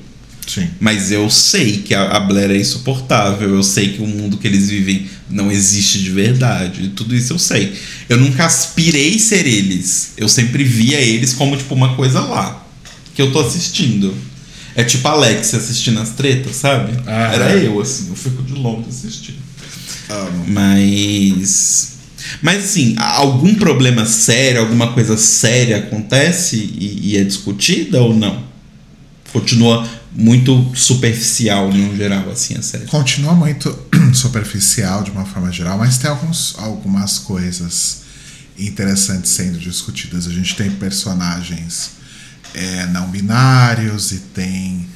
Sim. 0.46 0.68
Mas 0.78 1.10
eu 1.10 1.28
sei 1.28 1.78
que 1.78 1.92
a, 1.92 2.12
a 2.16 2.20
Blair 2.20 2.52
é 2.52 2.56
insuportável, 2.56 3.54
eu 3.54 3.62
sei 3.62 3.94
que 3.94 4.02
o 4.02 4.06
mundo 4.06 4.36
que 4.38 4.46
eles 4.46 4.70
vivem 4.70 5.06
não 5.28 5.50
existe 5.50 5.98
de 5.98 6.10
verdade. 6.10 6.88
Tudo 6.94 7.14
isso 7.14 7.32
eu 7.32 7.38
sei. 7.38 7.74
Eu 8.08 8.16
nunca 8.16 8.46
aspirei 8.46 9.18
ser 9.18 9.46
eles. 9.46 10.12
Eu 10.16 10.28
sempre 10.28 10.62
via 10.62 11.00
eles 11.00 11.32
como 11.34 11.56
tipo 11.56 11.74
uma 11.74 11.96
coisa 11.96 12.20
lá. 12.20 12.64
Que 13.14 13.20
eu 13.20 13.32
tô 13.32 13.40
assistindo. 13.40 14.14
É 14.74 14.84
tipo 14.84 15.06
Alex 15.08 15.54
assistindo 15.54 15.98
as 16.00 16.10
tretas, 16.10 16.56
sabe? 16.56 16.92
Ah, 17.06 17.32
Era 17.34 17.52
é. 17.58 17.66
eu, 17.66 17.80
assim, 17.80 18.08
eu 18.10 18.14
fico 18.14 18.42
de 18.42 18.52
longe 18.52 18.88
assistindo. 18.88 19.38
Amo. 20.08 20.44
Mas. 20.46 21.95
Mas 22.42 22.64
assim, 22.64 22.94
algum 22.98 23.54
problema 23.54 24.04
sério, 24.06 24.60
alguma 24.60 24.92
coisa 24.92 25.16
séria 25.16 25.78
acontece 25.78 26.56
e, 26.56 27.12
e 27.12 27.16
é 27.16 27.24
discutida 27.24 28.00
ou 28.00 28.14
não? 28.14 28.44
Continua 29.32 29.86
muito 30.12 30.72
superficial 30.74 31.70
no 31.72 31.94
geral, 31.94 32.30
assim, 32.30 32.56
a 32.56 32.62
série. 32.62 32.86
Continua 32.86 33.34
muito 33.34 33.76
superficial 34.14 35.02
de 35.02 35.10
uma 35.10 35.26
forma 35.26 35.52
geral, 35.52 35.76
mas 35.78 35.98
tem 35.98 36.08
alguns, 36.08 36.54
algumas 36.58 37.18
coisas 37.18 38.02
interessantes 38.58 39.32
sendo 39.32 39.58
discutidas. 39.58 40.26
A 40.26 40.32
gente 40.32 40.56
tem 40.56 40.70
personagens 40.70 41.90
é, 42.54 42.86
não 42.86 43.08
binários 43.08 44.12
e 44.12 44.18
tem 44.18 44.86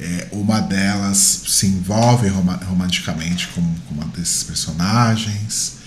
é, 0.00 0.28
uma 0.32 0.60
delas 0.60 1.42
se 1.46 1.66
envolve 1.66 2.28
roma- 2.28 2.60
romanticamente 2.64 3.48
com, 3.48 3.62
com 3.62 3.94
uma 3.94 4.06
desses 4.06 4.42
personagens. 4.42 5.81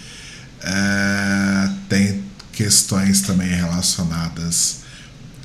É, 0.66 1.70
tem 1.88 2.24
questões 2.52 3.22
também 3.22 3.50
relacionadas 3.50 4.78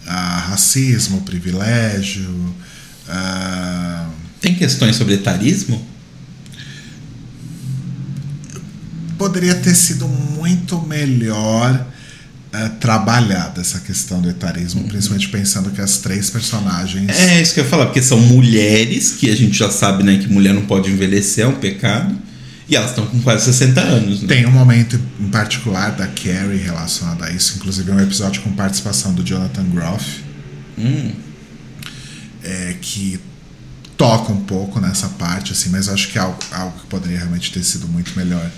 a 0.06 0.38
racismo, 0.38 1.20
privilégio. 1.22 2.54
ah, 3.08 4.08
Tem 4.40 4.54
questões 4.54 4.96
sobre 4.96 5.14
etarismo? 5.14 5.90
poderia 9.20 9.54
ter 9.54 9.74
sido 9.74 10.08
muito 10.08 10.80
melhor 10.80 11.86
eh, 12.54 12.68
trabalhada 12.80 13.60
essa 13.60 13.78
questão 13.80 14.18
do 14.18 14.30
etarismo, 14.30 14.82
principalmente 14.84 15.28
pensando 15.28 15.70
que 15.70 15.80
as 15.82 15.98
três 15.98 16.30
personagens. 16.30 17.10
É 17.10 17.42
isso 17.42 17.52
que 17.52 17.60
eu 17.60 17.64
ia 17.64 17.68
falar, 17.70 17.84
porque 17.84 18.00
são 18.00 18.18
mulheres, 18.18 19.12
que 19.12 19.28
a 19.28 19.36
gente 19.36 19.58
já 19.58 19.70
sabe, 19.70 20.02
né, 20.02 20.16
que 20.16 20.26
mulher 20.32 20.54
não 20.54 20.62
pode 20.64 20.90
envelhecer, 20.90 21.44
é 21.44 21.46
um 21.48 21.56
pecado. 21.56 22.16
E 22.70 22.76
elas 22.76 22.90
estão 22.90 23.04
com 23.04 23.20
quase 23.20 23.46
60 23.46 23.80
anos, 23.80 24.22
né? 24.22 24.28
Tem 24.28 24.46
um 24.46 24.52
momento 24.52 24.98
em 25.18 25.28
particular 25.28 25.90
da 25.90 26.06
Carrie 26.06 26.56
relacionado 26.56 27.24
a 27.24 27.30
isso, 27.30 27.56
inclusive 27.56 27.90
é 27.90 27.94
um 27.94 28.00
episódio 28.00 28.40
com 28.42 28.52
participação 28.52 29.12
do 29.12 29.24
Jonathan 29.24 29.64
Groff, 29.64 30.30
Hum, 30.78 31.12
é, 32.42 32.76
que 32.80 33.20
toca 33.96 34.32
um 34.32 34.40
pouco 34.44 34.80
nessa 34.80 35.08
parte, 35.10 35.52
assim, 35.52 35.68
mas 35.68 35.88
eu 35.88 35.94
acho 35.94 36.08
que 36.08 36.18
é 36.18 36.22
algo, 36.22 36.38
algo 36.52 36.80
que 36.80 36.86
poderia 36.86 37.18
realmente 37.18 37.52
ter 37.52 37.62
sido 37.62 37.86
muito 37.86 38.16
melhor 38.16 38.50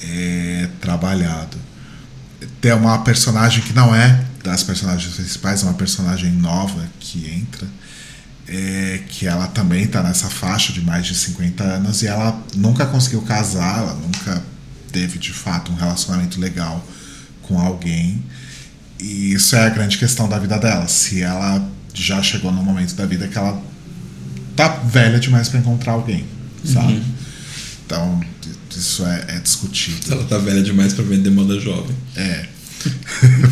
é, 0.00 0.68
trabalhado. 0.80 1.56
Tem 2.60 2.72
uma 2.72 2.98
personagem 2.98 3.62
que 3.64 3.72
não 3.72 3.92
é 3.92 4.24
das 4.44 4.62
personagens 4.62 5.12
principais, 5.14 5.62
é 5.62 5.64
uma 5.64 5.74
personagem 5.74 6.30
nova 6.30 6.88
que 7.00 7.28
entra, 7.28 7.66
é, 8.48 9.00
que 9.08 9.26
ela 9.26 9.46
também 9.46 9.84
está 9.84 10.02
nessa 10.02 10.28
faixa 10.28 10.72
de 10.72 10.80
mais 10.80 11.06
de 11.06 11.14
50 11.14 11.62
anos 11.62 12.02
e 12.02 12.06
ela 12.06 12.42
nunca 12.54 12.86
conseguiu 12.86 13.20
casar, 13.22 13.78
ela 13.78 13.94
nunca 13.94 14.42
teve 14.90 15.18
de 15.18 15.32
fato 15.32 15.70
um 15.70 15.74
relacionamento 15.74 16.40
legal 16.40 16.84
com 17.42 17.58
alguém. 17.58 18.22
E 18.98 19.32
isso 19.34 19.54
é 19.54 19.66
a 19.66 19.68
grande 19.68 19.98
questão 19.98 20.28
da 20.28 20.38
vida 20.38 20.58
dela. 20.58 20.88
Se 20.88 21.22
ela 21.22 21.70
já 21.92 22.22
chegou 22.22 22.50
num 22.50 22.64
momento 22.64 22.94
da 22.94 23.06
vida 23.06 23.28
que 23.28 23.36
ela 23.36 23.62
tá 24.56 24.68
velha 24.68 25.20
demais 25.20 25.48
para 25.48 25.60
encontrar 25.60 25.92
alguém, 25.92 26.24
sabe? 26.64 27.02
Então, 27.86 28.20
isso 28.70 29.04
é, 29.06 29.24
é 29.28 29.38
discutido. 29.40 30.12
ela 30.12 30.24
tá 30.24 30.38
velha 30.38 30.62
demais 30.62 30.92
pra 30.94 31.04
vender 31.04 31.30
moda 31.30 31.60
jovem. 31.60 31.96
É. 32.16 32.46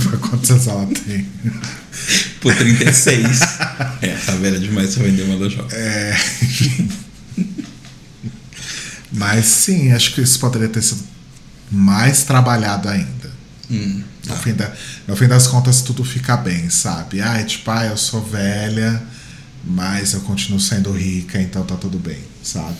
Pra 0.09 0.18
Quantos 0.18 0.51
anos 0.51 0.66
ela 0.68 0.86
tem? 0.86 1.26
Por 2.41 2.55
36. 2.55 3.41
é, 4.03 4.09
tá 4.24 4.32
velha 4.37 4.59
demais 4.59 4.95
pra 4.95 5.05
vender 5.05 5.24
moda 5.24 5.49
jovem. 5.49 5.76
É. 5.76 6.16
Mas 9.12 9.47
sim, 9.47 9.93
acho 9.93 10.14
que 10.14 10.20
isso 10.20 10.39
poderia 10.39 10.68
ter 10.68 10.82
sido 10.82 11.03
mais 11.70 12.22
trabalhado 12.24 12.89
ainda. 12.89 13.30
Hum, 13.70 14.03
No, 14.26 14.37
fim 14.37 14.55
da- 14.55 14.72
no 15.07 15.14
fim 15.16 15.26
das 15.28 15.47
contas, 15.47 15.82
tudo 15.82 16.03
fica 16.05 16.37
bem, 16.37 16.68
sabe? 16.68 17.20
Ah, 17.20 17.43
tipo, 17.45 17.70
ah, 17.70 17.87
eu 17.87 17.97
sou 17.97 18.20
velha, 18.24 19.01
mas 19.64 20.12
eu 20.14 20.20
continuo 20.20 20.59
sendo 20.61 20.91
rica, 20.93 21.41
então 21.41 21.64
tá 21.64 21.76
tudo 21.76 21.99
bem, 21.99 22.18
sabe? 22.43 22.76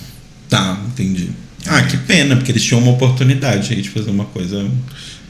Tá, 0.49 0.81
entendi. 0.87 1.31
Ah, 1.67 1.83
que 1.83 1.97
pena, 1.99 2.37
porque 2.37 2.51
eles 2.53 2.63
tinham 2.63 2.81
uma 2.83 2.93
oportunidade 2.93 3.73
aí 3.73 3.81
de 3.83 3.91
fazer 3.91 4.11
uma 4.11 4.25
coisa. 4.27 4.69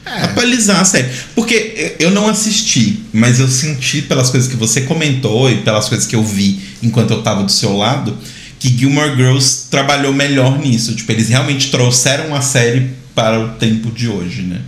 É. 0.07 0.23
Atualizar 0.23 0.79
a 0.79 0.85
série. 0.85 1.09
Porque 1.35 1.95
eu 1.99 2.11
não 2.11 2.27
assisti, 2.27 3.03
mas 3.13 3.39
eu 3.39 3.47
senti 3.47 4.01
pelas 4.01 4.29
coisas 4.29 4.49
que 4.49 4.55
você 4.55 4.81
comentou 4.81 5.51
e 5.51 5.61
pelas 5.61 5.89
coisas 5.89 6.07
que 6.07 6.15
eu 6.15 6.23
vi 6.23 6.59
enquanto 6.81 7.11
eu 7.11 7.21
tava 7.21 7.43
do 7.43 7.51
seu 7.51 7.75
lado, 7.75 8.17
que 8.59 8.69
Gilmore 8.69 9.15
Girls 9.15 9.65
trabalhou 9.69 10.13
melhor 10.13 10.59
nisso. 10.59 10.95
Tipo, 10.95 11.11
eles 11.11 11.29
realmente 11.29 11.69
trouxeram 11.69 12.33
a 12.33 12.41
série 12.41 12.91
para 13.13 13.39
o 13.39 13.49
tempo 13.55 13.91
de 13.91 14.07
hoje, 14.07 14.43
né? 14.43 14.61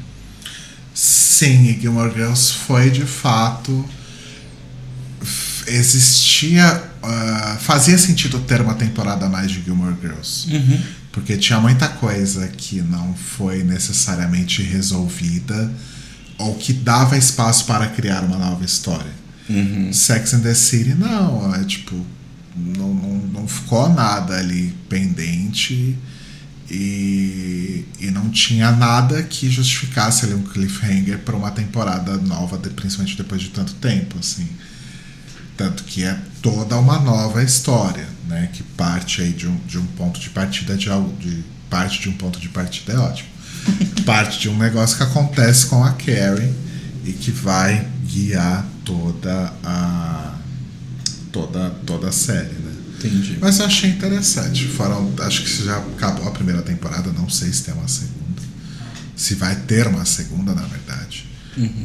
Sim, 0.93 1.69
e 1.69 1.81
Gilmore 1.81 2.11
Girls 2.13 2.53
foi 2.53 2.89
de 2.89 3.05
fato. 3.05 3.87
Existia. 5.67 6.83
ah, 7.01 7.57
fazia 7.61 7.97
sentido 7.97 8.39
ter 8.39 8.59
uma 8.59 8.73
temporada 8.73 9.25
a 9.27 9.29
mais 9.29 9.49
de 9.51 9.61
Gilmore 9.61 9.95
Girls. 10.01 10.47
Porque 11.11 11.37
tinha 11.37 11.59
muita 11.59 11.87
coisa 11.87 12.47
que 12.47 12.81
não 12.81 13.13
foi 13.15 13.63
necessariamente 13.63 14.61
resolvida 14.61 15.71
ou 16.37 16.55
que 16.55 16.71
dava 16.71 17.17
espaço 17.17 17.65
para 17.65 17.87
criar 17.87 18.23
uma 18.23 18.37
nova 18.37 18.63
história. 18.63 19.11
Sex 19.91 20.33
and 20.35 20.41
the 20.41 20.53
City 20.53 20.93
não, 20.93 21.53
é 21.55 21.63
tipo, 21.63 21.95
não, 22.55 22.93
não, 22.93 23.17
não 23.17 23.47
ficou 23.47 23.89
nada 23.89 24.37
ali 24.37 24.75
pendente 24.87 25.97
e, 26.69 27.85
e 27.99 28.11
não 28.11 28.29
tinha 28.29 28.71
nada 28.71 29.23
que 29.23 29.49
justificasse 29.49 30.25
ali 30.25 30.35
um 30.35 30.43
cliffhanger 30.43 31.17
para 31.19 31.35
uma 31.35 31.49
temporada 31.51 32.17
nova, 32.17 32.57
principalmente 32.57 33.17
depois 33.17 33.41
de 33.41 33.49
tanto 33.49 33.73
tempo, 33.75 34.17
assim. 34.19 34.47
Tanto 35.59 35.83
que 35.83 36.05
é 36.05 36.17
toda 36.41 36.77
uma 36.77 36.99
nova 36.99 37.43
história, 37.43 38.07
né? 38.29 38.49
Que 38.53 38.63
parte 38.63 39.21
aí 39.21 39.33
de 39.33 39.45
um, 39.45 39.57
de 39.67 39.77
um 39.77 39.85
ponto 39.85 40.17
de 40.17 40.29
partida 40.29 40.77
de 40.77 40.89
algo. 40.89 41.13
De, 41.17 41.43
parte 41.69 41.99
de 41.99 42.07
um 42.07 42.13
ponto 42.13 42.39
de 42.39 42.47
partida 42.47 42.93
é 42.93 42.97
ótimo. 42.97 43.27
parte 44.05 44.39
de 44.39 44.47
um 44.47 44.57
negócio 44.57 44.95
que 44.95 45.03
acontece 45.03 45.65
com 45.65 45.83
a 45.83 45.91
Carrie 45.91 46.55
e 47.03 47.11
que 47.11 47.29
vai 47.29 47.85
guiar 48.05 48.65
toda 48.85 49.53
a. 49.61 50.35
toda, 51.29 51.71
toda 51.85 52.07
a 52.07 52.11
série, 52.13 52.53
né? 52.53 52.71
Entendi. 52.97 53.37
Mas 53.41 53.59
eu 53.59 53.65
achei 53.65 53.89
interessante. 53.89 54.65
Foram, 54.65 55.13
acho 55.19 55.43
que 55.43 55.65
já 55.65 55.75
acabou 55.77 56.25
a 56.25 56.31
primeira 56.31 56.61
temporada, 56.61 57.11
não 57.11 57.27
sei 57.27 57.51
se 57.51 57.63
tem 57.63 57.73
uma 57.73 57.87
segunda. 57.89 58.41
Se 59.13 59.35
vai 59.35 59.57
ter 59.57 59.87
uma 59.87 60.05
segunda, 60.05 60.55
na 60.55 60.63
verdade. 60.63 61.28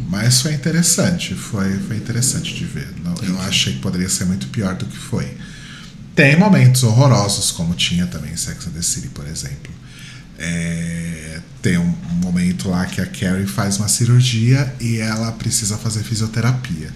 Mas 0.08 0.40
foi 0.40 0.54
interessante, 0.54 1.34
foi, 1.34 1.78
foi 1.78 1.96
interessante 1.96 2.54
de 2.54 2.64
ver. 2.64 2.88
Não, 3.02 3.14
eu 3.22 3.40
achei 3.42 3.74
que 3.74 3.80
poderia 3.80 4.08
ser 4.08 4.24
muito 4.24 4.46
pior 4.48 4.74
do 4.74 4.86
que 4.86 4.96
foi. 4.96 5.36
Tem 6.14 6.36
momentos 6.38 6.82
horrorosos, 6.84 7.50
como 7.50 7.74
tinha 7.74 8.06
também 8.06 8.32
em 8.32 8.36
Sex 8.36 8.66
and 8.66 8.70
the 8.70 8.82
City, 8.82 9.08
por 9.08 9.26
exemplo. 9.26 9.72
É, 10.38 11.40
tem 11.60 11.78
um 11.78 11.94
momento 12.22 12.68
lá 12.68 12.86
que 12.86 13.00
a 13.00 13.06
Carrie 13.06 13.46
faz 13.46 13.78
uma 13.78 13.88
cirurgia 13.88 14.72
e 14.80 14.98
ela 14.98 15.32
precisa 15.32 15.76
fazer 15.76 16.02
fisioterapia. 16.02 16.90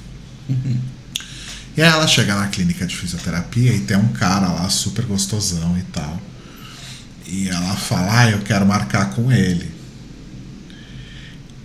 E 1.76 1.82
aí 1.82 1.88
ela 1.88 2.06
chega 2.06 2.34
na 2.34 2.48
clínica 2.48 2.86
de 2.86 2.96
fisioterapia 2.96 3.72
e 3.72 3.80
tem 3.80 3.96
um 3.96 4.08
cara 4.08 4.48
lá 4.48 4.68
super 4.68 5.04
gostosão 5.04 5.76
e 5.78 5.82
tal. 5.92 6.20
E 7.26 7.48
ela 7.48 7.76
fala, 7.76 8.20
ah, 8.20 8.30
eu 8.30 8.40
quero 8.40 8.66
marcar 8.66 9.10
com 9.10 9.30
ele. 9.30 9.77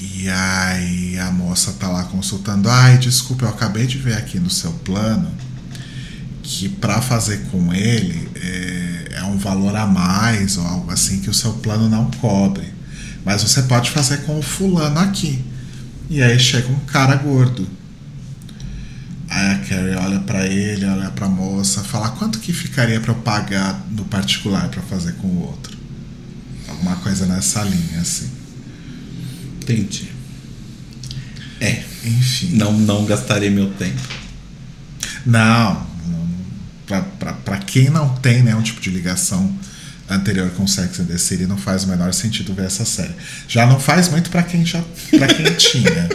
E 0.05 0.29
aí 0.29 1.17
a 1.17 1.31
moça 1.31 1.71
tá 1.79 1.87
lá 1.87 2.03
consultando, 2.03 2.69
ai, 2.69 2.97
desculpa, 2.97 3.45
eu 3.45 3.49
acabei 3.49 3.87
de 3.87 3.97
ver 3.97 4.17
aqui 4.17 4.37
no 4.37 4.49
seu 4.49 4.73
plano 4.73 5.31
que 6.41 6.67
para 6.67 7.01
fazer 7.01 7.45
com 7.49 7.73
ele 7.73 8.29
é, 8.35 9.19
é 9.19 9.23
um 9.23 9.37
valor 9.37 9.73
a 9.77 9.87
mais 9.87 10.57
ou 10.57 10.67
algo 10.67 10.91
assim 10.91 11.21
que 11.21 11.29
o 11.29 11.33
seu 11.33 11.53
plano 11.53 11.87
não 11.87 12.11
cobre. 12.11 12.73
Mas 13.23 13.41
você 13.41 13.63
pode 13.63 13.91
fazer 13.91 14.17
com 14.23 14.37
o 14.37 14.41
fulano 14.41 14.99
aqui. 14.99 15.41
E 16.09 16.21
aí 16.21 16.37
chega 16.37 16.67
um 16.67 16.79
cara 16.81 17.15
gordo. 17.15 17.65
Aí 19.29 19.51
a 19.51 19.59
Carrie 19.59 19.95
olha 19.95 20.19
pra 20.19 20.45
ele, 20.45 20.85
olha 20.85 21.09
pra 21.11 21.29
moça, 21.29 21.81
fala 21.81 22.09
quanto 22.09 22.39
que 22.39 22.51
ficaria 22.51 22.99
pra 22.99 23.13
eu 23.13 23.17
pagar 23.19 23.81
no 23.89 24.03
particular 24.03 24.67
pra 24.67 24.81
fazer 24.81 25.13
com 25.13 25.27
o 25.27 25.43
outro. 25.43 25.77
Alguma 26.67 26.97
coisa 26.97 27.25
nessa 27.25 27.63
linha, 27.63 28.01
assim. 28.01 28.42
Entendi. 29.63 30.09
É, 31.59 31.81
Enfim. 32.05 32.49
não, 32.53 32.73
não 32.73 33.05
gastarei 33.05 33.49
meu 33.49 33.69
tempo. 33.71 33.99
Não, 35.25 35.87
não 36.89 37.03
pra 37.45 37.57
quem 37.59 37.89
não 37.89 38.09
tem 38.15 38.43
nenhum 38.43 38.61
tipo 38.61 38.81
de 38.81 38.89
ligação 38.89 39.51
anterior 40.09 40.49
com 40.51 40.67
Sex 40.67 40.99
and 40.99 41.05
the 41.05 41.17
City, 41.17 41.45
não 41.45 41.57
faz 41.57 41.85
o 41.85 41.87
menor 41.87 42.13
sentido 42.13 42.53
ver 42.53 42.65
essa 42.65 42.83
série. 42.85 43.13
Já 43.47 43.65
não 43.65 43.79
faz 43.79 44.09
muito 44.09 44.29
pra 44.29 44.43
quem 44.43 44.65
já 44.65 44.83
para 45.17 45.27
quem 45.33 45.45
tinha. 45.55 46.09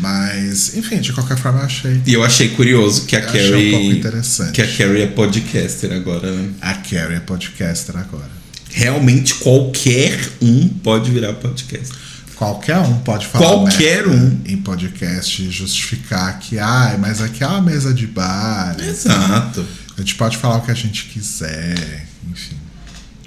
Mas, 0.00 0.76
enfim, 0.76 1.00
de 1.00 1.12
qualquer 1.12 1.36
forma 1.36 1.60
eu 1.60 1.64
achei. 1.64 2.00
E 2.06 2.12
eu 2.12 2.22
achei 2.22 2.50
curioso 2.50 3.04
que 3.06 3.16
a 3.16 3.20
Eu 3.20 3.28
achei 3.28 3.44
um 3.68 3.70
pouco 3.70 3.84
Carrie. 3.86 3.98
interessante. 3.98 4.52
que 4.52 4.62
a 4.62 4.66
Carrie 4.66 5.02
é 5.02 5.06
podcaster 5.06 5.92
agora, 5.92 6.30
né? 6.30 6.50
A 6.60 6.74
Carrie 6.74 7.16
é 7.16 7.20
podcaster 7.20 7.96
agora. 7.96 8.30
Realmente 8.70 9.34
qualquer 9.36 10.18
um 10.40 10.68
pode 10.68 11.10
virar 11.10 11.32
podcaster. 11.34 11.96
Qualquer 12.38 12.78
um 12.78 13.00
pode 13.00 13.26
falar 13.26 13.44
Qualquer 13.44 14.06
merda 14.06 14.24
um. 14.24 14.40
em 14.46 14.56
podcast 14.58 15.42
e 15.42 15.50
justificar 15.50 16.38
que, 16.38 16.56
ai, 16.56 16.96
mas 16.96 17.20
aqui 17.20 17.42
é 17.42 17.46
uma 17.48 17.60
mesa 17.60 17.92
de 17.92 18.06
bar. 18.06 18.76
Exato. 18.78 19.66
A 19.96 20.00
gente 20.00 20.14
pode 20.14 20.36
falar 20.36 20.58
o 20.58 20.60
que 20.60 20.70
a 20.70 20.74
gente 20.74 21.06
quiser, 21.06 22.06
enfim. 22.30 22.56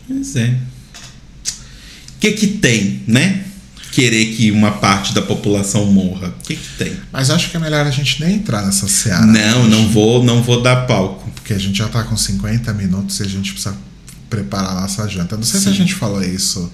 Pois 0.07 0.34
é. 0.38 0.47
O 0.47 2.20
que 2.22 2.32
que 2.32 2.47
tem, 2.47 3.03
né? 3.05 3.43
Querer 3.91 4.28
que 4.34 4.49
uma 4.49 4.72
parte 4.72 5.14
da 5.14 5.22
população 5.22 5.88
morra. 5.88 6.30
O 6.30 6.45
que 6.45 6.55
que 6.55 6.70
tem? 6.78 6.95
Mas 7.12 7.30
acho 7.30 7.51
que 7.51 7.57
é 7.57 7.59
melhor 7.59 7.86
a 7.86 7.91
gente 7.91 8.24
nem 8.24 8.36
entrar 8.36 8.66
nessa 8.66 8.88
seara. 8.88 9.26
Não, 9.26 9.68
não 9.68 9.89
vou, 9.89 10.24
não 10.24 10.41
vou 10.41 10.62
dar 10.62 10.88
palco. 10.88 11.30
Porque 11.32 11.53
a 11.53 11.57
gente 11.57 11.78
já 11.78 11.89
tá 11.89 12.01
com 12.05 12.16
50 12.16 12.74
minutos 12.76 13.20
e 13.20 13.24
a 13.24 13.28
gente 13.28 13.51
precisa 13.51 13.76
preparar 14.30 14.72
a 14.72 14.82
nossa 14.82 15.05
janta. 15.09 15.36
Não 15.36 15.43
sei 15.43 15.59
se 15.59 15.68
a 15.68 15.72
Sim. 15.72 15.80
gente 15.80 15.95
falou 15.95 16.24
isso 16.24 16.72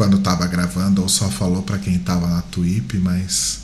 quando 0.00 0.18
tava 0.20 0.46
gravando 0.46 1.02
ou 1.02 1.10
só 1.10 1.28
falou 1.28 1.62
pra 1.62 1.76
quem 1.76 1.98
tava 1.98 2.26
na 2.26 2.40
Twip, 2.40 2.96
mas 2.96 3.58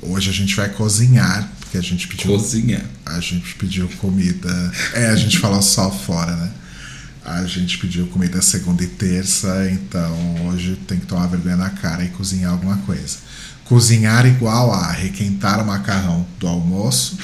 hoje 0.00 0.30
a 0.30 0.32
gente 0.32 0.54
vai 0.54 0.68
cozinhar, 0.68 1.50
porque 1.58 1.76
a 1.76 1.80
gente 1.80 2.06
pediu 2.06 2.30
Cozinhar. 2.30 2.84
a 3.04 3.18
gente 3.18 3.56
pediu 3.56 3.88
comida. 3.98 4.72
É, 4.92 5.08
a 5.08 5.16
gente 5.16 5.36
falou 5.40 5.60
só 5.60 5.90
fora, 5.90 6.36
né? 6.36 6.52
A 7.24 7.44
gente 7.46 7.76
pediu 7.78 8.06
comida 8.06 8.40
segunda 8.40 8.84
e 8.84 8.86
terça, 8.86 9.68
então 9.68 10.46
hoje 10.46 10.76
tem 10.86 11.00
que 11.00 11.06
tomar 11.06 11.26
vergonha 11.26 11.56
na 11.56 11.70
cara 11.70 12.04
e 12.04 12.10
cozinhar 12.10 12.52
alguma 12.52 12.76
coisa. 12.76 13.16
Cozinhar 13.64 14.24
igual 14.26 14.72
a 14.72 14.92
requentar 14.92 15.60
o 15.60 15.66
macarrão 15.66 16.24
do 16.38 16.46
almoço 16.46 17.18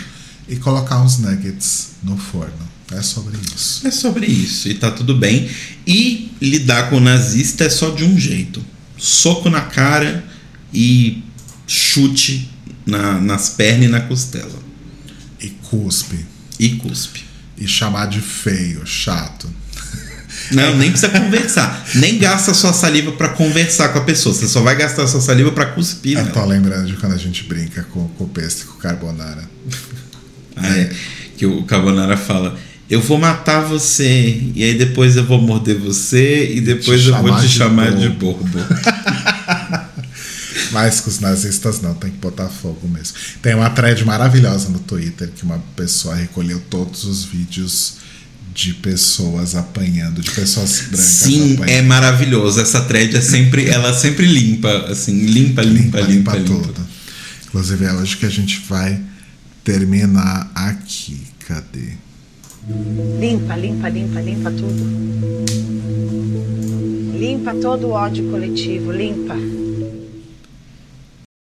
e 0.48 0.56
colocar 0.56 1.00
uns 1.00 1.18
nuggets 1.18 1.90
no 2.02 2.16
forno. 2.16 2.68
É 2.92 3.02
sobre 3.02 3.36
isso. 3.54 3.86
É 3.86 3.90
sobre 3.90 4.26
isso, 4.26 4.68
e 4.68 4.74
tá 4.74 4.90
tudo 4.90 5.14
bem. 5.16 5.48
E 5.86 6.32
lidar 6.40 6.90
com 6.90 6.96
o 6.96 7.00
nazista 7.00 7.64
é 7.64 7.70
só 7.70 7.90
de 7.90 8.04
um 8.04 8.18
jeito: 8.18 8.64
soco 8.98 9.48
na 9.48 9.60
cara 9.62 10.24
e 10.74 11.22
chute 11.66 12.50
na- 12.86 13.20
nas 13.20 13.50
pernas 13.50 13.86
e 13.86 13.88
na 13.88 14.00
costela. 14.00 14.58
E 15.40 15.50
cuspe. 15.50 16.24
E 16.58 16.70
cuspe. 16.70 17.24
E 17.56 17.66
chamar 17.68 18.06
de 18.06 18.20
feio, 18.20 18.84
chato. 18.86 19.48
Não, 20.50 20.76
nem 20.76 20.90
precisa 20.90 21.12
conversar. 21.12 21.86
Nem 21.94 22.18
gasta 22.18 22.54
sua 22.54 22.72
saliva 22.72 23.12
pra 23.12 23.28
conversar 23.30 23.90
com 23.90 23.98
a 23.98 24.02
pessoa. 24.04 24.34
Você 24.34 24.48
só 24.48 24.60
vai 24.62 24.74
gastar 24.76 25.06
sua 25.06 25.20
saliva 25.20 25.52
pra 25.52 25.66
cuspir. 25.66 26.16
Eu 26.16 26.24
nela. 26.24 26.32
tô 26.32 26.44
lembrando 26.44 26.86
de 26.86 26.94
quando 26.96 27.12
a 27.14 27.18
gente 27.18 27.44
brinca 27.44 27.82
com, 27.84 28.08
com 28.08 28.24
o 28.24 28.28
pesto 28.28 28.62
e 28.62 28.64
com 28.66 28.74
o 28.74 28.78
carbonara. 28.78 29.48
Ah, 30.56 30.76
é. 30.76 30.92
Que 31.36 31.46
o 31.46 31.62
Carbonara 31.64 32.16
fala: 32.16 32.58
Eu 32.90 33.00
vou 33.00 33.18
matar 33.18 33.60
você, 33.60 34.42
e 34.54 34.64
aí 34.64 34.74
depois 34.76 35.16
eu 35.16 35.24
vou 35.24 35.40
morder 35.40 35.78
você, 35.78 36.52
e 36.54 36.60
depois 36.60 37.06
eu 37.06 37.16
vou 37.22 37.36
te 37.36 37.42
de 37.42 37.48
chamar 37.48 37.94
de 37.94 38.08
bobo." 38.08 38.42
bobo. 38.44 38.66
Mas 40.72 41.00
com 41.00 41.10
os 41.10 41.20
nazistas 41.20 41.80
não, 41.80 41.94
tem 41.94 42.10
que 42.10 42.18
botar 42.18 42.48
fogo 42.48 42.88
mesmo. 42.88 43.16
Tem 43.42 43.54
uma 43.54 43.70
thread 43.70 44.04
maravilhosa 44.04 44.68
no 44.68 44.78
Twitter 44.78 45.28
que 45.34 45.42
uma 45.44 45.58
pessoa 45.76 46.14
recolheu 46.14 46.60
todos 46.68 47.04
os 47.04 47.24
vídeos 47.24 47.94
de 48.54 48.74
pessoas 48.74 49.54
apanhando, 49.54 50.20
de 50.20 50.30
pessoas 50.30 50.82
brancas 50.88 51.00
Sim, 51.00 51.52
é 51.52 51.54
apanhando. 51.54 51.86
maravilhoso. 51.86 52.60
Essa 52.60 52.80
thread 52.82 53.16
é 53.16 53.20
sempre, 53.20 53.66
ela 53.66 53.92
sempre 53.92 54.26
limpa, 54.26 54.86
assim, 54.90 55.26
limpa, 55.26 55.62
limpa, 55.62 56.00
limpa, 56.00 56.36
limpa. 56.36 56.44
tudo. 56.44 56.86
Inclusive 57.46 57.84
é 57.84 57.92
hoje 57.92 58.16
que 58.16 58.26
a 58.26 58.30
gente 58.30 58.62
vai 58.68 59.00
terminar 59.64 60.50
aqui. 60.54 61.20
Cadê? 61.46 61.94
Limpa, 62.68 63.56
limpa, 63.56 63.88
limpa, 63.88 64.20
limpa 64.20 64.50
tudo. 64.50 64.84
Limpa 67.18 67.54
todo 67.54 67.88
o 67.88 67.92
ódio 67.92 68.30
coletivo, 68.30 68.92
limpa. 68.92 69.34